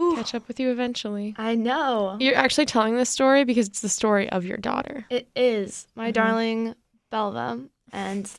Ooh, 0.00 0.14
Catch 0.16 0.34
up 0.34 0.46
with 0.46 0.60
you 0.60 0.70
eventually. 0.70 1.34
I 1.38 1.54
know. 1.56 2.16
You're 2.20 2.36
actually 2.36 2.66
telling 2.66 2.94
this 2.96 3.10
story 3.10 3.42
because 3.44 3.66
it's 3.66 3.80
the 3.80 3.88
story 3.88 4.30
of 4.30 4.44
your 4.44 4.56
daughter. 4.56 5.06
It 5.10 5.28
is 5.34 5.88
my 5.96 6.10
Mhm. 6.10 6.14
darling 6.14 6.74
Belva 7.10 7.68
and 7.92 8.30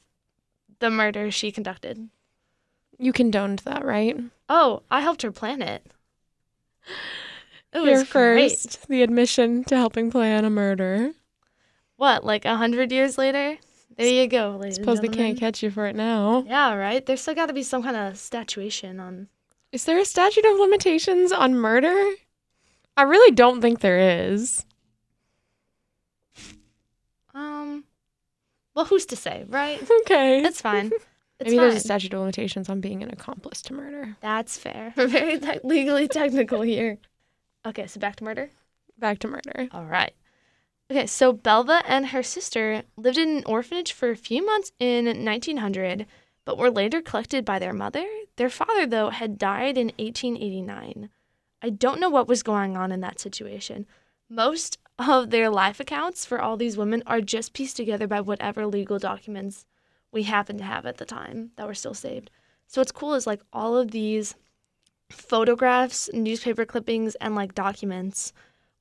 the 0.79 0.89
murder 0.89 1.29
she 1.31 1.51
conducted. 1.51 2.09
You 2.97 3.11
condoned 3.11 3.59
that, 3.59 3.83
right? 3.83 4.17
Oh, 4.47 4.83
I 4.89 5.01
helped 5.01 5.21
her 5.23 5.31
plan 5.31 5.61
it. 5.61 5.85
It 7.73 7.81
Here 7.81 7.91
was 7.99 8.03
great. 8.09 8.51
first, 8.51 8.87
the 8.87 9.03
admission 9.03 9.63
to 9.65 9.75
helping 9.75 10.09
plan 10.09 10.43
a 10.43 10.49
murder. 10.49 11.11
What, 11.97 12.23
like 12.23 12.45
a 12.45 12.55
hundred 12.55 12.91
years 12.91 13.17
later? 13.17 13.57
There 13.99 14.07
you 14.07 14.27
go, 14.27 14.57
ladies 14.59 14.77
Suppose 14.77 15.01
they 15.01 15.09
can't 15.09 15.37
catch 15.37 15.61
you 15.61 15.69
for 15.69 15.85
it 15.85 15.95
now. 15.95 16.45
Yeah, 16.47 16.73
right. 16.73 17.05
There's 17.05 17.19
still 17.19 17.35
got 17.35 17.47
to 17.47 17.53
be 17.53 17.63
some 17.63 17.83
kind 17.83 17.97
of 17.97 18.17
statuation 18.17 18.97
on. 18.99 19.27
Is 19.73 19.83
there 19.83 19.99
a 19.99 20.05
statute 20.05 20.45
of 20.45 20.57
limitations 20.57 21.33
on 21.33 21.53
murder? 21.55 22.11
I 22.95 23.03
really 23.03 23.31
don't 23.35 23.59
think 23.61 23.81
there 23.81 24.29
is. 24.31 24.65
Um, 27.33 27.83
well, 28.73 28.85
who's 28.85 29.05
to 29.07 29.15
say, 29.17 29.45
right? 29.49 29.81
Okay. 30.01 30.43
It's 30.43 30.61
fine. 30.61 30.91
It's 31.41 31.51
Maybe 31.51 31.57
fine. 31.57 31.69
there's 31.69 31.81
a 31.81 31.85
statute 31.85 32.13
of 32.13 32.19
limitations 32.19 32.67
on 32.67 32.81
being 32.81 33.01
an 33.01 33.11
accomplice 33.11 33.61
to 33.61 33.73
murder. 33.73 34.17
That's 34.19 34.57
fair. 34.57 34.93
We're 34.97 35.07
very 35.19 35.39
te- 35.39 35.61
legally 35.63 36.09
technical 36.09 36.61
here. 36.61 36.97
Okay, 37.65 37.87
so 37.87 37.97
back 37.97 38.17
to 38.17 38.25
murder. 38.25 38.49
Back 38.97 39.19
to 39.19 39.29
murder. 39.29 39.69
All 39.71 39.85
right. 39.85 40.11
Okay, 40.91 41.05
so 41.05 41.31
Belva 41.31 41.83
and 41.85 42.07
her 42.07 42.23
sister 42.23 42.81
lived 42.97 43.19
in 43.19 43.29
an 43.37 43.43
orphanage 43.45 43.91
for 43.91 44.09
a 44.09 44.15
few 44.15 44.43
months 44.43 44.71
in 44.79 45.05
1900, 45.05 46.07
but 46.45 46.57
were 46.57 46.71
later 46.71 46.99
collected 46.99 47.45
by 47.45 47.59
their 47.59 47.73
mother. 47.73 48.07
Their 48.37 48.49
father, 48.49 48.87
though, 48.87 49.11
had 49.11 49.37
died 49.37 49.77
in 49.77 49.87
1889. 49.99 51.09
I 51.61 51.69
don't 51.69 51.99
know 51.99 52.09
what 52.09 52.27
was 52.27 52.41
going 52.41 52.75
on 52.75 52.91
in 52.91 53.01
that 53.01 53.19
situation. 53.19 53.85
Most 54.29 54.79
of 54.97 55.29
their 55.29 55.49
life 55.51 55.79
accounts 55.79 56.25
for 56.25 56.41
all 56.41 56.57
these 56.57 56.77
women 56.77 57.03
are 57.05 57.21
just 57.21 57.53
pieced 57.53 57.77
together 57.77 58.07
by 58.07 58.21
whatever 58.21 58.65
legal 58.65 58.97
documents 58.97 59.65
we 60.11 60.23
happen 60.23 60.57
to 60.57 60.63
have 60.63 60.87
at 60.87 60.97
the 60.97 61.05
time 61.05 61.51
that 61.55 61.67
were 61.67 61.75
still 61.75 61.93
saved. 61.93 62.31
So 62.65 62.81
what's 62.81 62.91
cool 62.91 63.13
is 63.13 63.27
like 63.27 63.41
all 63.53 63.77
of 63.77 63.91
these 63.91 64.35
photographs, 65.11 66.09
newspaper 66.13 66.65
clippings, 66.65 67.13
and 67.15 67.35
like 67.35 67.53
documents 67.53 68.33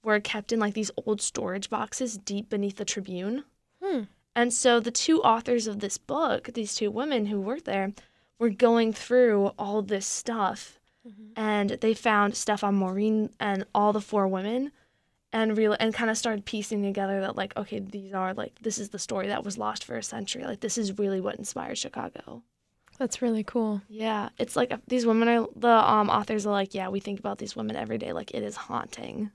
were 0.02 0.20
kept 0.20 0.52
in 0.52 0.60
like 0.60 0.74
these 0.74 0.90
old 1.06 1.20
storage 1.20 1.70
boxes 1.70 2.16
deep 2.16 2.48
beneath 2.48 2.76
the 2.76 2.84
Tribune. 2.84 3.44
Hmm. 3.82 4.02
And 4.34 4.52
so 4.52 4.78
the 4.78 4.90
two 4.90 5.20
authors 5.22 5.66
of 5.66 5.80
this 5.80 5.98
book, 5.98 6.50
these 6.54 6.74
two 6.74 6.90
women 6.90 7.26
who 7.26 7.40
worked 7.40 7.64
there, 7.64 7.92
were 8.38 8.50
going 8.50 8.92
through 8.92 9.48
all 9.58 9.82
this 9.82 10.06
stuff 10.06 10.78
and 11.36 11.70
they 11.70 11.94
found 11.94 12.36
stuff 12.36 12.62
on 12.64 12.74
Maurine 12.74 13.30
and 13.40 13.64
all 13.74 13.92
the 13.92 14.00
four 14.00 14.26
women 14.26 14.72
and 15.32 15.56
real 15.56 15.76
and 15.78 15.94
kind 15.94 16.10
of 16.10 16.18
started 16.18 16.44
piecing 16.44 16.82
together 16.82 17.20
that 17.20 17.36
like 17.36 17.56
okay 17.56 17.78
these 17.78 18.14
are 18.14 18.34
like 18.34 18.58
this 18.62 18.78
is 18.78 18.90
the 18.90 18.98
story 18.98 19.28
that 19.28 19.44
was 19.44 19.58
lost 19.58 19.84
for 19.84 19.96
a 19.96 20.02
century 20.02 20.44
like 20.44 20.60
this 20.60 20.78
is 20.78 20.98
really 20.98 21.20
what 21.20 21.36
inspired 21.36 21.78
Chicago. 21.78 22.42
That's 22.98 23.22
really 23.22 23.44
cool. 23.44 23.80
Yeah, 23.88 24.30
it's 24.38 24.56
like 24.56 24.72
uh, 24.72 24.78
these 24.88 25.06
women 25.06 25.28
are 25.28 25.46
the 25.54 25.68
um 25.68 26.10
authors 26.10 26.46
are 26.46 26.52
like 26.52 26.74
yeah 26.74 26.88
we 26.88 27.00
think 27.00 27.18
about 27.20 27.38
these 27.38 27.54
women 27.56 27.76
every 27.76 27.98
day 27.98 28.12
like 28.12 28.32
it 28.32 28.42
is 28.42 28.56
haunting. 28.56 29.30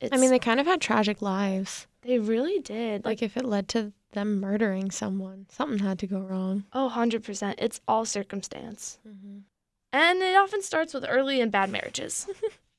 It's, 0.00 0.14
I 0.14 0.16
mean, 0.16 0.30
they 0.30 0.38
kind 0.38 0.60
of 0.60 0.66
had 0.66 0.80
tragic 0.80 1.20
lives. 1.22 1.88
they 2.02 2.18
really 2.20 2.60
did 2.60 3.04
like 3.04 3.20
Like, 3.20 3.22
if 3.22 3.36
it 3.36 3.44
led 3.44 3.66
to 3.68 3.92
them 4.12 4.38
murdering 4.40 4.90
someone, 4.92 5.46
something 5.50 5.80
had 5.80 5.98
to 6.00 6.06
go 6.06 6.20
wrong. 6.20 6.64
oh 6.72 6.90
100% 6.94 7.54
it's 7.58 7.80
all 7.88 8.04
circumstance. 8.04 8.98
And 9.92 10.22
it 10.22 10.36
often 10.36 10.62
starts 10.62 10.94
with 10.94 11.04
early 11.08 11.40
and 11.40 11.50
bad 11.50 11.70
marriages. 11.70 12.28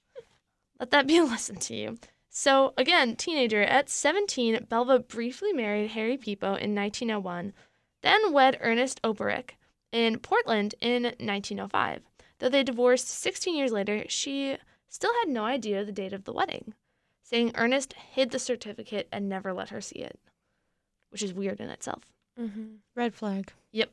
Let 0.80 0.92
that 0.92 1.08
be 1.08 1.18
a 1.18 1.24
lesson 1.26 1.58
to 1.58 1.76
you. 1.76 1.98
So, 2.30 2.74
again, 2.78 3.16
teenager, 3.16 3.62
at 3.64 3.90
17, 3.90 4.68
Belva 4.70 5.00
briefly 5.00 5.52
married 5.52 5.90
Harry 5.92 6.18
Peepo 6.18 6.58
in 6.58 6.74
1901, 6.76 7.52
then 8.02 8.32
wed 8.32 8.58
Ernest 8.62 9.02
Operick 9.04 9.52
in 9.92 10.20
Portland 10.20 10.76
in 10.82 11.04
1905. 11.04 12.02
Though 12.40 12.50
they 12.50 12.64
divorced 12.64 13.08
16 13.10 13.56
years 13.56 13.72
later, 13.72 14.06
she 14.08 14.58
still 14.88 15.14
had 15.22 15.30
no 15.30 15.44
idea 15.44 15.84
the 15.84 15.92
date 15.92 16.14
of 16.14 16.24
the 16.24 16.34
wedding, 16.34 16.74
saying 17.22 17.52
Ernest 17.56 17.94
hid 17.94 18.32
the 18.32 18.40
certificate 18.40 19.08
and 19.12 19.28
never 19.28 19.54
let 19.54 19.70
her 19.70 19.82
see 19.82 20.00
it, 20.00 20.20
which 21.10 21.22
is 21.22 21.34
weird 21.34 21.60
in 21.60 21.70
itself. 21.70 22.04
Mm-hmm. 22.40 22.76
Red 22.96 23.14
flag. 23.14 23.52
Yep. 23.72 23.92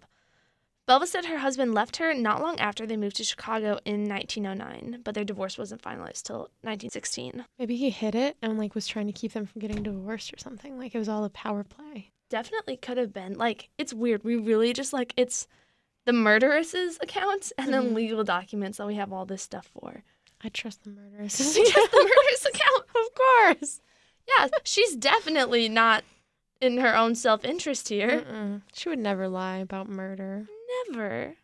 Belva 0.87 1.09
said 1.09 1.25
her 1.25 1.38
husband 1.38 1.75
left 1.75 1.97
her 1.97 2.14
not 2.14 2.40
long 2.40 2.61
after 2.61 2.87
they 2.87 2.97
moved 2.97 3.16
to 3.16 3.25
Chicago 3.25 3.81
in 3.85 4.09
1909, 4.09 5.01
but 5.03 5.16
their 5.16 5.25
divorce 5.25 5.59
wasn't 5.59 5.83
finalized 5.83 6.23
till 6.23 6.49
1916. 6.62 7.45
Maybe 7.59 7.77
he 7.77 7.90
hid 7.90 8.14
it 8.14 8.37
and 8.40 8.57
like 8.57 8.77
was 8.77 8.87
trying 8.87 9.09
to 9.09 9.12
keep 9.12 9.33
them 9.33 9.47
from 9.47 9.61
getting 9.61 9.83
divorced 9.83 10.33
or 10.33 10.38
something. 10.38 10.79
Like 10.79 10.95
it 10.95 10.99
was 10.99 11.09
all 11.09 11.25
a 11.25 11.31
power 11.31 11.64
play. 11.64 12.12
Definitely 12.28 12.76
could 12.76 12.96
have 12.96 13.12
been. 13.12 13.34
Like, 13.34 13.68
it's 13.78 13.94
weird. 13.94 14.24
We 14.24 14.36
really 14.36 14.72
just 14.72 14.92
like 14.92 15.12
it's 15.16 15.46
the 16.04 16.12
murderess's 16.12 16.98
accounts 17.02 17.52
and 17.58 17.72
then 17.72 17.90
Mhm. 17.90 17.94
legal 17.94 18.24
documents 18.24 18.78
that 18.78 18.86
we 18.86 18.94
have 18.96 19.12
all 19.12 19.26
this 19.26 19.42
stuff 19.42 19.66
for. 19.80 20.02
I 20.42 20.48
trust 20.48 20.84
the 20.84 20.90
murderers. 20.90 21.36
Just 21.38 21.54
the 21.54 21.90
murderess 21.92 22.44
account. 22.54 22.84
of 22.94 23.14
course. 23.14 23.80
Yeah, 24.28 24.48
she's 24.64 24.94
definitely 24.94 25.68
not 25.68 26.04
in 26.60 26.78
her 26.78 26.94
own 26.96 27.14
self 27.14 27.44
interest 27.44 27.88
here. 27.88 28.20
Mm-mm. 28.22 28.62
She 28.74 28.88
would 28.88 28.98
never 28.98 29.28
lie 29.28 29.56
about 29.58 29.88
murder. 29.88 30.46
Never. 30.90 31.36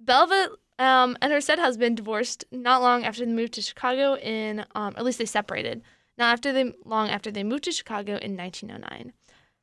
Belva 0.00 0.50
um, 0.78 1.16
and 1.22 1.32
her 1.32 1.40
said 1.40 1.58
husband 1.58 1.96
divorced 1.96 2.44
not 2.50 2.82
long 2.82 3.04
after 3.04 3.24
they 3.24 3.32
moved 3.32 3.52
to 3.54 3.62
Chicago 3.62 4.16
in, 4.16 4.64
um, 4.74 4.94
at 4.96 5.04
least 5.04 5.18
they 5.18 5.24
separated, 5.26 5.82
not 6.16 6.32
after 6.32 6.52
they, 6.52 6.72
long 6.84 7.08
after 7.08 7.30
they 7.30 7.44
moved 7.44 7.64
to 7.64 7.72
Chicago 7.72 8.12
in 8.16 8.36
1909. 8.36 9.12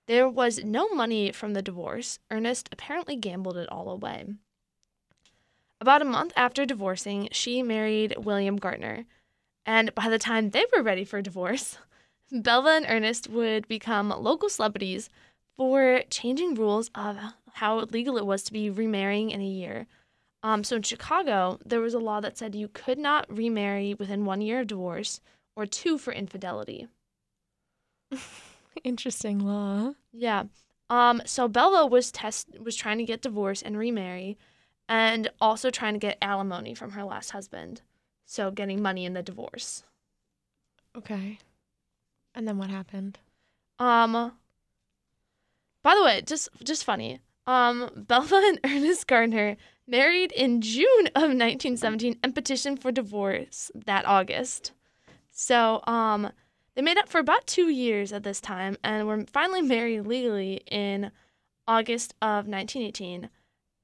There 0.08 0.30
was 0.30 0.64
no 0.64 0.90
money 0.90 1.32
from 1.32 1.54
the 1.54 1.62
divorce. 1.62 2.20
Ernest 2.30 2.70
apparently 2.72 3.16
gambled 3.16 3.58
it 3.58 3.70
all 3.70 3.90
away. 3.90 4.26
About 5.82 6.02
a 6.02 6.06
month 6.06 6.32
after 6.36 6.66
divorcing, 6.66 7.30
she 7.32 7.64
married 7.64 8.16
William 8.18 8.60
Gaertner. 8.60 9.06
And 9.66 9.94
by 9.96 10.10
the 10.10 10.20
time 10.20 10.52
they 10.52 10.66
were 10.76 10.84
ready 10.84 11.04
for 11.04 11.22
divorce, 11.22 11.78
Belva 12.32 12.70
and 12.70 12.86
Ernest 12.88 13.30
would 13.30 13.68
become 13.68 14.10
local 14.10 14.50
celebrities 14.50 15.10
for 15.58 16.04
changing 16.10 16.56
rules 16.56 16.92
of 16.94 17.18
how 17.54 17.80
legal 17.80 18.18
it 18.18 18.26
was 18.26 18.44
to 18.44 18.54
be 18.54 18.70
remarrying 18.70 19.32
in 19.32 19.42
a 19.42 19.46
year. 19.46 19.88
Um, 20.44 20.64
so 20.64 20.76
in 20.76 20.84
Chicago, 20.84 21.60
there 21.66 21.82
was 21.82 21.96
a 21.96 22.00
law 22.00 22.20
that 22.20 22.38
said 22.38 22.54
you 22.54 22.68
could 22.68 23.00
not 23.00 23.26
remarry 23.36 23.96
within 23.96 24.26
one 24.26 24.42
year 24.42 24.60
of 24.60 24.68
divorce 24.68 25.20
or 25.56 25.66
two 25.66 25.98
for 25.98 26.14
infidelity. 26.14 26.88
Interesting 28.84 29.40
law. 29.40 29.94
Yeah. 30.12 30.44
Um, 30.90 31.22
so 31.26 31.48
Belva 31.48 31.88
was 31.88 32.12
test 32.12 32.48
was 32.60 32.76
trying 32.76 33.00
to 33.00 33.06
get 33.06 33.22
divorced 33.22 33.64
and 33.64 33.78
remarry, 33.78 34.38
and 34.88 35.30
also 35.42 35.70
trying 35.70 35.94
to 35.94 36.00
get 36.00 36.18
alimony 36.22 36.76
from 36.76 36.92
her 36.92 37.04
last 37.04 37.32
husband. 37.32 37.82
So 38.26 38.52
getting 38.52 38.82
money 38.82 39.06
in 39.06 39.14
the 39.14 39.24
divorce. 39.24 39.84
Okay. 40.96 41.40
And 42.34 42.48
then 42.48 42.58
what 42.58 42.70
happened? 42.70 43.20
Um. 43.80 44.34
By 45.82 45.96
the 45.96 46.04
way, 46.04 46.22
just 46.22 46.50
just 46.64 46.84
funny. 46.84 47.20
Um, 47.48 47.90
Belva 48.08 48.36
and 48.36 48.60
Ernest 48.64 49.08
Gardner 49.08 49.58
married 49.88 50.32
in 50.32 50.62
June 50.62 51.08
of 51.08 51.30
1917 51.30 52.18
and 52.24 52.34
petitioned 52.34 52.82
for 52.82 52.92
divorce 52.92 53.72
that 53.76 54.06
August. 54.06 54.72
So, 55.32 55.82
um, 55.86 56.32
They 56.76 56.82
made 56.82 56.98
up 56.98 57.08
for 57.08 57.20
about 57.20 57.48
two 57.48 57.70
years 57.70 58.12
at 58.12 58.24
this 58.24 58.42
time 58.42 58.78
and 58.84 59.08
were 59.08 59.24
finally 59.32 59.62
married 59.62 60.02
legally 60.02 60.62
in 60.70 61.12
August 61.68 62.14
of 62.22 62.48
1918, 62.48 63.30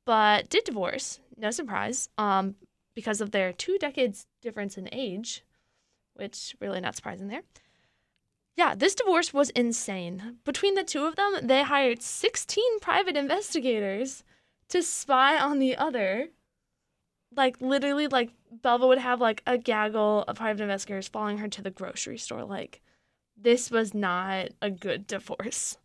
but 0.06 0.50
did 0.50 0.66
divorce. 0.66 1.20
No 1.38 1.52
surprise, 1.52 2.10
um, 2.18 2.56
because 2.94 3.22
of 3.22 3.32
their 3.32 3.54
two 3.54 3.78
decades 3.78 4.28
difference 4.42 4.78
in 4.78 4.90
age, 4.92 5.44
which 6.14 6.56
really 6.60 6.82
not 6.82 6.96
surprising 6.96 7.30
there. 7.30 7.44
Yeah, 8.58 8.76
this 8.76 8.94
divorce 8.96 9.34
was 9.34 9.50
insane. 9.52 10.38
Between 10.44 10.76
the 10.76 10.84
two 10.84 11.06
of 11.06 11.16
them, 11.16 11.48
they 11.48 11.64
hired 11.64 12.02
16 12.02 12.80
private 12.82 13.16
investigators 13.16 14.24
to 14.70 14.84
spy 14.84 15.40
on 15.40 15.60
the 15.60 15.78
other. 15.78 16.30
Like 17.36 17.62
literally 17.62 18.08
like 18.08 18.32
Belva 18.52 18.88
would 18.88 18.98
have 18.98 19.22
like 19.22 19.42
a 19.48 19.58
gaggle 19.58 20.24
of 20.28 20.38
private 20.38 20.64
investigators 20.64 21.08
following 21.08 21.38
her 21.38 21.48
to 21.48 21.62
the 21.62 21.72
grocery 21.72 22.18
store 22.18 22.44
like 22.44 22.82
this 23.38 23.72
was 23.72 23.94
not 23.94 24.50
a 24.62 24.70
good 24.70 25.08
divorce. 25.08 25.78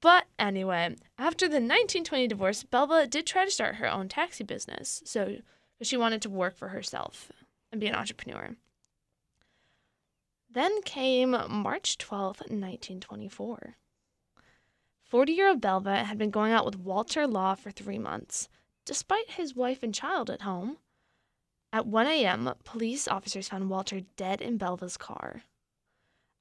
But 0.00 0.24
anyway, 0.38 0.96
after 1.16 1.46
the 1.46 1.54
1920 1.54 2.26
divorce, 2.26 2.64
Belva 2.64 3.06
did 3.06 3.24
try 3.24 3.44
to 3.44 3.50
start 3.50 3.76
her 3.76 3.88
own 3.88 4.08
taxi 4.08 4.42
business. 4.42 5.00
So 5.04 5.36
she 5.80 5.96
wanted 5.96 6.22
to 6.22 6.30
work 6.30 6.56
for 6.56 6.68
herself 6.68 7.30
and 7.70 7.80
be 7.80 7.86
an 7.86 7.94
entrepreneur. 7.94 8.56
Then 10.50 10.82
came 10.82 11.30
March 11.30 11.96
12th, 11.98 12.40
1924. 12.50 13.76
40 15.04 15.32
year 15.32 15.48
old 15.48 15.60
Belva 15.60 16.04
had 16.04 16.18
been 16.18 16.30
going 16.30 16.52
out 16.52 16.64
with 16.64 16.78
Walter 16.78 17.26
Law 17.26 17.54
for 17.54 17.70
three 17.70 17.98
months, 17.98 18.48
despite 18.84 19.32
his 19.32 19.54
wife 19.54 19.82
and 19.82 19.94
child 19.94 20.30
at 20.30 20.42
home. 20.42 20.78
At 21.72 21.86
1 21.86 22.06
a.m., 22.06 22.52
police 22.64 23.08
officers 23.08 23.48
found 23.48 23.70
Walter 23.70 24.00
dead 24.16 24.40
in 24.40 24.58
Belva's 24.58 24.96
car. 24.96 25.42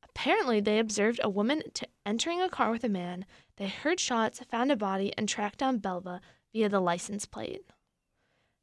Apparently, 0.04 0.60
they 0.60 0.77
observed 0.77 1.21
a 1.23 1.30
woman 1.30 1.63
t- 1.73 1.86
entering 2.06 2.41
a 2.41 2.49
car 2.49 2.69
with 2.71 2.84
a 2.84 2.89
man. 2.89 3.25
They 3.56 3.67
heard 3.69 3.99
shots, 3.99 4.41
found 4.49 4.71
a 4.71 4.75
body, 4.75 5.13
and 5.17 5.30
tracked 5.30 5.60
down 5.60 5.77
Belva 5.77 6.19
via 6.51 6.67
the 6.67 6.82
license 6.82 7.25
plate. 7.25 7.63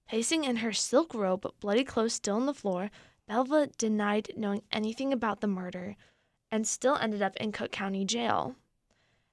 Pacing 0.07 0.45
in 0.45 0.57
her 0.57 0.73
silk 0.73 1.15
robe, 1.15 1.51
bloody 1.61 1.85
clothes 1.85 2.15
still 2.15 2.37
on 2.37 2.47
the 2.47 2.55
floor, 2.55 2.91
Belva 3.27 3.69
denied 3.79 4.31
knowing 4.37 4.63
anything 4.73 5.13
about 5.13 5.41
the 5.41 5.47
murder 5.47 5.97
and 6.51 6.67
still 6.67 6.97
ended 6.97 7.23
up 7.23 7.37
in 7.37 7.53
Cook 7.53 7.73
County 7.73 8.05
Jail, 8.05 8.57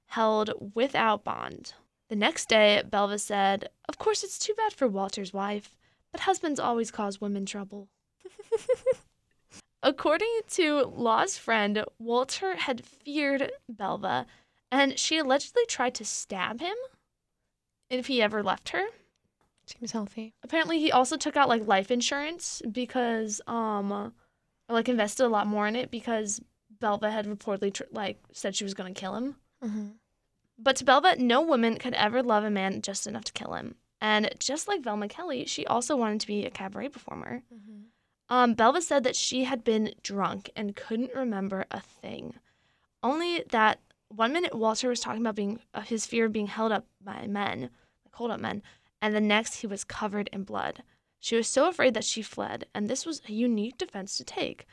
held 0.08 0.74
without 0.74 1.24
bond. 1.24 1.74
The 2.08 2.16
next 2.16 2.48
day, 2.48 2.82
Belva 2.88 3.18
said, 3.18 3.68
Of 3.88 3.98
course, 3.98 4.22
it's 4.22 4.38
too 4.38 4.54
bad 4.54 4.72
for 4.72 4.86
Walter's 4.86 5.32
wife, 5.32 5.76
but 6.12 6.22
husbands 6.22 6.60
always 6.60 6.90
cause 6.90 7.20
women 7.20 7.46
trouble. 7.46 7.88
According 9.82 10.40
to 10.50 10.82
Law's 10.82 11.36
friend, 11.38 11.84
Walter 11.98 12.56
had 12.56 12.84
feared 12.84 13.52
Belva, 13.68 14.26
and 14.70 14.98
she 14.98 15.18
allegedly 15.18 15.62
tried 15.68 15.94
to 15.96 16.04
stab 16.04 16.60
him 16.60 16.76
if 17.90 18.06
he 18.06 18.22
ever 18.22 18.42
left 18.42 18.70
her. 18.70 18.84
Seems 19.66 19.92
healthy. 19.92 20.32
Apparently, 20.42 20.78
he 20.78 20.92
also 20.92 21.16
took 21.16 21.36
out 21.36 21.48
like 21.48 21.66
life 21.66 21.90
insurance 21.90 22.62
because, 22.70 23.40
um, 23.48 23.92
or 23.92 24.12
like 24.68 24.88
invested 24.88 25.26
a 25.26 25.28
lot 25.28 25.46
more 25.46 25.66
in 25.66 25.74
it 25.76 25.90
because 25.90 26.40
Belva 26.80 27.10
had 27.10 27.26
reportedly 27.26 27.74
tr- 27.74 27.84
like 27.90 28.18
said 28.32 28.54
she 28.54 28.64
was 28.64 28.74
going 28.74 28.92
to 28.92 29.00
kill 29.00 29.14
him. 29.14 29.36
Mm-hmm. 29.62 29.86
But 30.58 30.76
to 30.76 30.84
Belva, 30.84 31.16
no 31.16 31.40
woman 31.42 31.76
could 31.76 31.94
ever 31.94 32.22
love 32.22 32.44
a 32.44 32.50
man 32.50 32.82
just 32.82 33.06
enough 33.06 33.24
to 33.24 33.32
kill 33.32 33.54
him. 33.54 33.76
And 34.00 34.30
just 34.38 34.68
like 34.68 34.82
Velma 34.82 35.08
Kelly, 35.08 35.46
she 35.46 35.66
also 35.66 35.96
wanted 35.96 36.20
to 36.20 36.26
be 36.26 36.44
a 36.44 36.50
cabaret 36.50 36.88
performer. 36.88 37.42
Mm-hmm. 37.52 37.82
Um, 38.28 38.54
Belva 38.54 38.82
said 38.82 39.04
that 39.04 39.16
she 39.16 39.44
had 39.44 39.64
been 39.64 39.94
drunk 40.02 40.50
and 40.56 40.76
couldn't 40.76 41.14
remember 41.14 41.64
a 41.70 41.80
thing. 41.80 42.34
Only 43.02 43.44
that 43.50 43.80
one 44.08 44.32
minute 44.32 44.54
Walter 44.54 44.88
was 44.88 45.00
talking 45.00 45.20
about 45.20 45.34
being 45.34 45.60
uh, 45.74 45.80
his 45.80 46.06
fear 46.06 46.26
of 46.26 46.32
being 46.32 46.46
held 46.46 46.72
up 46.72 46.86
by 47.00 47.26
men, 47.26 47.70
like 48.04 48.14
hold 48.14 48.30
up 48.30 48.40
men, 48.40 48.62
and 49.00 49.14
the 49.14 49.20
next 49.20 49.56
he 49.56 49.66
was 49.66 49.84
covered 49.84 50.28
in 50.32 50.42
blood. 50.42 50.82
She 51.20 51.36
was 51.36 51.48
so 51.48 51.68
afraid 51.68 51.94
that 51.94 52.04
she 52.04 52.22
fled, 52.22 52.66
and 52.74 52.88
this 52.88 53.06
was 53.06 53.22
a 53.28 53.32
unique 53.32 53.78
defense 53.78 54.16
to 54.16 54.24
take. 54.24 54.66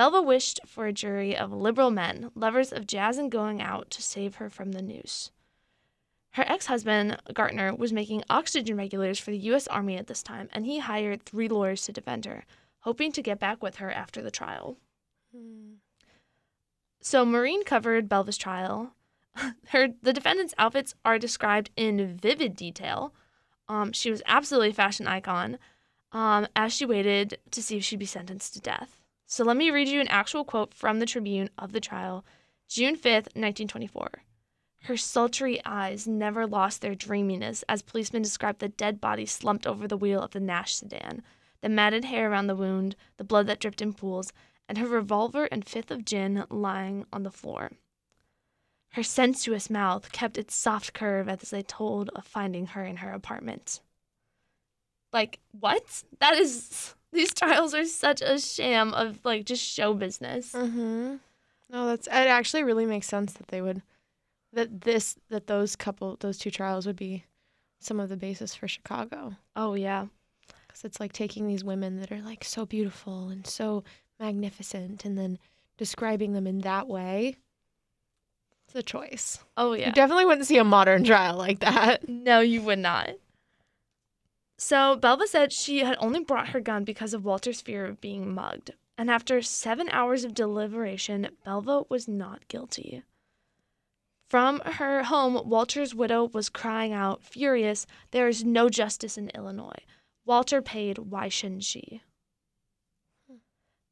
Belva 0.00 0.22
wished 0.22 0.60
for 0.64 0.86
a 0.86 0.94
jury 0.94 1.36
of 1.36 1.52
liberal 1.52 1.90
men, 1.90 2.30
lovers 2.34 2.72
of 2.72 2.86
jazz 2.86 3.18
and 3.18 3.30
going 3.30 3.60
out, 3.60 3.90
to 3.90 4.00
save 4.00 4.36
her 4.36 4.48
from 4.48 4.72
the 4.72 4.80
noose. 4.80 5.30
Her 6.30 6.44
ex 6.48 6.64
husband, 6.64 7.18
Gaertner, 7.34 7.76
was 7.76 7.92
making 7.92 8.24
oxygen 8.30 8.78
regulators 8.78 9.18
for 9.18 9.30
the 9.30 9.36
U.S. 9.36 9.68
Army 9.68 9.98
at 9.98 10.06
this 10.06 10.22
time, 10.22 10.48
and 10.54 10.64
he 10.64 10.78
hired 10.78 11.22
three 11.22 11.48
lawyers 11.48 11.84
to 11.84 11.92
defend 11.92 12.24
her, 12.24 12.46
hoping 12.78 13.12
to 13.12 13.20
get 13.20 13.38
back 13.38 13.62
with 13.62 13.76
her 13.76 13.92
after 13.92 14.22
the 14.22 14.30
trial. 14.30 14.78
So 17.02 17.26
Maurine 17.26 17.64
covered 17.64 18.08
Belva's 18.08 18.38
trial. 18.38 18.94
Her 19.68 19.88
the 20.00 20.14
defendant's 20.14 20.54
outfits 20.56 20.94
are 21.04 21.18
described 21.18 21.68
in 21.76 22.16
vivid 22.16 22.56
detail. 22.56 23.12
Um, 23.68 23.92
she 23.92 24.10
was 24.10 24.22
absolutely 24.24 24.70
a 24.70 24.72
fashion 24.72 25.06
icon. 25.06 25.58
Um, 26.12 26.46
as 26.56 26.72
she 26.72 26.86
waited 26.86 27.36
to 27.50 27.62
see 27.62 27.76
if 27.76 27.84
she'd 27.84 27.98
be 27.98 28.06
sentenced 28.06 28.54
to 28.54 28.60
death. 28.60 28.99
So 29.30 29.44
let 29.44 29.56
me 29.56 29.70
read 29.70 29.86
you 29.86 30.00
an 30.00 30.08
actual 30.08 30.44
quote 30.44 30.74
from 30.74 30.98
the 30.98 31.06
Tribune 31.06 31.50
of 31.56 31.70
the 31.70 31.78
trial, 31.78 32.24
June 32.68 32.96
5th, 32.96 33.30
1924. 33.36 34.24
Her 34.82 34.96
sultry 34.96 35.60
eyes 35.64 36.04
never 36.04 36.48
lost 36.48 36.80
their 36.80 36.96
dreaminess 36.96 37.62
as 37.68 37.80
policemen 37.80 38.22
described 38.22 38.58
the 38.58 38.68
dead 38.68 39.00
body 39.00 39.24
slumped 39.26 39.68
over 39.68 39.86
the 39.86 39.96
wheel 39.96 40.20
of 40.20 40.32
the 40.32 40.40
Nash 40.40 40.74
sedan, 40.74 41.22
the 41.60 41.68
matted 41.68 42.06
hair 42.06 42.28
around 42.28 42.48
the 42.48 42.56
wound, 42.56 42.96
the 43.18 43.24
blood 43.24 43.46
that 43.46 43.60
dripped 43.60 43.80
in 43.80 43.92
pools, 43.92 44.32
and 44.68 44.78
her 44.78 44.88
revolver 44.88 45.44
and 45.52 45.64
fifth 45.64 45.92
of 45.92 46.04
gin 46.04 46.44
lying 46.50 47.06
on 47.12 47.22
the 47.22 47.30
floor. 47.30 47.70
Her 48.94 49.04
sensuous 49.04 49.70
mouth 49.70 50.10
kept 50.10 50.38
its 50.38 50.56
soft 50.56 50.92
curve 50.92 51.28
as 51.28 51.50
they 51.50 51.62
told 51.62 52.08
of 52.16 52.26
finding 52.26 52.66
her 52.66 52.84
in 52.84 52.96
her 52.96 53.12
apartment. 53.12 53.80
Like, 55.12 55.38
what? 55.52 56.02
That 56.18 56.34
is. 56.34 56.96
These 57.12 57.34
trials 57.34 57.74
are 57.74 57.84
such 57.84 58.22
a 58.22 58.38
sham 58.38 58.94
of, 58.94 59.18
like, 59.24 59.44
just 59.44 59.62
show 59.64 59.94
business. 59.94 60.52
Mm-hmm. 60.52 61.16
No, 61.70 61.86
that's 61.86 62.06
it. 62.06 62.12
Actually, 62.12 62.62
really 62.64 62.86
makes 62.86 63.06
sense 63.06 63.32
that 63.34 63.48
they 63.48 63.60
would 63.62 63.82
that 64.52 64.80
this 64.80 65.16
that 65.28 65.46
those 65.46 65.76
couple 65.76 66.16
those 66.20 66.36
two 66.38 66.50
trials 66.50 66.84
would 66.86 66.96
be 66.96 67.24
some 67.78 68.00
of 68.00 68.08
the 68.08 68.16
basis 68.16 68.54
for 68.54 68.66
Chicago 68.66 69.36
Oh, 69.54 69.74
yeah. 69.74 70.06
because 70.66 70.84
it's 70.84 70.98
like 71.00 71.12
taking 71.12 71.46
these 71.46 71.62
women 71.64 72.00
that 72.00 72.10
are 72.10 72.20
like 72.20 72.42
so 72.44 72.66
beautiful 72.66 73.28
and 73.28 73.46
so 73.46 73.84
magnificent 74.18 75.04
and 75.04 75.16
then 75.16 75.38
describing 75.78 76.32
them 76.32 76.46
in 76.48 76.58
that 76.62 76.88
way. 76.88 77.36
It's 78.66 78.74
a 78.74 78.82
choice. 78.82 79.38
Oh, 79.56 79.72
yeah. 79.72 79.86
You 79.86 79.92
definitely 79.92 80.26
wouldn't 80.26 80.46
see 80.46 80.58
a 80.58 80.64
modern 80.64 81.04
trial 81.04 81.36
like 81.36 81.60
that. 81.60 82.08
No, 82.08 82.40
you 82.40 82.62
would 82.62 82.78
not. 82.80 83.10
So, 84.62 84.94
Belva 84.94 85.26
said 85.26 85.54
she 85.54 85.78
had 85.78 85.96
only 86.00 86.22
brought 86.22 86.50
her 86.50 86.60
gun 86.60 86.84
because 86.84 87.14
of 87.14 87.24
Walter's 87.24 87.62
fear 87.62 87.86
of 87.86 87.98
being 87.98 88.34
mugged. 88.34 88.72
And 88.98 89.10
after 89.10 89.40
seven 89.40 89.88
hours 89.88 90.22
of 90.22 90.34
deliberation, 90.34 91.30
Belva 91.46 91.84
was 91.88 92.06
not 92.06 92.46
guilty. 92.46 93.02
From 94.28 94.60
her 94.60 95.04
home, 95.04 95.48
Walter's 95.48 95.94
widow 95.94 96.24
was 96.24 96.50
crying 96.50 96.92
out, 96.92 97.24
furious, 97.24 97.86
There 98.10 98.28
is 98.28 98.44
no 98.44 98.68
justice 98.68 99.16
in 99.16 99.30
Illinois. 99.30 99.82
Walter 100.26 100.60
paid, 100.60 100.98
why 100.98 101.30
shouldn't 101.30 101.64
she? 101.64 102.02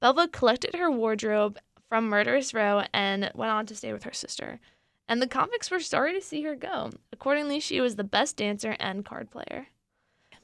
Belva 0.02 0.28
collected 0.28 0.74
her 0.74 0.90
wardrobe 0.90 1.58
from 1.88 2.10
Murderous 2.10 2.52
Row 2.52 2.84
and 2.92 3.32
went 3.34 3.52
on 3.52 3.64
to 3.64 3.74
stay 3.74 3.94
with 3.94 4.02
her 4.02 4.12
sister. 4.12 4.60
And 5.08 5.22
the 5.22 5.26
convicts 5.26 5.70
were 5.70 5.80
sorry 5.80 6.12
to 6.12 6.20
see 6.20 6.42
her 6.42 6.54
go. 6.54 6.90
Accordingly, 7.10 7.58
she 7.58 7.80
was 7.80 7.96
the 7.96 8.04
best 8.04 8.36
dancer 8.36 8.76
and 8.78 9.02
card 9.02 9.30
player. 9.30 9.68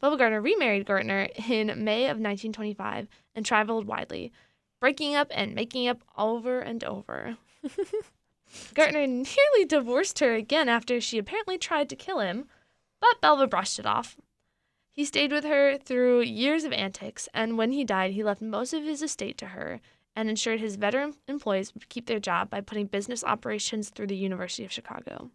Belva 0.05 0.19
Gardner 0.19 0.43
remarried 0.43 0.85
Gaertner 0.85 1.31
in 1.49 1.83
May 1.83 2.03
of 2.03 2.19
1925 2.19 3.09
and 3.35 3.47
traveled 3.47 3.87
widely, 3.87 4.33
breaking 4.79 5.15
up 5.15 5.29
and 5.31 5.55
making 5.55 5.89
up 5.89 6.05
over 6.19 6.61
and 6.61 6.85
over. 6.85 7.39
Gaertner 8.75 9.07
nearly 9.07 9.65
divorced 9.67 10.19
her 10.19 10.35
again 10.35 10.69
after 10.69 11.01
she 11.01 11.17
apparently 11.17 11.57
tried 11.57 11.89
to 11.89 11.97
kill 11.97 12.19
him, 12.19 12.45
but 13.01 13.23
Belva 13.23 13.47
brushed 13.47 13.79
it 13.79 13.87
off. 13.87 14.19
He 14.93 15.07
stayed 15.07 15.33
with 15.33 15.45
her 15.45 15.79
through 15.79 16.21
years 16.21 16.65
of 16.65 16.75
antics, 16.75 17.27
and 17.33 17.57
when 17.57 17.73
he 17.73 17.83
died, 17.83 18.13
he 18.13 18.23
left 18.23 18.43
most 18.43 18.75
of 18.75 18.83
his 18.85 19.01
estate 19.01 19.39
to 19.39 19.47
her 19.47 19.81
and 20.15 20.29
ensured 20.29 20.61
his 20.61 20.77
veteran 20.77 21.15
employees 21.29 21.73
would 21.73 21.89
keep 21.89 22.05
their 22.05 22.21
job 22.21 22.51
by 22.51 22.61
putting 22.61 22.89
business 22.89 23.25
operations 23.25 23.89
through 23.89 24.09
the 24.09 24.17
University 24.17 24.67
of 24.67 24.73
Chicago. 24.73 25.31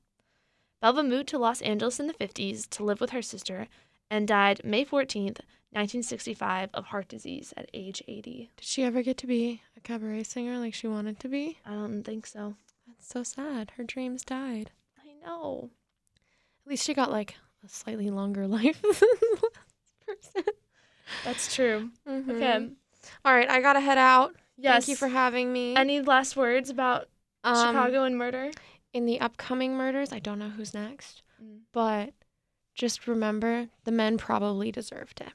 Belva 0.80 1.02
moved 1.02 1.28
to 1.30 1.40
Los 1.40 1.60
Angeles 1.62 2.00
in 2.00 2.06
the 2.06 2.14
50s 2.14 2.70
to 2.70 2.84
live 2.84 3.02
with 3.02 3.10
her 3.10 3.24
sister 3.24 3.68
and 4.10 4.28
died 4.28 4.62
May 4.64 4.86
14th, 4.86 5.40
1965, 5.72 6.70
of 6.74 6.86
heart 6.86 7.08
disease 7.08 7.54
at 7.56 7.70
age 7.74 8.02
80. 8.08 8.50
Did 8.58 8.66
she 8.66 8.84
ever 8.84 9.02
get 9.04 9.18
to 9.20 9.28
be 9.28 9.62
a 9.78 9.80
cabaret 9.82 10.24
singer 10.24 10.58
like 10.58 10.74
she 10.74 10.88
wanted 10.88 11.20
to 11.20 11.28
be? 11.28 11.60
I 11.66 11.72
don't 11.74 12.04
think 12.04 12.26
so. 12.26 12.56
That's 12.88 13.08
so 13.08 13.24
sad. 13.24 13.72
Her 13.78 13.84
dreams 13.84 14.24
died. 14.24 14.72
I 14.98 15.14
know. 15.26 15.70
At 16.66 16.70
least 16.70 16.86
she 16.86 16.94
got 16.94 17.12
like 17.12 17.36
a 17.64 17.70
slightly 17.70 18.10
longer 18.10 18.48
life 18.58 18.82
than 18.82 18.92
the 18.92 19.40
last 19.44 20.06
person. 20.34 20.54
That's 21.24 21.54
true. 21.56 21.90
Mhm. 22.08 22.30
Okay. 22.30 22.70
All 23.26 23.34
right, 23.34 23.50
I 23.50 23.62
gotta 23.62 23.80
head 23.80 23.98
out. 23.98 24.36
Yes. 24.58 24.86
Thank 24.86 24.90
you 24.90 24.96
for 24.98 25.08
having 25.08 25.52
me. 25.54 25.76
Any 25.76 26.02
last 26.02 26.36
words 26.36 26.70
about 26.70 27.08
Um, 27.44 27.56
Chicago 27.56 28.04
and 28.04 28.18
murder? 28.18 28.52
In 28.92 29.06
the 29.06 29.20
upcoming 29.22 29.76
murders, 29.76 30.12
I 30.12 30.20
don't 30.20 30.40
know 30.40 30.50
who's 30.50 30.74
next, 30.74 31.22
Mm. 31.42 31.60
but 31.72 32.14
just 32.80 33.08
remember 33.08 33.68
the 33.84 33.92
men 33.92 34.18
probably 34.18 34.72
deserved 34.72 35.20
it. 35.20 35.34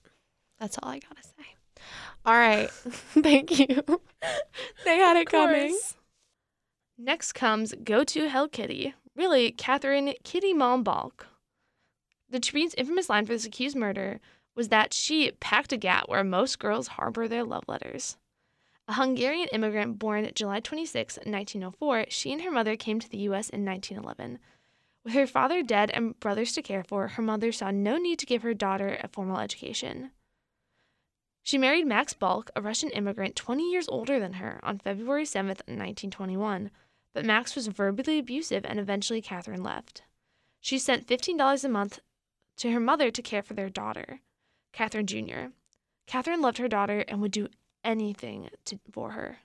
That's 0.58 0.78
all 0.82 0.88
I 0.88 0.98
gotta 0.98 1.22
say. 1.22 1.82
All 2.24 2.32
right. 2.32 2.70
Thank 2.70 3.58
you. 3.58 4.00
they 4.84 4.96
had 4.96 5.18
it 5.18 5.28
coming. 5.28 5.78
Next 6.96 7.34
comes 7.34 7.74
Go 7.84 8.02
to 8.02 8.30
Hell 8.30 8.48
Kitty. 8.48 8.94
Really, 9.14 9.52
Catherine 9.52 10.14
Kitty 10.24 10.54
Malmbalk. 10.54 11.26
The 12.30 12.40
Tribune's 12.40 12.74
infamous 12.78 13.10
line 13.10 13.26
for 13.26 13.34
this 13.34 13.44
accused 13.44 13.76
murder 13.76 14.20
was 14.56 14.70
that 14.70 14.94
she 14.94 15.32
packed 15.32 15.72
a 15.72 15.76
gat 15.76 16.08
where 16.08 16.24
most 16.24 16.58
girls 16.58 16.88
harbor 16.88 17.28
their 17.28 17.44
love 17.44 17.64
letters. 17.68 18.16
A 18.88 18.94
Hungarian 18.94 19.48
immigrant 19.52 19.98
born 19.98 20.30
July 20.34 20.60
26, 20.60 21.18
1904, 21.18 22.06
she 22.08 22.32
and 22.32 22.40
her 22.40 22.50
mother 22.50 22.76
came 22.76 23.00
to 23.00 23.08
the 23.08 23.18
U.S. 23.18 23.50
in 23.50 23.66
1911. 23.66 24.38
With 25.04 25.14
her 25.14 25.26
father 25.26 25.62
dead 25.62 25.90
and 25.90 26.18
brothers 26.18 26.52
to 26.52 26.62
care 26.62 26.82
for, 26.82 27.08
her 27.08 27.22
mother 27.22 27.52
saw 27.52 27.70
no 27.70 27.98
need 27.98 28.18
to 28.20 28.26
give 28.26 28.42
her 28.42 28.54
daughter 28.54 28.98
a 29.02 29.08
formal 29.08 29.38
education. 29.38 30.12
She 31.42 31.58
married 31.58 31.86
Max 31.86 32.14
Balk, 32.14 32.50
a 32.56 32.62
Russian 32.62 32.88
immigrant 32.90 33.36
20 33.36 33.70
years 33.70 33.86
older 33.88 34.18
than 34.18 34.34
her, 34.34 34.60
on 34.62 34.78
February 34.78 35.26
7, 35.26 35.48
1921, 35.48 36.70
but 37.12 37.26
Max 37.26 37.54
was 37.54 37.66
verbally 37.66 38.18
abusive 38.18 38.64
and 38.64 38.80
eventually 38.80 39.20
Catherine 39.20 39.62
left. 39.62 40.02
She 40.58 40.78
sent 40.78 41.06
$15 41.06 41.64
a 41.64 41.68
month 41.68 42.00
to 42.56 42.72
her 42.72 42.80
mother 42.80 43.10
to 43.10 43.20
care 43.20 43.42
for 43.42 43.52
their 43.52 43.68
daughter, 43.68 44.20
Catherine 44.72 45.06
Jr. 45.06 45.48
Catherine 46.06 46.40
loved 46.40 46.58
her 46.58 46.68
daughter 46.68 47.04
and 47.06 47.20
would 47.20 47.30
do 47.32 47.48
anything 47.84 48.48
to, 48.64 48.78
for 48.90 49.10
her, 49.10 49.40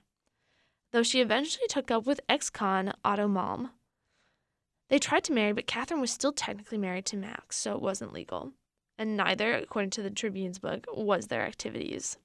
though 0.90 1.02
she 1.02 1.20
eventually 1.20 1.66
took 1.68 1.90
up 1.90 2.06
with 2.06 2.20
ex 2.28 2.48
con 2.48 2.92
Otto 3.04 3.28
Malm. 3.28 3.70
They 4.90 4.98
tried 4.98 5.24
to 5.24 5.32
marry, 5.32 5.54
but 5.54 5.66
Catherine 5.66 6.00
was 6.02 6.10
still 6.10 6.32
technically 6.32 6.76
married 6.76 7.06
to 7.06 7.16
Max, 7.16 7.56
so 7.56 7.74
it 7.74 7.80
wasn't 7.80 8.12
legal 8.12 8.52
and 9.00 9.16
neither, 9.16 9.54
according 9.54 9.88
to 9.88 10.02
the 10.02 10.10
Tribune's 10.10 10.58
book, 10.58 10.86
was 10.92 11.28
their 11.28 11.40
activities. 11.40 12.18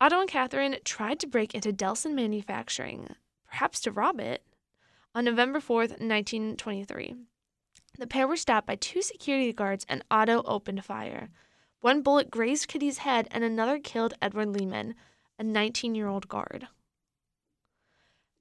Otto 0.00 0.20
and 0.20 0.28
Catherine 0.28 0.76
tried 0.84 1.20
to 1.20 1.26
break 1.26 1.54
into 1.54 1.70
Delson 1.70 2.14
Manufacturing, 2.14 3.14
perhaps 3.46 3.78
to 3.80 3.92
rob 3.92 4.20
it, 4.20 4.42
on 5.14 5.26
November 5.26 5.60
4th, 5.60 6.00
1923. 6.00 7.14
The 7.98 8.06
pair 8.06 8.26
were 8.26 8.38
stopped 8.38 8.66
by 8.66 8.76
two 8.76 9.02
security 9.02 9.52
guards 9.52 9.84
and 9.86 10.02
Otto 10.10 10.42
opened 10.46 10.82
fire. 10.82 11.28
One 11.82 12.00
bullet 12.00 12.30
grazed 12.30 12.68
Kitty's 12.68 12.98
head 12.98 13.28
and 13.30 13.44
another 13.44 13.78
killed 13.78 14.14
Edward 14.22 14.48
Lehman, 14.48 14.94
a 15.38 15.42
19 15.42 15.94
year 15.94 16.08
old 16.08 16.28
guard. 16.28 16.68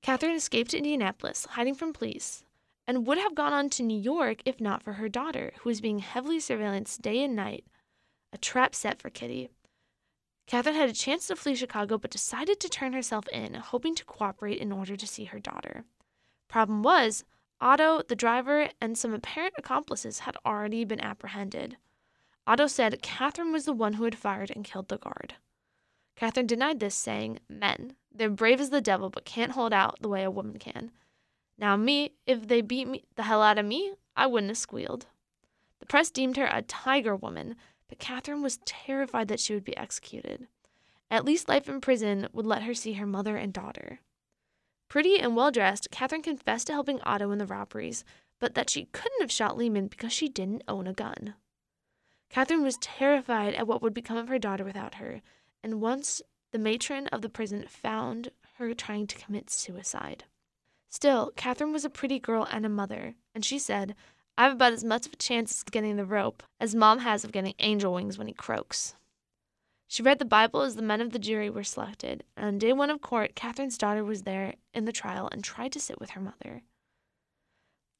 Catherine 0.01 0.35
escaped 0.35 0.71
to 0.71 0.77
Indianapolis, 0.77 1.47
hiding 1.51 1.75
from 1.75 1.91
police, 1.91 2.45
and 2.87 3.05
would 3.05 3.17
have 3.17 3.35
gone 3.35 3.53
on 3.53 3.69
to 3.69 3.83
New 3.83 3.99
York 3.99 4.41
if 4.45 4.61
not 4.61 4.81
for 4.81 4.93
her 4.93 5.09
daughter, 5.09 5.51
who 5.59 5.69
was 5.69 5.81
being 5.81 5.99
heavily 5.99 6.39
surveillanced 6.39 7.01
day 7.01 7.21
and 7.21 7.35
night, 7.35 7.65
a 8.31 8.37
trap 8.37 8.73
set 8.73 8.99
for 9.01 9.09
Kitty. 9.09 9.49
Catherine 10.47 10.75
had 10.75 10.89
a 10.89 10.93
chance 10.93 11.27
to 11.27 11.35
flee 11.35 11.55
Chicago 11.55 11.97
but 11.97 12.09
decided 12.09 12.59
to 12.61 12.69
turn 12.69 12.93
herself 12.93 13.27
in, 13.27 13.55
hoping 13.55 13.93
to 13.95 14.05
cooperate 14.05 14.59
in 14.59 14.71
order 14.71 14.95
to 14.95 15.07
see 15.07 15.25
her 15.25 15.39
daughter. 15.39 15.83
Problem 16.47 16.81
was, 16.81 17.25
Otto, 17.59 18.01
the 18.07 18.15
driver, 18.15 18.69
and 18.79 18.97
some 18.97 19.13
apparent 19.13 19.55
accomplices 19.57 20.19
had 20.19 20.37
already 20.45 20.85
been 20.85 21.01
apprehended. 21.01 21.75
Otto 22.45 22.67
said 22.67 23.01
Catherine 23.01 23.51
was 23.51 23.65
the 23.65 23.73
one 23.73 23.93
who 23.93 24.05
had 24.05 24.17
fired 24.17 24.51
and 24.55 24.63
killed 24.63 24.87
the 24.87 24.97
guard. 24.97 25.35
Catherine 26.15 26.47
denied 26.47 26.79
this, 26.79 26.95
saying, 26.95 27.39
Men, 27.49 27.95
they're 28.13 28.29
brave 28.29 28.61
as 28.61 28.69
the 28.69 28.79
devil 28.79 29.09
but 29.09 29.25
can't 29.25 29.51
hold 29.51 29.73
out 29.73 30.01
the 30.01 30.07
way 30.07 30.23
a 30.23 30.31
woman 30.31 30.57
can. 30.57 30.91
Now, 31.57 31.75
me, 31.75 32.13
if 32.25 32.47
they 32.47 32.61
beat 32.61 32.87
me 32.87 33.05
the 33.15 33.23
hell 33.23 33.41
out 33.41 33.57
of 33.57 33.65
me, 33.65 33.93
I 34.15 34.27
wouldn't 34.27 34.51
have 34.51 34.57
squealed. 34.57 35.07
The 35.79 35.85
press 35.85 36.11
deemed 36.11 36.37
her 36.37 36.49
a 36.51 36.61
tiger 36.61 37.15
woman, 37.15 37.55
but 37.87 37.99
Catherine 37.99 38.41
was 38.41 38.59
terrified 38.65 39.27
that 39.29 39.39
she 39.39 39.53
would 39.53 39.63
be 39.63 39.77
executed. 39.77 40.47
At 41.09 41.25
least 41.25 41.47
life 41.47 41.69
in 41.69 41.81
prison 41.81 42.27
would 42.33 42.45
let 42.45 42.63
her 42.63 42.73
see 42.73 42.93
her 42.93 43.05
mother 43.05 43.37
and 43.37 43.53
daughter. 43.53 44.01
Pretty 44.89 45.19
and 45.19 45.35
well 45.35 45.51
dressed, 45.51 45.89
Catherine 45.91 46.21
confessed 46.21 46.67
to 46.67 46.73
helping 46.73 47.01
Otto 47.01 47.31
in 47.31 47.39
the 47.39 47.45
robberies, 47.45 48.03
but 48.39 48.55
that 48.55 48.69
she 48.69 48.85
couldn't 48.91 49.21
have 49.21 49.31
shot 49.31 49.57
Lehman 49.57 49.87
because 49.87 50.13
she 50.13 50.29
didn't 50.29 50.63
own 50.67 50.87
a 50.87 50.93
gun. 50.93 51.35
Catherine 52.29 52.63
was 52.63 52.77
terrified 52.77 53.53
at 53.55 53.67
what 53.67 53.81
would 53.81 53.93
become 53.93 54.17
of 54.17 54.27
her 54.27 54.39
daughter 54.39 54.63
without 54.63 54.95
her, 54.95 55.21
and 55.63 55.81
once 55.81 56.21
the 56.51 56.59
matron 56.59 57.07
of 57.07 57.21
the 57.21 57.29
prison 57.29 57.65
found 57.67 58.29
her 58.57 58.73
trying 58.73 59.07
to 59.07 59.17
commit 59.17 59.49
suicide. 59.49 60.25
Still, 60.89 61.31
Catherine 61.35 61.73
was 61.73 61.85
a 61.85 61.89
pretty 61.89 62.19
girl 62.19 62.47
and 62.49 62.65
a 62.65 62.69
mother, 62.69 63.15
and 63.35 63.43
she 63.43 63.59
said, 63.59 63.95
I've 64.37 64.53
about 64.53 64.73
as 64.73 64.83
much 64.83 65.05
of 65.05 65.13
a 65.13 65.17
chance 65.17 65.61
of 65.61 65.71
getting 65.71 65.95
the 65.95 66.05
rope 66.05 66.43
as 66.59 66.75
Mom 66.75 66.99
has 66.99 67.23
of 67.23 67.31
getting 67.31 67.55
angel 67.59 67.93
wings 67.93 68.17
when 68.17 68.27
he 68.27 68.33
croaks. 68.33 68.95
She 69.87 70.03
read 70.03 70.19
the 70.19 70.25
Bible 70.25 70.61
as 70.61 70.75
the 70.75 70.81
men 70.81 71.01
of 71.01 71.11
the 71.11 71.19
jury 71.19 71.49
were 71.49 71.63
selected, 71.63 72.23
and 72.35 72.45
on 72.45 72.57
day 72.57 72.73
one 72.73 72.89
of 72.89 73.01
court, 73.01 73.35
Catherine's 73.35 73.77
daughter 73.77 74.03
was 74.03 74.23
there 74.23 74.55
in 74.73 74.85
the 74.85 74.91
trial 74.91 75.29
and 75.31 75.43
tried 75.43 75.71
to 75.73 75.79
sit 75.79 75.99
with 75.99 76.11
her 76.11 76.21
mother. 76.21 76.63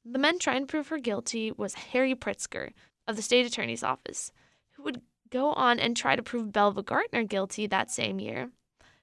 The 0.04 0.18
men 0.18 0.38
trying 0.38 0.62
to 0.62 0.70
prove 0.70 0.88
her 0.88 0.98
guilty 0.98 1.50
was 1.50 1.74
Harry 1.74 2.14
Pritzker 2.14 2.72
of 3.06 3.16
the 3.16 3.22
state 3.22 3.46
attorney's 3.46 3.82
office, 3.82 4.32
who 4.72 4.82
would 4.84 5.02
go 5.30 5.52
on 5.52 5.78
and 5.80 5.96
try 5.96 6.14
to 6.14 6.22
prove 6.22 6.52
Belva 6.52 6.82
Gaertner 6.82 7.28
guilty 7.28 7.66
that 7.66 7.90
same 7.90 8.20
year. 8.20 8.50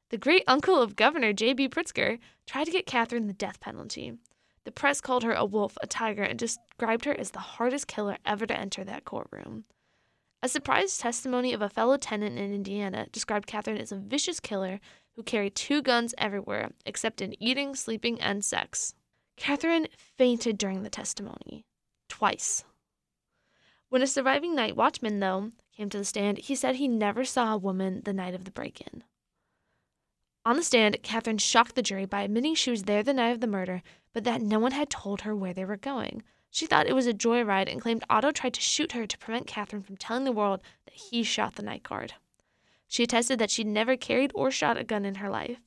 The 0.09 0.17
great 0.17 0.43
uncle 0.47 0.81
of 0.81 0.95
Governor 0.95 1.33
J.B. 1.33 1.69
Pritzker 1.69 2.19
tried 2.45 2.65
to 2.65 2.71
get 2.71 2.85
Catherine 2.85 3.25
the 3.25 3.33
death 3.33 3.59
penalty. 3.59 4.13
The 4.63 4.71
press 4.71 5.01
called 5.01 5.23
her 5.23 5.33
a 5.33 5.45
wolf, 5.45 5.77
a 5.81 5.87
tiger, 5.87 6.21
and 6.21 6.37
described 6.37 7.05
her 7.05 7.19
as 7.19 7.31
the 7.31 7.39
hardest 7.39 7.87
killer 7.87 8.17
ever 8.25 8.45
to 8.45 8.57
enter 8.57 8.83
that 8.83 9.05
courtroom. 9.05 9.65
A 10.43 10.47
surprise 10.47 10.99
testimony 10.99 11.53
of 11.53 11.61
a 11.63 11.69
fellow 11.69 11.97
tenant 11.97 12.37
in 12.37 12.53
Indiana 12.53 13.07
described 13.11 13.47
Catherine 13.47 13.79
as 13.79 13.91
a 13.91 13.97
vicious 13.97 14.39
killer 14.39 14.79
who 15.15 15.23
carried 15.23 15.55
two 15.55 15.81
guns 15.81 16.13
everywhere, 16.19 16.71
except 16.85 17.19
in 17.19 17.41
eating, 17.41 17.73
sleeping, 17.73 18.21
and 18.21 18.45
sex. 18.45 18.93
Catherine 19.37 19.87
fainted 19.97 20.59
during 20.59 20.83
the 20.83 20.89
testimony. 20.89 21.65
Twice. 22.09 22.63
When 23.89 24.03
a 24.03 24.07
surviving 24.07 24.55
night 24.55 24.75
watchman, 24.75 25.19
though, 25.19 25.51
came 25.75 25.89
to 25.89 25.97
the 25.97 26.05
stand, 26.05 26.37
he 26.37 26.53
said 26.53 26.75
he 26.75 26.87
never 26.87 27.25
saw 27.25 27.53
a 27.53 27.57
woman 27.57 28.01
the 28.05 28.13
night 28.13 28.35
of 28.35 28.45
the 28.45 28.51
break 28.51 28.81
in. 28.81 29.03
On 30.45 30.55
the 30.55 30.63
stand, 30.63 31.01
Catherine 31.01 31.39
shocked 31.39 31.73
the 31.73 31.81
jury 31.81 32.05
by 32.05 32.21
admitting 32.21 32.53
she 32.53 32.69
was 32.69 32.83
there 32.83 33.01
the 33.01 33.15
night 33.15 33.31
of 33.31 33.41
the 33.41 33.47
murder, 33.47 33.81
but 34.13 34.23
that 34.25 34.41
no 34.41 34.59
one 34.59 34.73
had 34.73 34.91
told 34.91 35.21
her 35.21 35.35
where 35.35 35.53
they 35.53 35.65
were 35.65 35.75
going. 35.75 36.21
She 36.51 36.67
thought 36.67 36.85
it 36.85 36.93
was 36.93 37.07
a 37.07 37.13
joyride 37.13 37.71
and 37.71 37.81
claimed 37.81 38.03
Otto 38.11 38.29
tried 38.29 38.53
to 38.53 38.61
shoot 38.61 38.91
her 38.91 39.07
to 39.07 39.17
prevent 39.17 39.47
Catherine 39.47 39.81
from 39.81 39.97
telling 39.97 40.23
the 40.23 40.31
world 40.31 40.61
that 40.85 40.93
he 40.93 41.23
shot 41.23 41.55
the 41.55 41.63
night 41.63 41.81
guard. 41.81 42.13
She 42.87 43.01
attested 43.01 43.39
that 43.39 43.49
she'd 43.49 43.65
never 43.65 43.97
carried 43.97 44.31
or 44.35 44.51
shot 44.51 44.77
a 44.77 44.83
gun 44.83 45.03
in 45.03 45.15
her 45.15 45.29
life. 45.29 45.57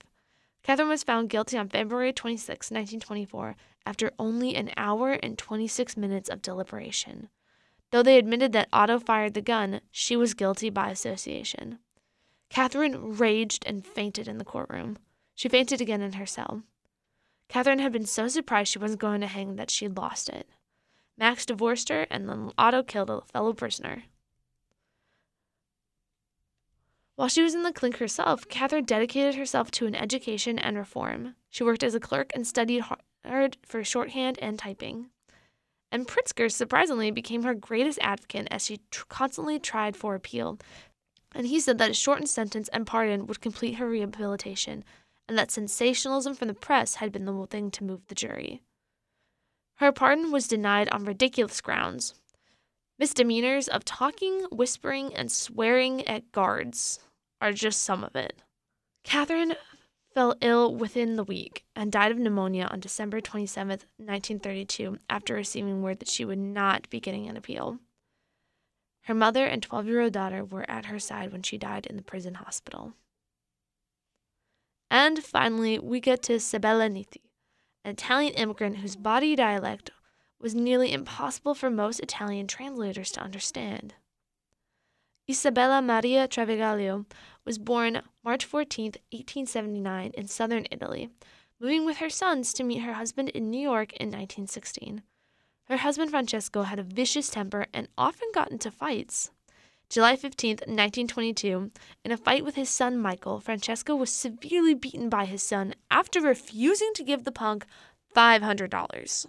Catherine 0.63 0.89
was 0.89 1.03
found 1.03 1.29
guilty 1.29 1.59
on 1.59 1.69
February 1.69 2.13
26, 2.13 2.71
1924, 2.71 3.57
after 3.85 4.13
only 4.17 4.55
an 4.55 4.71
hour 4.77 5.13
and 5.13 5.37
26 5.37 5.97
minutes 5.97 6.29
of 6.29 6.41
deliberation. 6.41 7.29
Though 7.91 8.05
they 8.05 8.17
admitted 8.17 8.53
that 8.53 8.69
Otto 8.73 9.01
fired 9.01 9.35
the 9.35 9.43
gun, 9.43 9.81
she 9.91 10.15
was 10.15 10.35
guilty 10.35 10.71
by 10.71 10.91
association. 10.91 11.81
Catherine 12.51 13.17
raged 13.17 13.65
and 13.67 13.87
fainted 13.87 14.29
in 14.29 14.39
the 14.39 14.45
courtroom. 14.45 14.99
She 15.35 15.49
fainted 15.49 15.81
again 15.81 16.03
in 16.03 16.15
her 16.15 16.27
cell. 16.27 16.63
Catherine 17.49 17.79
had 17.79 17.93
been 17.93 18.07
so 18.07 18.29
surprised 18.29 18.73
she 18.73 18.79
wasn't 18.79 19.01
going 19.01 19.21
to 19.21 19.27
hang 19.27 19.57
that 19.57 19.71
she 19.71 19.87
would 19.87 19.97
lost 19.97 20.29
it. 20.29 20.49
Max 21.17 21.47
divorced 21.47 21.89
her, 21.89 22.07
and 22.11 22.29
then 22.29 22.53
Otto 22.59 22.83
killed 22.83 23.11
a 23.11 23.23
fellow 23.33 23.53
prisoner. 23.53 24.05
While 27.17 27.29
she 27.29 27.43
was 27.43 27.55
in 27.55 27.65
the 27.65 27.73
clink 27.73 27.97
herself, 27.97 28.47
Catherine 28.49 28.85
dedicated 28.85 29.35
herself 29.35 29.73
to 29.73 29.87
an 29.87 29.97
education 29.97 30.59
and 30.59 30.77
reform. 30.77 31.35
She 31.51 31.65
worked 31.65 31.83
as 31.83 31.97
a 31.97 32.01
clerk 32.01 32.31
and 32.35 32.47
studied 32.47 32.85
hard 33.25 33.57
for 33.67 33.83
shorthand 33.83 34.39
and 34.41 34.57
typing. 34.57 35.11
And 35.91 36.07
Pritzker, 36.07 36.53
surprisingly, 36.53 37.11
became 37.11 37.43
her 37.43 37.55
greatest 37.55 37.99
advocate 38.03 38.47
as 38.51 38.67
she 38.67 38.81
tr- 38.91 39.05
constantly 39.09 39.59
tried 39.59 39.97
for 39.97 40.15
appeal. 40.15 40.59
And 41.35 41.47
he 41.47 41.61
said 41.61 41.79
that 41.79 41.91
a 41.91 41.95
shortened 41.95 42.29
sentence 42.29 42.69
and 42.69 42.87
pardon 42.87 43.27
would 43.27 43.41
complete 43.41 43.75
her 43.75 43.89
rehabilitation, 43.89 44.85
and 45.29 45.39
that 45.39 45.51
sensationalism 45.51 46.35
from 46.35 46.49
the 46.49 46.55
press 46.55 46.97
had 46.97 47.13
been 47.13 47.27
the 47.27 47.47
thing 47.47 47.71
to 47.73 47.85
move 47.85 48.07
the 48.09 48.15
jury. 48.15 48.63
Her 49.77 49.93
pardon 49.93 50.33
was 50.33 50.49
denied 50.49 50.89
on 50.89 51.05
ridiculous 51.05 51.61
grounds 51.61 52.15
misdemeanors 52.99 53.69
of 53.69 53.85
talking, 53.85 54.45
whispering, 54.51 55.15
and 55.15 55.31
swearing 55.31 56.07
at 56.09 56.33
guards 56.33 56.99
are 57.41 57.53
just 57.53 57.83
some 57.83 58.03
of 58.03 58.17
it. 58.17 58.43
Catherine 59.05 59.55
fell 60.13 60.35
ill 60.41 60.75
within 60.75 61.17
the 61.17 61.25
week 61.25 61.65
and 61.77 61.93
died 61.93 62.11
of 62.11 62.19
pneumonia 62.19 62.67
on 62.71 62.81
December 62.81 63.21
27, 63.21 63.69
1932, 63.69 64.99
after 65.09 65.35
receiving 65.35 65.83
word 65.83 66.01
that 66.01 66.09
she 66.09 66.25
would 66.25 66.39
not 66.39 66.91
be 66.91 66.99
getting 67.01 67.29
an 67.29 67.37
appeal. 67.37 67.79
Her 69.09 69.15
mother 69.15 69.47
and 69.47 69.63
12 69.63 69.87
year 69.87 70.03
old 70.03 70.13
daughter 70.13 70.45
were 70.45 70.71
at 70.71 70.85
her 70.85 70.99
side 70.99 71.33
when 71.33 71.43
she 71.43 71.57
died 71.57 71.87
in 71.87 71.97
the 71.97 72.03
prison 72.03 72.35
hospital. 72.35 72.93
And 74.91 75.25
finally, 75.25 75.79
we 75.79 75.99
get 75.99 76.23
to 76.25 76.39
Sabella 76.39 76.91
Nitti, 76.91 77.23
an 77.87 77.93
Italian 77.93 78.35
immigrant 78.35 78.77
whose 78.77 78.97
body 78.97 79.35
dialect 79.35 79.89
was 80.39 80.55
nearly 80.55 80.93
impossible 80.93 81.55
for 81.55 81.71
most 81.71 82.01
Italian 82.01 82.47
translators 82.47 83.11
to 83.13 83.23
understand. 83.23 83.95
Isabella 85.27 85.81
Maria 85.81 86.29
Travaglio 86.29 87.07
was 87.47 87.57
born 87.57 88.03
March 88.23 88.45
14, 88.45 88.93
1879, 89.11 90.11
in 90.19 90.29
southern 90.29 90.67
Italy, 90.71 91.09
moving 91.59 91.87
with 91.87 91.97
her 91.97 92.11
sons 92.11 92.53
to 92.53 92.63
meet 92.63 92.83
her 92.83 92.93
husband 92.93 93.31
in 93.31 93.49
New 93.49 93.61
York 93.61 93.95
in 93.95 94.09
1916. 94.09 95.01
Her 95.69 95.77
husband 95.77 96.11
Francesco 96.11 96.63
had 96.63 96.79
a 96.79 96.83
vicious 96.83 97.29
temper 97.29 97.67
and 97.75 97.89
often 97.99 98.29
got 98.33 98.51
into 98.51 98.71
fights. 98.71 99.31
July 99.91 100.17
15, 100.17 100.51
1922, 100.51 101.71
in 102.05 102.13
a 102.13 102.17
fight 102.17 102.45
with 102.45 102.55
his 102.55 102.69
son 102.69 102.99
Michael, 102.99 103.41
Francesco 103.41 103.95
was 103.95 104.13
severely 104.13 104.75
beaten 104.75 105.09
by 105.09 105.25
his 105.25 105.43
son 105.43 105.75
after 105.91 106.21
refusing 106.21 106.93
to 106.95 107.05
give 107.05 107.25
the 107.25 107.33
punk 107.33 107.67
$500. 108.15 109.27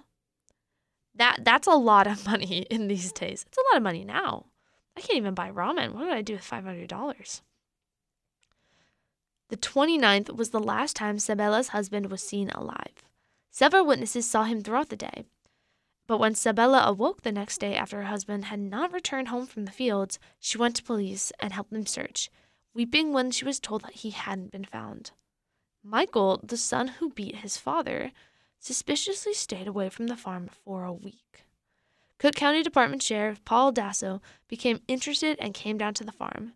That 1.16 1.40
that's 1.44 1.68
a 1.68 1.72
lot 1.72 2.08
of 2.08 2.26
money 2.26 2.66
in 2.70 2.88
these 2.88 3.12
days. 3.12 3.46
It's 3.48 3.58
a 3.58 3.62
lot 3.72 3.78
of 3.78 3.84
money 3.84 4.06
now. 4.06 4.46
I 4.98 5.02
can't 5.02 5.18
even 5.18 5.34
buy 5.34 5.50
ramen. 5.52 5.94
What 5.94 6.06
would 6.06 6.14
I 6.14 6.22
do 6.22 6.34
with 6.34 6.50
$500? 6.50 7.42
The 9.50 9.58
29th 9.58 10.36
was 10.36 10.50
the 10.50 10.60
last 10.60 10.96
time 10.96 11.20
Sabella's 11.20 11.70
husband 11.70 12.12
was 12.12 12.22
seen 12.22 12.50
alive. 12.52 13.04
Several 13.50 13.86
witnesses 13.86 14.30
saw 14.30 14.44
him 14.44 14.62
throughout 14.62 14.90
the 14.90 14.96
day. 14.96 15.26
But 16.10 16.18
when 16.18 16.34
Sabella 16.34 16.86
awoke 16.88 17.22
the 17.22 17.32
next 17.32 17.60
day 17.60 17.76
after 17.76 17.98
her 17.98 18.08
husband 18.08 18.46
had 18.46 18.60
not 18.60 18.92
returned 18.92 19.28
home 19.28 19.46
from 19.46 19.66
the 19.66 19.72
fields, 19.72 20.18
she 20.40 20.58
went 20.58 20.76
to 20.78 20.84
police 20.84 21.32
and 21.40 21.54
helped 21.54 21.70
them 21.70 21.86
search, 21.86 22.32
weeping 22.74 23.14
when 23.14 23.30
she 23.30 23.46
was 23.46 23.60
told 23.60 23.84
that 23.84 23.94
he 23.94 24.10
hadn't 24.10 24.52
been 24.52 24.66
found. 24.66 25.12
Michael, 25.84 26.40
the 26.42 26.58
son 26.58 26.88
who 26.88 27.12
beat 27.12 27.36
his 27.36 27.58
father, 27.58 28.12
suspiciously 28.58 29.36
stayed 29.36 29.68
away 29.68 29.88
from 29.90 30.08
the 30.08 30.18
farm 30.18 30.50
for 30.66 30.84
a 30.84 30.92
week. 30.92 31.46
Cook 32.18 32.34
County 32.34 32.64
Department 32.64 33.04
Sheriff 33.04 33.46
Paul 33.46 33.72
Dasso 33.72 34.20
became 34.48 34.82
interested 34.88 35.38
and 35.40 35.54
came 35.54 35.78
down 35.78 35.94
to 35.94 36.04
the 36.04 36.12
farm. 36.12 36.54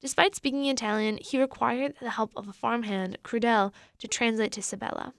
Despite 0.00 0.34
speaking 0.34 0.66
Italian, 0.66 1.20
he 1.22 1.40
required 1.40 1.94
the 2.00 2.10
help 2.10 2.32
of 2.34 2.48
a 2.48 2.52
farmhand, 2.52 3.18
Crudel, 3.22 3.72
to 4.00 4.08
translate 4.08 4.50
to 4.50 4.62
Sabella. 4.62 5.14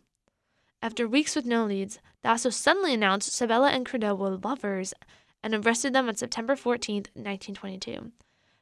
After 0.84 1.08
weeks 1.08 1.36
with 1.36 1.46
no 1.46 1.66
leads, 1.66 2.00
Dasso 2.24 2.50
suddenly 2.50 2.94
announced 2.94 3.34
Sabella 3.34 3.70
and 3.70 3.86
Crudel 3.86 4.18
were 4.18 4.38
lovers 4.38 4.96
and 5.44 5.54
arrested 5.54 5.94
them 5.94 6.08
on 6.08 6.16
September 6.16 6.56
14, 6.56 6.96
1922. 7.14 8.12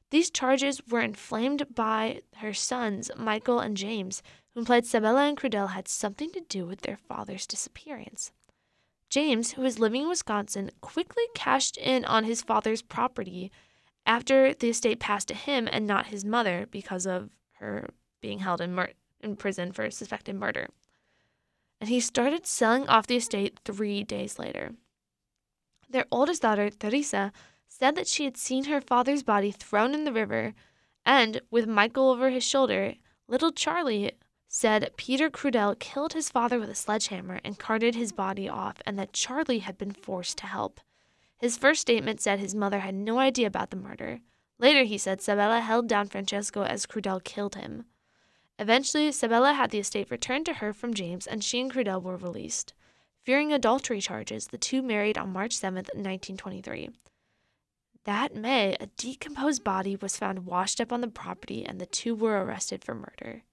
These 0.10 0.30
charges 0.30 0.82
were 0.90 1.00
inflamed 1.00 1.74
by 1.76 2.22
her 2.38 2.54
sons, 2.54 3.10
Michael 3.16 3.60
and 3.60 3.78
James, 3.78 4.22
who 4.50 4.60
implied 4.60 4.86
Sabella 4.86 5.28
and 5.28 5.38
Crudel 5.38 5.68
had 5.68 5.88
something 5.88 6.30
to 6.32 6.42
do 6.42 6.66
with 6.66 6.82
their 6.82 6.98
father's 6.98 7.48
disappearance. 7.48 8.34
James, 9.10 9.54
who 9.54 9.62
was 9.62 9.80
living 9.80 10.04
in 10.04 10.10
Wisconsin, 10.10 10.72
quickly 10.82 11.24
cashed 11.36 11.78
in 11.78 12.04
on 12.04 12.26
his 12.26 12.42
father's 12.42 12.82
property 12.82 13.50
after 14.06 14.54
the 14.54 14.70
estate 14.70 15.00
passed 15.00 15.30
to 15.30 15.34
him 15.34 15.70
and 15.72 15.88
not 15.88 16.08
his 16.08 16.26
mother 16.26 16.68
because 16.70 17.06
of 17.06 17.30
her 17.60 17.90
being 18.20 18.40
held 18.40 18.60
in, 18.60 18.74
mur- 18.74 18.92
in 19.22 19.38
prison 19.38 19.72
for 19.72 19.90
suspected 19.90 20.36
murder 20.36 20.68
and 21.80 21.90
he 21.90 22.00
started 22.00 22.46
selling 22.46 22.88
off 22.88 23.08
the 23.08 23.16
estate 23.16 23.60
three 23.64 24.04
days 24.04 24.38
later. 24.38 24.74
Their 25.90 26.06
oldest 26.12 26.42
daughter, 26.42 26.70
Teresa, 26.70 27.32
said 27.68 27.96
that 27.96 28.08
she 28.08 28.26
had 28.26 28.38
seen 28.38 28.66
her 28.66 28.82
father's 28.82 29.24
body 29.24 29.52
thrown 29.52 29.94
in 29.94 30.04
the 30.04 30.14
river, 30.14 30.54
and, 31.06 31.42
with 31.50 31.68
Michael 31.68 32.10
over 32.10 32.30
his 32.30 32.44
shoulder, 32.44 32.96
little 33.28 33.52
Charlie 33.52 34.12
said 34.48 34.92
Peter 34.98 35.30
Crudel 35.30 35.76
killed 35.80 36.14
his 36.14 36.30
father 36.30 36.60
with 36.60 36.70
a 36.70 36.76
sledgehammer 36.76 37.40
and 37.44 37.60
carted 37.60 37.96
his 37.96 38.12
body 38.12 38.50
off, 38.50 38.78
and 38.86 38.98
that 38.98 39.14
Charlie 39.14 39.60
had 39.60 39.78
been 39.78 39.94
forced 39.94 40.38
to 40.40 40.48
help. 40.48 40.80
His 41.38 41.56
first 41.58 41.82
statement 41.82 42.20
said 42.20 42.40
his 42.40 42.56
mother 42.56 42.80
had 42.80 42.96
no 42.96 43.20
idea 43.20 43.48
about 43.48 43.70
the 43.70 43.78
murder. 43.78 44.20
Later, 44.58 44.84
he 44.84 44.98
said 44.98 45.22
Sabella 45.22 45.62
held 45.62 45.88
down 45.88 46.08
Francesco 46.08 46.64
as 46.64 46.86
Crudel 46.86 47.24
killed 47.24 47.56
him. 47.56 47.86
Eventually, 48.60 49.10
Sabella 49.14 49.54
had 49.54 49.72
the 49.72 49.80
estate 49.80 50.12
returned 50.12 50.46
to 50.46 50.56
her 50.56 50.74
from 50.74 50.94
James, 50.94 51.26
and 51.26 51.42
she 51.42 51.62
and 51.62 51.72
Crudel 51.72 52.04
were 52.04 52.18
released. 52.18 52.74
Fearing 53.24 53.54
adultery 53.54 54.02
charges, 54.02 54.48
the 54.48 54.58
two 54.58 54.82
married 54.82 55.18
on 55.18 55.32
March 55.32 55.54
7, 55.54 55.76
1923. 55.76 56.90
That 58.04 58.36
May, 58.36 58.76
a 58.78 58.88
decomposed 58.98 59.64
body 59.64 59.96
was 59.96 60.18
found 60.18 60.46
washed 60.46 60.82
up 60.82 60.92
on 60.92 61.00
the 61.00 61.08
property, 61.08 61.66
and 61.66 61.80
the 61.80 61.86
two 61.86 62.14
were 62.14 62.44
arrested 62.44 62.84
for 62.84 62.94
murder. 62.94 63.44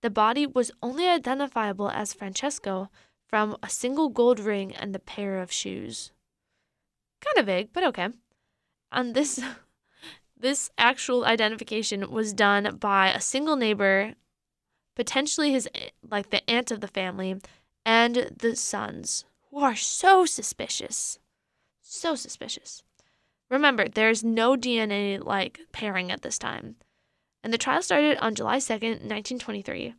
The 0.00 0.10
body 0.10 0.46
was 0.46 0.70
only 0.82 1.06
identifiable 1.06 1.90
as 1.90 2.14
Francesco 2.14 2.88
from 3.26 3.58
a 3.62 3.68
single 3.68 4.08
gold 4.08 4.40
ring 4.40 4.74
and 4.74 4.94
the 4.94 4.98
pair 4.98 5.42
of 5.42 5.52
shoes. 5.52 6.12
Kind 7.20 7.36
of 7.36 7.44
vague, 7.44 7.74
but 7.74 7.84
okay. 7.84 8.08
And 8.90 9.14
this 9.14 9.42
this 10.36 10.70
actual 10.78 11.26
identification 11.26 12.10
was 12.10 12.32
done 12.32 12.78
by 12.80 13.10
a 13.10 13.20
single 13.20 13.56
neighbor 13.56 14.14
potentially 15.00 15.50
his 15.50 15.66
like 16.10 16.28
the 16.28 16.48
aunt 16.50 16.70
of 16.70 16.82
the 16.82 16.86
family 16.86 17.34
and 17.86 18.36
the 18.38 18.54
sons 18.54 19.24
who 19.48 19.58
are 19.58 19.74
so 19.74 20.26
suspicious. 20.26 21.18
So 21.80 22.14
suspicious. 22.14 22.82
Remember 23.48 23.88
there's 23.88 24.22
no 24.22 24.56
dna 24.56 25.24
like 25.24 25.60
pairing 25.72 26.12
at 26.12 26.20
this 26.20 26.38
time. 26.38 26.76
And 27.42 27.50
the 27.50 27.56
trial 27.56 27.80
started 27.80 28.18
on 28.18 28.34
july 28.34 28.58
2nd 28.58 29.00
1923 29.08 29.94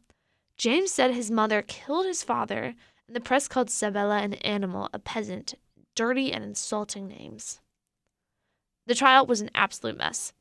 james 0.56 0.92
said 0.92 1.16
his 1.16 1.32
mother 1.32 1.64
killed 1.64 2.06
his 2.06 2.22
father 2.22 2.76
and 3.08 3.16
the 3.16 3.20
press 3.20 3.48
called 3.48 3.72
sabella 3.72 4.20
an 4.20 4.36
animal 4.36 4.88
a 4.94 5.00
peasant 5.00 5.56
dirty 5.96 6.32
and 6.32 6.44
insulting 6.44 7.08
names. 7.08 7.60
The 8.86 8.94
trial 8.94 9.26
was 9.26 9.42
an 9.42 9.50
absolute 9.56 9.98
mess 9.98 10.34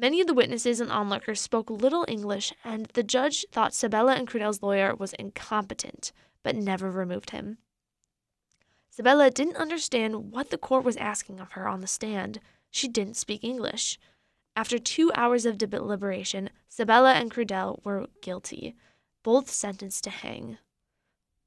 Many 0.00 0.22
of 0.22 0.26
the 0.26 0.32
witnesses 0.32 0.80
and 0.80 0.90
onlookers 0.90 1.42
spoke 1.42 1.68
little 1.68 2.06
English, 2.08 2.54
and 2.64 2.86
the 2.94 3.02
judge 3.02 3.44
thought 3.52 3.74
Sabella 3.74 4.14
and 4.14 4.26
Crudel's 4.26 4.62
lawyer 4.62 4.94
was 4.94 5.12
incompetent, 5.12 6.10
but 6.42 6.56
never 6.56 6.90
removed 6.90 7.30
him. 7.30 7.58
Sabella 8.88 9.30
didn't 9.30 9.58
understand 9.58 10.32
what 10.32 10.48
the 10.48 10.56
court 10.56 10.84
was 10.84 10.96
asking 10.96 11.38
of 11.38 11.52
her 11.52 11.68
on 11.68 11.82
the 11.82 11.86
stand. 11.86 12.40
She 12.70 12.88
didn't 12.88 13.18
speak 13.18 13.44
English. 13.44 13.98
After 14.56 14.78
two 14.78 15.12
hours 15.14 15.44
of 15.44 15.58
deliberation, 15.58 16.48
Sabella 16.66 17.12
and 17.12 17.30
Crudel 17.30 17.84
were 17.84 18.06
guilty, 18.22 18.74
both 19.22 19.50
sentenced 19.50 20.04
to 20.04 20.10
hang. 20.10 20.56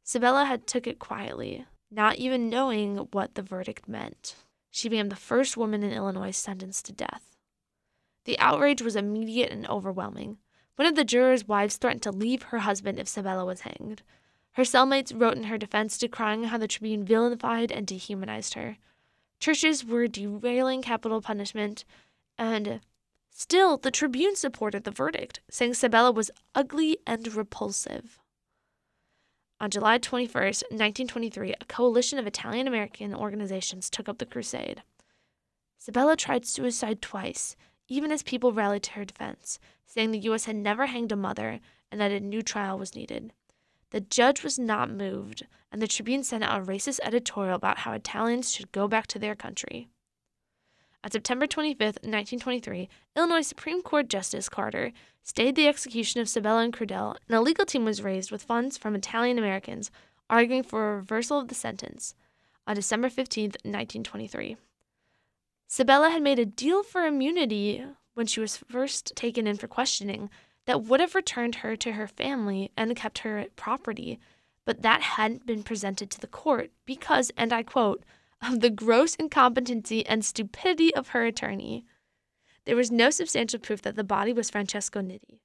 Sabella 0.03 0.45
had 0.45 0.67
took 0.67 0.85
it 0.85 0.99
quietly, 0.99 1.65
not 1.89 2.17
even 2.17 2.51
knowing 2.51 2.97
what 3.13 3.33
the 3.33 3.41
verdict 3.41 3.87
meant. 3.87 4.35
She 4.69 4.89
became 4.89 5.09
the 5.09 5.15
first 5.15 5.57
woman 5.57 5.81
in 5.81 5.91
Illinois 5.91 6.37
sentenced 6.37 6.85
to 6.85 6.93
death. 6.93 7.32
The 8.25 8.39
outrage 8.39 8.81
was 8.81 8.95
immediate 8.95 9.51
and 9.51 9.67
overwhelming. 9.67 10.37
One 10.75 10.87
of 10.87 10.95
the 10.95 11.03
jurors' 11.03 11.47
wives 11.47 11.77
threatened 11.77 12.03
to 12.03 12.11
leave 12.11 12.43
her 12.43 12.59
husband 12.59 12.99
if 12.99 13.07
Sabella 13.07 13.45
was 13.45 13.61
hanged. 13.61 14.01
Her 14.53 14.63
cellmates 14.63 15.19
wrote 15.19 15.35
in 15.35 15.43
her 15.45 15.57
defense 15.57 15.97
decrying 15.97 16.45
how 16.45 16.57
the 16.57 16.67
Tribune 16.67 17.03
vilified 17.03 17.71
and 17.71 17.85
dehumanized 17.85 18.53
her. 18.53 18.77
Churches 19.39 19.83
were 19.83 20.07
derailing 20.07 20.81
capital 20.81 21.21
punishment, 21.21 21.85
and 22.37 22.79
still 23.29 23.77
the 23.77 23.91
Tribune 23.91 24.35
supported 24.35 24.83
the 24.83 24.91
verdict, 24.91 25.41
saying 25.49 25.73
Sabella 25.73 26.11
was 26.11 26.31
ugly 26.55 26.97
and 27.05 27.33
repulsive. 27.33 28.19
On 29.59 29.69
July 29.69 29.97
21, 29.97 30.43
1923, 30.43 31.53
a 31.59 31.65
coalition 31.65 32.19
of 32.19 32.27
Italian 32.27 32.67
American 32.67 33.13
organizations 33.13 33.89
took 33.89 34.07
up 34.07 34.17
the 34.17 34.25
crusade. 34.25 34.83
Sabella 35.77 36.15
tried 36.15 36.45
suicide 36.45 37.01
twice 37.01 37.55
even 37.87 38.11
as 38.11 38.23
people 38.23 38.53
rallied 38.53 38.83
to 38.83 38.91
her 38.91 39.05
defense, 39.05 39.59
saying 39.85 40.11
the 40.11 40.19
U.S. 40.19 40.45
had 40.45 40.55
never 40.55 40.85
hanged 40.87 41.11
a 41.11 41.15
mother 41.15 41.59
and 41.91 42.01
that 42.01 42.11
a 42.11 42.19
new 42.19 42.41
trial 42.41 42.77
was 42.77 42.95
needed. 42.95 43.33
The 43.91 44.01
judge 44.01 44.43
was 44.43 44.57
not 44.57 44.89
moved, 44.89 45.45
and 45.71 45.81
the 45.81 45.87
Tribune 45.87 46.23
sent 46.23 46.43
out 46.43 46.61
a 46.61 46.65
racist 46.65 46.99
editorial 47.03 47.55
about 47.55 47.79
how 47.79 47.93
Italians 47.93 48.51
should 48.51 48.71
go 48.71 48.87
back 48.87 49.05
to 49.07 49.19
their 49.19 49.35
country. 49.35 49.87
On 51.03 51.11
September 51.11 51.45
25, 51.45 51.79
1923, 51.79 52.89
Illinois 53.15 53.41
Supreme 53.41 53.81
Court 53.81 54.07
Justice 54.07 54.49
Carter 54.49 54.93
stayed 55.21 55.55
the 55.55 55.67
execution 55.67 56.21
of 56.21 56.29
Sabella 56.29 56.63
and 56.63 56.73
Crudel, 56.73 57.17
and 57.27 57.37
a 57.37 57.41
legal 57.41 57.65
team 57.65 57.85
was 57.85 58.01
raised 58.01 58.31
with 58.31 58.41
funds 58.41 58.77
from 58.77 58.95
Italian 58.95 59.37
Americans 59.37 59.91
arguing 60.29 60.63
for 60.63 60.93
a 60.93 60.95
reversal 60.95 61.39
of 61.39 61.49
the 61.49 61.55
sentence 61.55 62.15
on 62.65 62.75
December 62.75 63.09
15, 63.09 63.43
1923. 63.63 64.55
Sabella 65.75 66.11
had 66.11 66.21
made 66.21 66.37
a 66.37 66.45
deal 66.45 66.83
for 66.83 67.03
immunity 67.03 67.83
when 68.13 68.27
she 68.27 68.39
was 68.39 68.57
first 68.57 69.11
taken 69.15 69.47
in 69.47 69.57
for 69.57 69.67
questioning 69.67 70.29
that 70.67 70.83
would 70.83 70.99
have 70.99 71.15
returned 71.15 71.55
her 71.55 71.75
to 71.75 71.93
her 71.93 72.05
family 72.05 72.69
and 72.77 72.95
kept 72.95 73.17
her 73.25 73.47
property, 73.55 74.19
but 74.67 74.83
that 74.83 75.01
hadn't 75.01 75.47
been 75.47 75.63
presented 75.63 76.11
to 76.11 76.21
the 76.21 76.27
court 76.27 76.69
because, 76.85 77.31
and 77.35 77.51
I 77.51 77.63
quote, 77.63 78.03
of 78.39 78.59
the 78.59 78.69
gross 78.69 79.15
incompetency 79.15 80.05
and 80.05 80.23
stupidity 80.23 80.93
of 80.93 81.07
her 81.07 81.25
attorney. 81.25 81.85
There 82.65 82.75
was 82.75 82.91
no 82.91 83.09
substantial 83.09 83.59
proof 83.59 83.81
that 83.81 83.95
the 83.95 84.03
body 84.03 84.31
was 84.31 84.51
Francesco 84.51 85.01
Nitti. 85.01 85.39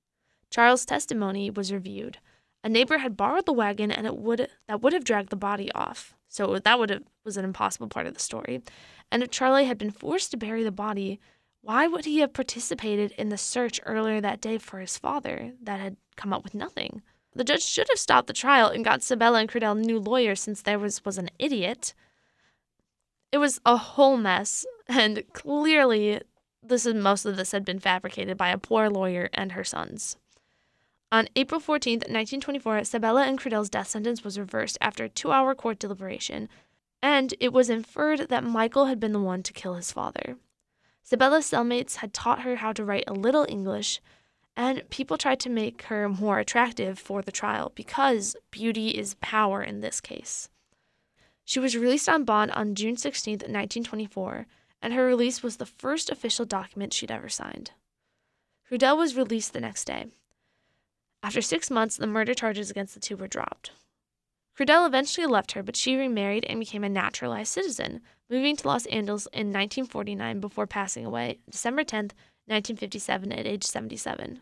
Charles' 0.51 0.85
testimony 0.85 1.49
was 1.49 1.73
reviewed. 1.73 2.19
A 2.63 2.69
neighbor 2.69 2.99
had 2.99 3.17
borrowed 3.17 3.47
the 3.47 3.55
wagon 3.55 3.91
and 3.91 4.07
it 4.07 4.19
would 4.19 4.47
that 4.67 4.83
would 4.83 4.93
have 4.93 5.05
dragged 5.05 5.31
the 5.31 5.37
body 5.37 5.73
off. 5.73 6.15
So 6.29 6.59
that 6.59 6.79
would 6.79 6.91
have 6.91 7.03
was 7.25 7.37
an 7.37 7.45
impossible 7.45 7.89
part 7.89 8.07
of 8.07 8.15
the 8.15 8.21
story. 8.21 8.63
And 9.11 9.23
if 9.23 9.31
Charlie 9.31 9.65
had 9.65 9.79
been 9.79 9.91
forced 9.91 10.31
to 10.31 10.37
bury 10.37 10.63
the 10.63 10.71
body, 10.71 11.21
why 11.63 11.87
would 11.87 12.05
he 12.05 12.19
have 12.19 12.33
participated 12.33 13.13
in 13.13 13.31
the 13.31 13.39
search 13.39 13.81
earlier 13.85 14.21
that 14.21 14.41
day 14.41 14.59
for 14.59 14.79
his 14.79 14.97
father 14.97 15.53
that 15.63 15.81
had 15.81 15.97
come 16.17 16.33
up 16.33 16.45
with 16.45 16.55
nothing? 16.55 17.03
The 17.35 17.45
judge 17.45 17.63
should 17.63 17.89
have 17.91 17.99
stopped 17.99 18.27
the 18.27 18.33
trial 18.33 18.69
and 18.69 18.85
got 18.85 19.03
Sabella 19.03 19.41
and 19.41 19.49
Crudele 19.49 19.79
new 19.79 19.99
lawyers 19.99 20.41
since 20.41 20.63
there 20.63 20.79
was 20.79 21.05
was 21.05 21.19
an 21.19 21.31
idiot. 21.39 21.95
It 23.31 23.39
was 23.39 23.61
a 23.67 23.77
whole 23.77 24.17
mess, 24.17 24.65
and 24.89 25.23
clearly 25.33 26.21
this 26.63 26.87
is 26.87 26.95
most 26.95 27.25
of 27.25 27.37
this 27.37 27.53
had 27.53 27.65
been 27.65 27.79
fabricated 27.79 28.37
by 28.37 28.49
a 28.49 28.59
poor 28.59 28.89
lawyer 28.89 29.29
and 29.35 29.53
her 29.53 29.65
sons. 29.65 30.17
On 31.11 31.27
April 31.37 31.59
14, 31.59 32.01
1924, 32.01 32.85
Sabella 32.85 33.23
and 33.23 33.39
Crudele's 33.39 33.71
death 33.71 33.89
sentence 33.89 34.23
was 34.23 34.39
reversed 34.39 34.77
after 34.81 35.05
a 35.05 35.09
two 35.09 35.33
hour 35.33 35.55
court 35.55 35.79
deliberation, 35.79 36.51
and 37.01 37.33
it 37.41 37.51
was 37.51 37.71
inferred 37.71 38.29
that 38.29 38.45
Michael 38.45 38.87
had 38.87 39.01
been 39.01 39.13
the 39.13 39.21
one 39.21 39.43
to 39.45 39.55
kill 39.55 39.75
his 39.75 39.91
father. 39.91 40.37
Sabella's 41.03 41.51
cellmates 41.51 41.97
had 41.97 42.13
taught 42.13 42.43
her 42.43 42.57
how 42.57 42.75
to 42.75 42.85
write 42.85 43.05
a 43.07 43.15
little 43.15 43.47
English, 43.49 44.03
and 44.55 44.83
people 44.91 45.17
tried 45.17 45.41
to 45.41 45.49
make 45.49 45.85
her 45.85 46.11
more 46.11 46.41
attractive 46.41 46.99
for 46.99 47.23
the 47.23 47.33
trial 47.33 47.73
because 47.75 48.37
beauty 48.51 48.89
is 48.89 49.17
power 49.23 49.63
in 49.63 49.81
this 49.81 50.03
case. 50.03 50.51
She 51.43 51.59
was 51.59 51.75
released 51.75 52.11
on 52.11 52.25
bond 52.25 52.51
on 52.51 52.75
June 52.75 52.99
16, 52.99 53.33
1924, 53.33 54.47
and 54.83 54.93
her 54.93 55.07
release 55.07 55.43
was 55.43 55.57
the 55.57 55.65
first 55.65 56.11
official 56.11 56.45
document 56.45 56.93
she'd 56.93 57.11
ever 57.11 57.31
signed. 57.31 57.71
Crudele 58.69 58.99
was 58.99 59.17
released 59.17 59.55
the 59.55 59.61
next 59.61 59.87
day. 59.87 60.09
After 61.23 61.43
six 61.43 61.71
months, 61.71 61.97
the 61.97 62.07
murder 62.07 62.35
charges 62.35 62.71
against 62.71 62.95
the 62.95 63.01
two 63.01 63.17
were 63.17 63.27
dropped. 63.27 63.73
Crudele 64.57 64.87
eventually 64.87 65.27
left 65.27 65.53
her, 65.53 65.63
but 65.63 65.77
she 65.77 65.97
remarried 65.97 66.45
and 66.47 66.59
became 66.59 66.83
a 66.83 66.89
naturalized 66.89 67.53
citizen, 67.53 68.01
moving 68.29 68.57
to 68.57 68.67
Los 68.67 68.87
Angeles 68.87 69.27
in 69.27 69.53
1949 69.53 70.41
before 70.41 70.67
passing 70.67 71.05
away 71.05 71.39
December 71.49 71.85
10, 71.85 72.11
1957, 72.47 73.33
at 73.33 73.47
age 73.47 73.65
77. 73.65 74.41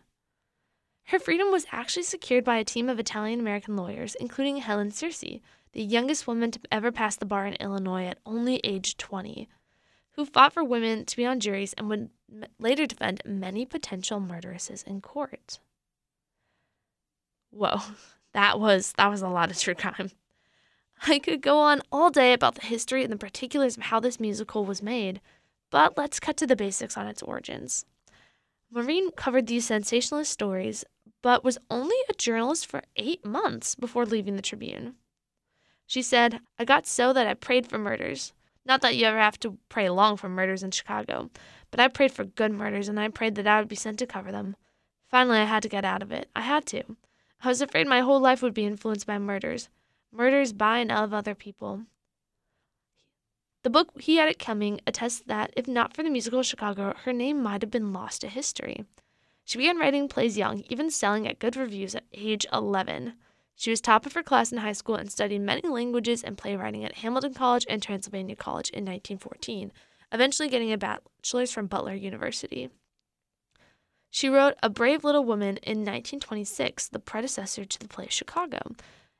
Her 1.05 1.19
freedom 1.19 1.51
was 1.51 1.67
actually 1.71 2.03
secured 2.03 2.43
by 2.43 2.57
a 2.57 2.63
team 2.63 2.89
of 2.89 2.99
Italian 2.99 3.39
American 3.39 3.75
lawyers, 3.75 4.15
including 4.15 4.57
Helen 4.57 4.91
Cirese, 4.91 5.41
the 5.73 5.83
youngest 5.83 6.27
woman 6.27 6.51
to 6.51 6.59
ever 6.71 6.91
pass 6.91 7.15
the 7.15 7.25
bar 7.25 7.45
in 7.45 7.53
Illinois 7.55 8.05
at 8.05 8.19
only 8.25 8.57
age 8.63 8.97
20, 8.97 9.47
who 10.11 10.25
fought 10.25 10.51
for 10.51 10.63
women 10.63 11.05
to 11.05 11.15
be 11.15 11.25
on 11.25 11.39
juries 11.39 11.73
and 11.73 11.89
would 11.89 12.09
later 12.59 12.85
defend 12.85 13.21
many 13.23 13.65
potential 13.65 14.19
murderesses 14.19 14.83
in 14.83 14.99
court. 14.99 15.59
Whoa, 17.51 17.79
that 18.33 18.59
was 18.59 18.93
that 18.97 19.07
was 19.09 19.21
a 19.21 19.29
lot 19.29 19.51
of 19.51 19.57
true 19.57 19.75
crime. 19.75 20.11
I 21.05 21.19
could 21.19 21.41
go 21.41 21.59
on 21.59 21.81
all 21.91 22.09
day 22.09 22.33
about 22.33 22.55
the 22.55 22.65
history 22.65 23.03
and 23.03 23.13
the 23.13 23.17
particulars 23.17 23.77
of 23.77 23.83
how 23.83 23.99
this 23.99 24.19
musical 24.19 24.65
was 24.65 24.81
made, 24.81 25.21
but 25.69 25.97
let's 25.97 26.19
cut 26.19 26.37
to 26.37 26.47
the 26.47 26.55
basics 26.55 26.97
on 26.97 27.07
its 27.07 27.21
origins. 27.21 27.85
Maurine 28.71 29.11
covered 29.11 29.47
these 29.47 29.65
sensationalist 29.65 30.31
stories, 30.31 30.83
but 31.21 31.43
was 31.43 31.57
only 31.69 31.95
a 32.09 32.13
journalist 32.13 32.65
for 32.65 32.81
eight 32.95 33.23
months 33.23 33.75
before 33.75 34.05
leaving 34.05 34.35
the 34.35 34.41
Tribune. 34.41 34.95
She 35.85 36.01
said, 36.01 36.41
I 36.59 36.65
got 36.65 36.85
so 36.85 37.13
that 37.13 37.27
I 37.27 37.33
prayed 37.33 37.67
for 37.67 37.77
murders. 37.77 38.33
Not 38.65 38.81
that 38.81 38.97
you 38.97 39.05
ever 39.05 39.19
have 39.19 39.39
to 39.39 39.57
pray 39.69 39.89
long 39.89 40.17
for 40.17 40.27
murders 40.27 40.63
in 40.63 40.71
Chicago, 40.71 41.29
but 41.71 41.79
I 41.79 41.87
prayed 41.87 42.11
for 42.11 42.25
good 42.25 42.51
murders 42.51 42.89
and 42.89 42.99
I 42.99 43.07
prayed 43.07 43.35
that 43.35 43.47
I 43.47 43.59
would 43.59 43.69
be 43.69 43.77
sent 43.77 43.99
to 43.99 44.05
cover 44.05 44.31
them. 44.31 44.57
Finally, 45.07 45.37
I 45.39 45.45
had 45.45 45.63
to 45.63 45.69
get 45.69 45.85
out 45.85 46.01
of 46.01 46.11
it. 46.11 46.27
I 46.35 46.41
had 46.41 46.65
to. 46.67 46.83
I 47.43 47.49
was 47.49 47.61
afraid 47.61 47.87
my 47.87 48.01
whole 48.01 48.19
life 48.19 48.41
would 48.41 48.53
be 48.53 48.65
influenced 48.65 49.05
by 49.05 49.19
murders, 49.19 49.69
murders 50.11 50.53
by 50.53 50.79
and 50.79 50.91
of 50.91 51.13
other 51.13 51.35
people. 51.35 51.83
The 53.63 53.69
book 53.69 54.01
He 54.01 54.15
Had 54.15 54.29
It 54.29 54.39
Coming 54.39 54.81
attests 54.87 55.21
that, 55.27 55.53
if 55.55 55.67
not 55.67 55.93
for 55.93 56.01
the 56.01 56.09
musical 56.09 56.41
Chicago, 56.41 56.95
her 57.03 57.13
name 57.13 57.43
might 57.43 57.61
have 57.61 57.71
been 57.71 57.93
lost 57.93 58.21
to 58.21 58.27
history. 58.27 58.85
She 59.45 59.57
began 59.57 59.77
writing 59.77 60.07
plays 60.07 60.37
young, 60.37 60.63
even 60.69 60.89
selling 60.89 61.27
at 61.27 61.39
good 61.39 61.55
reviews 61.55 61.93
at 61.95 62.05
age 62.13 62.45
11. 62.51 63.13
She 63.55 63.69
was 63.69 63.81
top 63.81 64.05
of 64.05 64.13
her 64.13 64.23
class 64.23 64.51
in 64.51 64.59
high 64.59 64.73
school 64.73 64.95
and 64.95 65.11
studied 65.11 65.39
many 65.39 65.67
languages 65.67 66.23
and 66.23 66.37
playwriting 66.37 66.83
at 66.83 66.99
Hamilton 66.99 67.33
College 67.33 67.65
and 67.69 67.81
Transylvania 67.81 68.35
College 68.35 68.69
in 68.69 68.83
1914, 68.85 69.71
eventually 70.11 70.49
getting 70.49 70.71
a 70.71 70.77
bachelor's 70.77 71.51
from 71.51 71.67
Butler 71.67 71.93
University. 71.93 72.69
She 74.17 74.29
wrote 74.29 74.55
A 74.63 74.69
Brave 74.71 75.03
Little 75.03 75.23
Woman 75.23 75.57
in 75.57 75.85
1926, 75.85 76.87
the 76.87 76.97
predecessor 76.97 77.65
to 77.65 77.77
the 77.79 77.87
play 77.87 78.07
Chicago. 78.09 78.73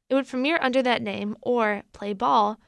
It 0.09 0.15
would 0.15 0.27
premiere 0.27 0.57
under 0.59 0.81
that 0.81 1.03
name, 1.03 1.37
or 1.39 1.83
Play 1.93 2.13
Ball, 2.13 2.59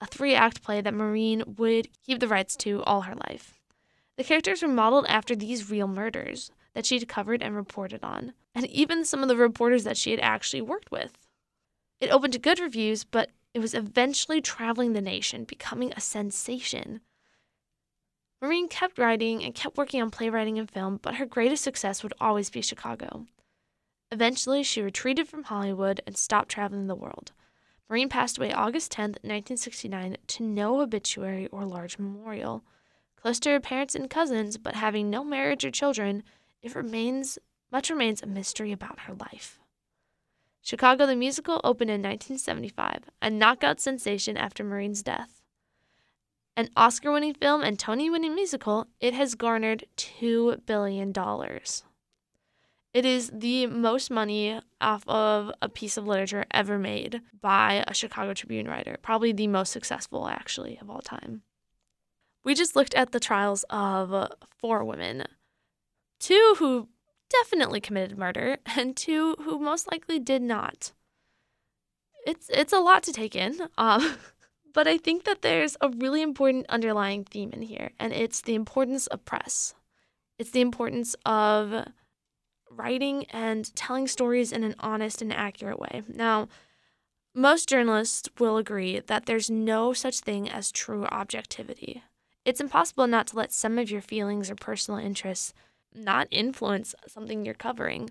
a 0.00 0.06
three 0.06 0.34
act 0.34 0.62
play 0.62 0.80
that 0.80 0.94
Maurine 0.94 1.44
would 1.58 1.88
keep 2.02 2.20
the 2.20 2.26
rights 2.26 2.56
to 2.56 2.82
all 2.84 3.02
her 3.02 3.14
life. 3.28 3.60
The 4.16 4.24
characters 4.24 4.62
were 4.62 4.68
modeled 4.68 5.04
after 5.10 5.36
these 5.36 5.68
real 5.68 5.86
murders 5.86 6.50
that 6.72 6.86
she'd 6.86 7.06
covered 7.06 7.42
and 7.42 7.54
reported 7.54 8.02
on, 8.02 8.32
and 8.54 8.66
even 8.68 9.04
some 9.04 9.22
of 9.22 9.28
the 9.28 9.36
reporters 9.36 9.84
that 9.84 9.98
she 9.98 10.10
had 10.10 10.20
actually 10.20 10.62
worked 10.62 10.90
with. 10.90 11.18
It 12.00 12.08
opened 12.08 12.32
to 12.32 12.38
good 12.38 12.60
reviews, 12.60 13.04
but 13.04 13.28
it 13.52 13.58
was 13.58 13.74
eventually 13.74 14.40
traveling 14.40 14.94
the 14.94 15.02
nation, 15.02 15.44
becoming 15.44 15.92
a 15.92 16.00
sensation. 16.00 17.02
Maurine 18.40 18.68
kept 18.68 18.98
writing 18.98 19.42
and 19.42 19.54
kept 19.54 19.76
working 19.76 20.02
on 20.02 20.10
playwriting 20.10 20.58
and 20.58 20.70
film, 20.70 20.98
but 21.02 21.16
her 21.16 21.26
greatest 21.26 21.64
success 21.64 22.02
would 22.02 22.14
always 22.20 22.50
be 22.50 22.60
Chicago. 22.60 23.26
Eventually, 24.12 24.62
she 24.62 24.82
retreated 24.82 25.28
from 25.28 25.44
Hollywood 25.44 26.00
and 26.06 26.16
stopped 26.16 26.50
traveling 26.50 26.86
the 26.86 26.94
world. 26.94 27.32
Maurine 27.88 28.08
passed 28.08 28.38
away 28.38 28.52
August 28.52 28.92
10, 28.92 29.10
1969, 29.22 30.16
to 30.26 30.42
no 30.42 30.80
obituary 30.80 31.46
or 31.48 31.64
large 31.64 31.98
memorial. 31.98 32.64
Close 33.16 33.40
to 33.40 33.50
her 33.50 33.60
parents 33.60 33.94
and 33.94 34.10
cousins, 34.10 34.58
but 34.58 34.74
having 34.74 35.10
no 35.10 35.24
marriage 35.24 35.64
or 35.64 35.70
children, 35.70 36.22
it 36.62 36.74
remains 36.74 37.38
much 37.70 37.90
remains 37.90 38.22
a 38.22 38.26
mystery 38.26 38.70
about 38.70 39.00
her 39.00 39.14
life. 39.14 39.58
Chicago 40.62 41.06
the 41.06 41.16
Musical 41.16 41.60
opened 41.64 41.90
in 41.90 42.00
1975, 42.00 43.10
a 43.20 43.28
knockout 43.28 43.80
sensation 43.80 44.36
after 44.36 44.62
Maurine's 44.62 45.02
death. 45.02 45.43
An 46.56 46.68
Oscar 46.76 47.10
winning 47.12 47.34
film 47.34 47.62
and 47.62 47.78
Tony 47.78 48.08
winning 48.10 48.34
musical, 48.34 48.86
it 49.00 49.12
has 49.14 49.34
garnered 49.34 49.84
$2 49.96 50.64
billion. 50.66 51.12
It 52.92 53.04
is 53.04 53.30
the 53.34 53.66
most 53.66 54.10
money 54.10 54.60
off 54.80 55.06
of 55.08 55.50
a 55.60 55.68
piece 55.68 55.96
of 55.96 56.06
literature 56.06 56.44
ever 56.52 56.78
made 56.78 57.20
by 57.40 57.84
a 57.88 57.94
Chicago 57.94 58.34
Tribune 58.34 58.68
writer, 58.68 58.98
probably 59.02 59.32
the 59.32 59.48
most 59.48 59.72
successful, 59.72 60.28
actually, 60.28 60.78
of 60.80 60.88
all 60.88 61.00
time. 61.00 61.42
We 62.44 62.54
just 62.54 62.76
looked 62.76 62.94
at 62.94 63.10
the 63.10 63.18
trials 63.18 63.64
of 63.68 64.30
four 64.60 64.84
women 64.84 65.24
two 66.20 66.54
who 66.58 66.88
definitely 67.28 67.80
committed 67.80 68.16
murder, 68.16 68.58
and 68.66 68.96
two 68.96 69.36
who 69.40 69.58
most 69.58 69.90
likely 69.90 70.18
did 70.18 70.42
not. 70.42 70.92
It's 72.26 72.48
it's 72.48 72.72
a 72.72 72.78
lot 72.78 73.02
to 73.04 73.12
take 73.12 73.36
in, 73.36 73.68
um, 73.76 74.16
but 74.74 74.86
I 74.86 74.98
think 74.98 75.24
that 75.24 75.40
there's 75.40 75.76
a 75.80 75.88
really 75.88 76.20
important 76.20 76.66
underlying 76.68 77.24
theme 77.24 77.50
in 77.52 77.62
here, 77.62 77.92
and 77.98 78.12
it's 78.12 78.42
the 78.42 78.54
importance 78.54 79.06
of 79.06 79.24
press. 79.24 79.74
It's 80.38 80.50
the 80.50 80.60
importance 80.60 81.14
of 81.24 81.86
writing 82.70 83.24
and 83.30 83.74
telling 83.76 84.08
stories 84.08 84.52
in 84.52 84.64
an 84.64 84.74
honest 84.80 85.22
and 85.22 85.32
accurate 85.32 85.78
way. 85.78 86.02
Now, 86.08 86.48
most 87.34 87.68
journalists 87.68 88.28
will 88.38 88.56
agree 88.56 89.00
that 89.00 89.26
there's 89.26 89.48
no 89.48 89.92
such 89.92 90.20
thing 90.20 90.50
as 90.50 90.72
true 90.72 91.04
objectivity. 91.06 92.02
It's 92.44 92.60
impossible 92.60 93.06
not 93.06 93.28
to 93.28 93.36
let 93.36 93.52
some 93.52 93.78
of 93.78 93.90
your 93.90 94.00
feelings 94.00 94.50
or 94.50 94.56
personal 94.56 95.00
interests 95.00 95.54
not 95.94 96.26
influence 96.30 96.94
something 97.06 97.44
you're 97.44 97.54
covering. 97.54 98.10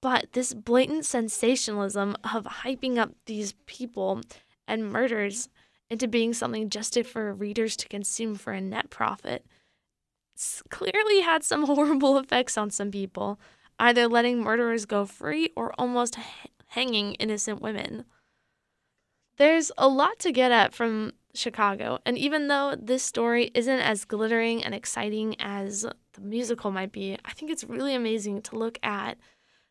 But 0.00 0.32
this 0.32 0.54
blatant 0.54 1.04
sensationalism 1.04 2.16
of 2.24 2.44
hyping 2.44 2.96
up 2.96 3.12
these 3.26 3.54
people 3.66 4.22
and 4.66 4.90
murders 4.90 5.48
into 5.90 6.06
being 6.08 6.32
something 6.32 6.70
just 6.70 7.02
for 7.04 7.34
readers 7.34 7.76
to 7.76 7.88
consume 7.88 8.36
for 8.36 8.52
a 8.52 8.60
net 8.60 8.90
profit 8.90 9.44
clearly 10.70 11.20
had 11.20 11.44
some 11.44 11.64
horrible 11.66 12.18
effects 12.18 12.56
on 12.56 12.70
some 12.70 12.90
people, 12.90 13.38
either 13.78 14.08
letting 14.08 14.40
murderers 14.40 14.86
go 14.86 15.04
free 15.04 15.50
or 15.56 15.72
almost 15.78 16.16
hanging 16.68 17.14
innocent 17.14 17.60
women. 17.60 18.04
There's 19.36 19.72
a 19.78 19.88
lot 19.88 20.18
to 20.20 20.32
get 20.32 20.52
at 20.52 20.74
from 20.74 21.12
Chicago, 21.34 21.98
and 22.04 22.18
even 22.18 22.48
though 22.48 22.74
this 22.78 23.02
story 23.02 23.50
isn't 23.54 23.80
as 23.80 24.04
glittering 24.04 24.62
and 24.64 24.74
exciting 24.74 25.36
as 25.40 25.82
the 26.12 26.20
musical 26.20 26.70
might 26.70 26.92
be, 26.92 27.16
I 27.24 27.32
think 27.32 27.50
it's 27.50 27.64
really 27.64 27.94
amazing 27.94 28.42
to 28.42 28.58
look 28.58 28.78
at 28.82 29.16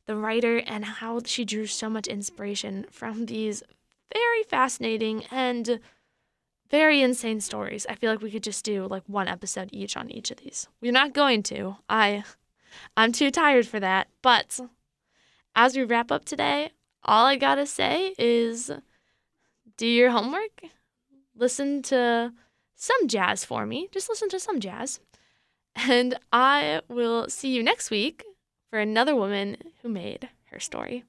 the 0.08 0.16
writer 0.16 0.58
and 0.58 0.86
how 0.86 1.22
she 1.24 1.46
drew 1.46 1.68
so 1.68 1.90
much 1.90 2.08
inspiration 2.08 2.86
from 2.90 3.28
these 3.28 3.62
very 4.12 4.44
fascinating 4.44 5.26
and 5.30 5.80
very 6.70 7.02
insane 7.02 7.42
stories. 7.42 7.86
I 7.90 7.96
feel 7.96 8.12
like 8.12 8.22
we 8.22 8.32
could 8.32 8.44
just 8.44 8.64
do 8.64 8.86
like 8.88 9.04
one 9.08 9.28
episode 9.28 9.70
each 9.72 9.98
on 9.98 10.10
each 10.12 10.32
of 10.32 10.38
these. 10.38 10.68
We're 10.82 10.92
not 10.92 11.14
going 11.14 11.44
to. 11.44 11.78
I 11.90 12.24
I'm 12.96 13.12
too 13.12 13.32
tired 13.32 13.68
for 13.68 13.80
that. 13.80 14.08
But 14.22 14.60
as 15.56 15.76
we 15.76 15.84
wrap 15.84 16.12
up 16.12 16.26
today, 16.26 16.72
all 17.04 17.26
I 17.26 17.36
got 17.36 17.56
to 17.56 17.66
say 17.66 18.14
is 18.18 18.72
do 19.78 19.88
your 19.88 20.12
homework. 20.12 20.62
Listen 21.36 21.82
to 21.84 22.34
some 22.76 23.08
jazz 23.08 23.46
for 23.46 23.66
me. 23.66 23.88
Just 23.92 24.10
listen 24.10 24.30
to 24.30 24.40
some 24.40 24.60
jazz. 24.60 25.00
And 25.76 26.20
I 26.34 26.82
will 26.90 27.30
see 27.30 27.50
you 27.50 27.64
next 27.64 27.90
week 27.90 28.24
for 28.70 28.80
another 28.80 29.16
woman 29.16 29.58
who 29.82 29.90
made 29.90 30.30
her 30.46 30.60
story. 30.60 31.06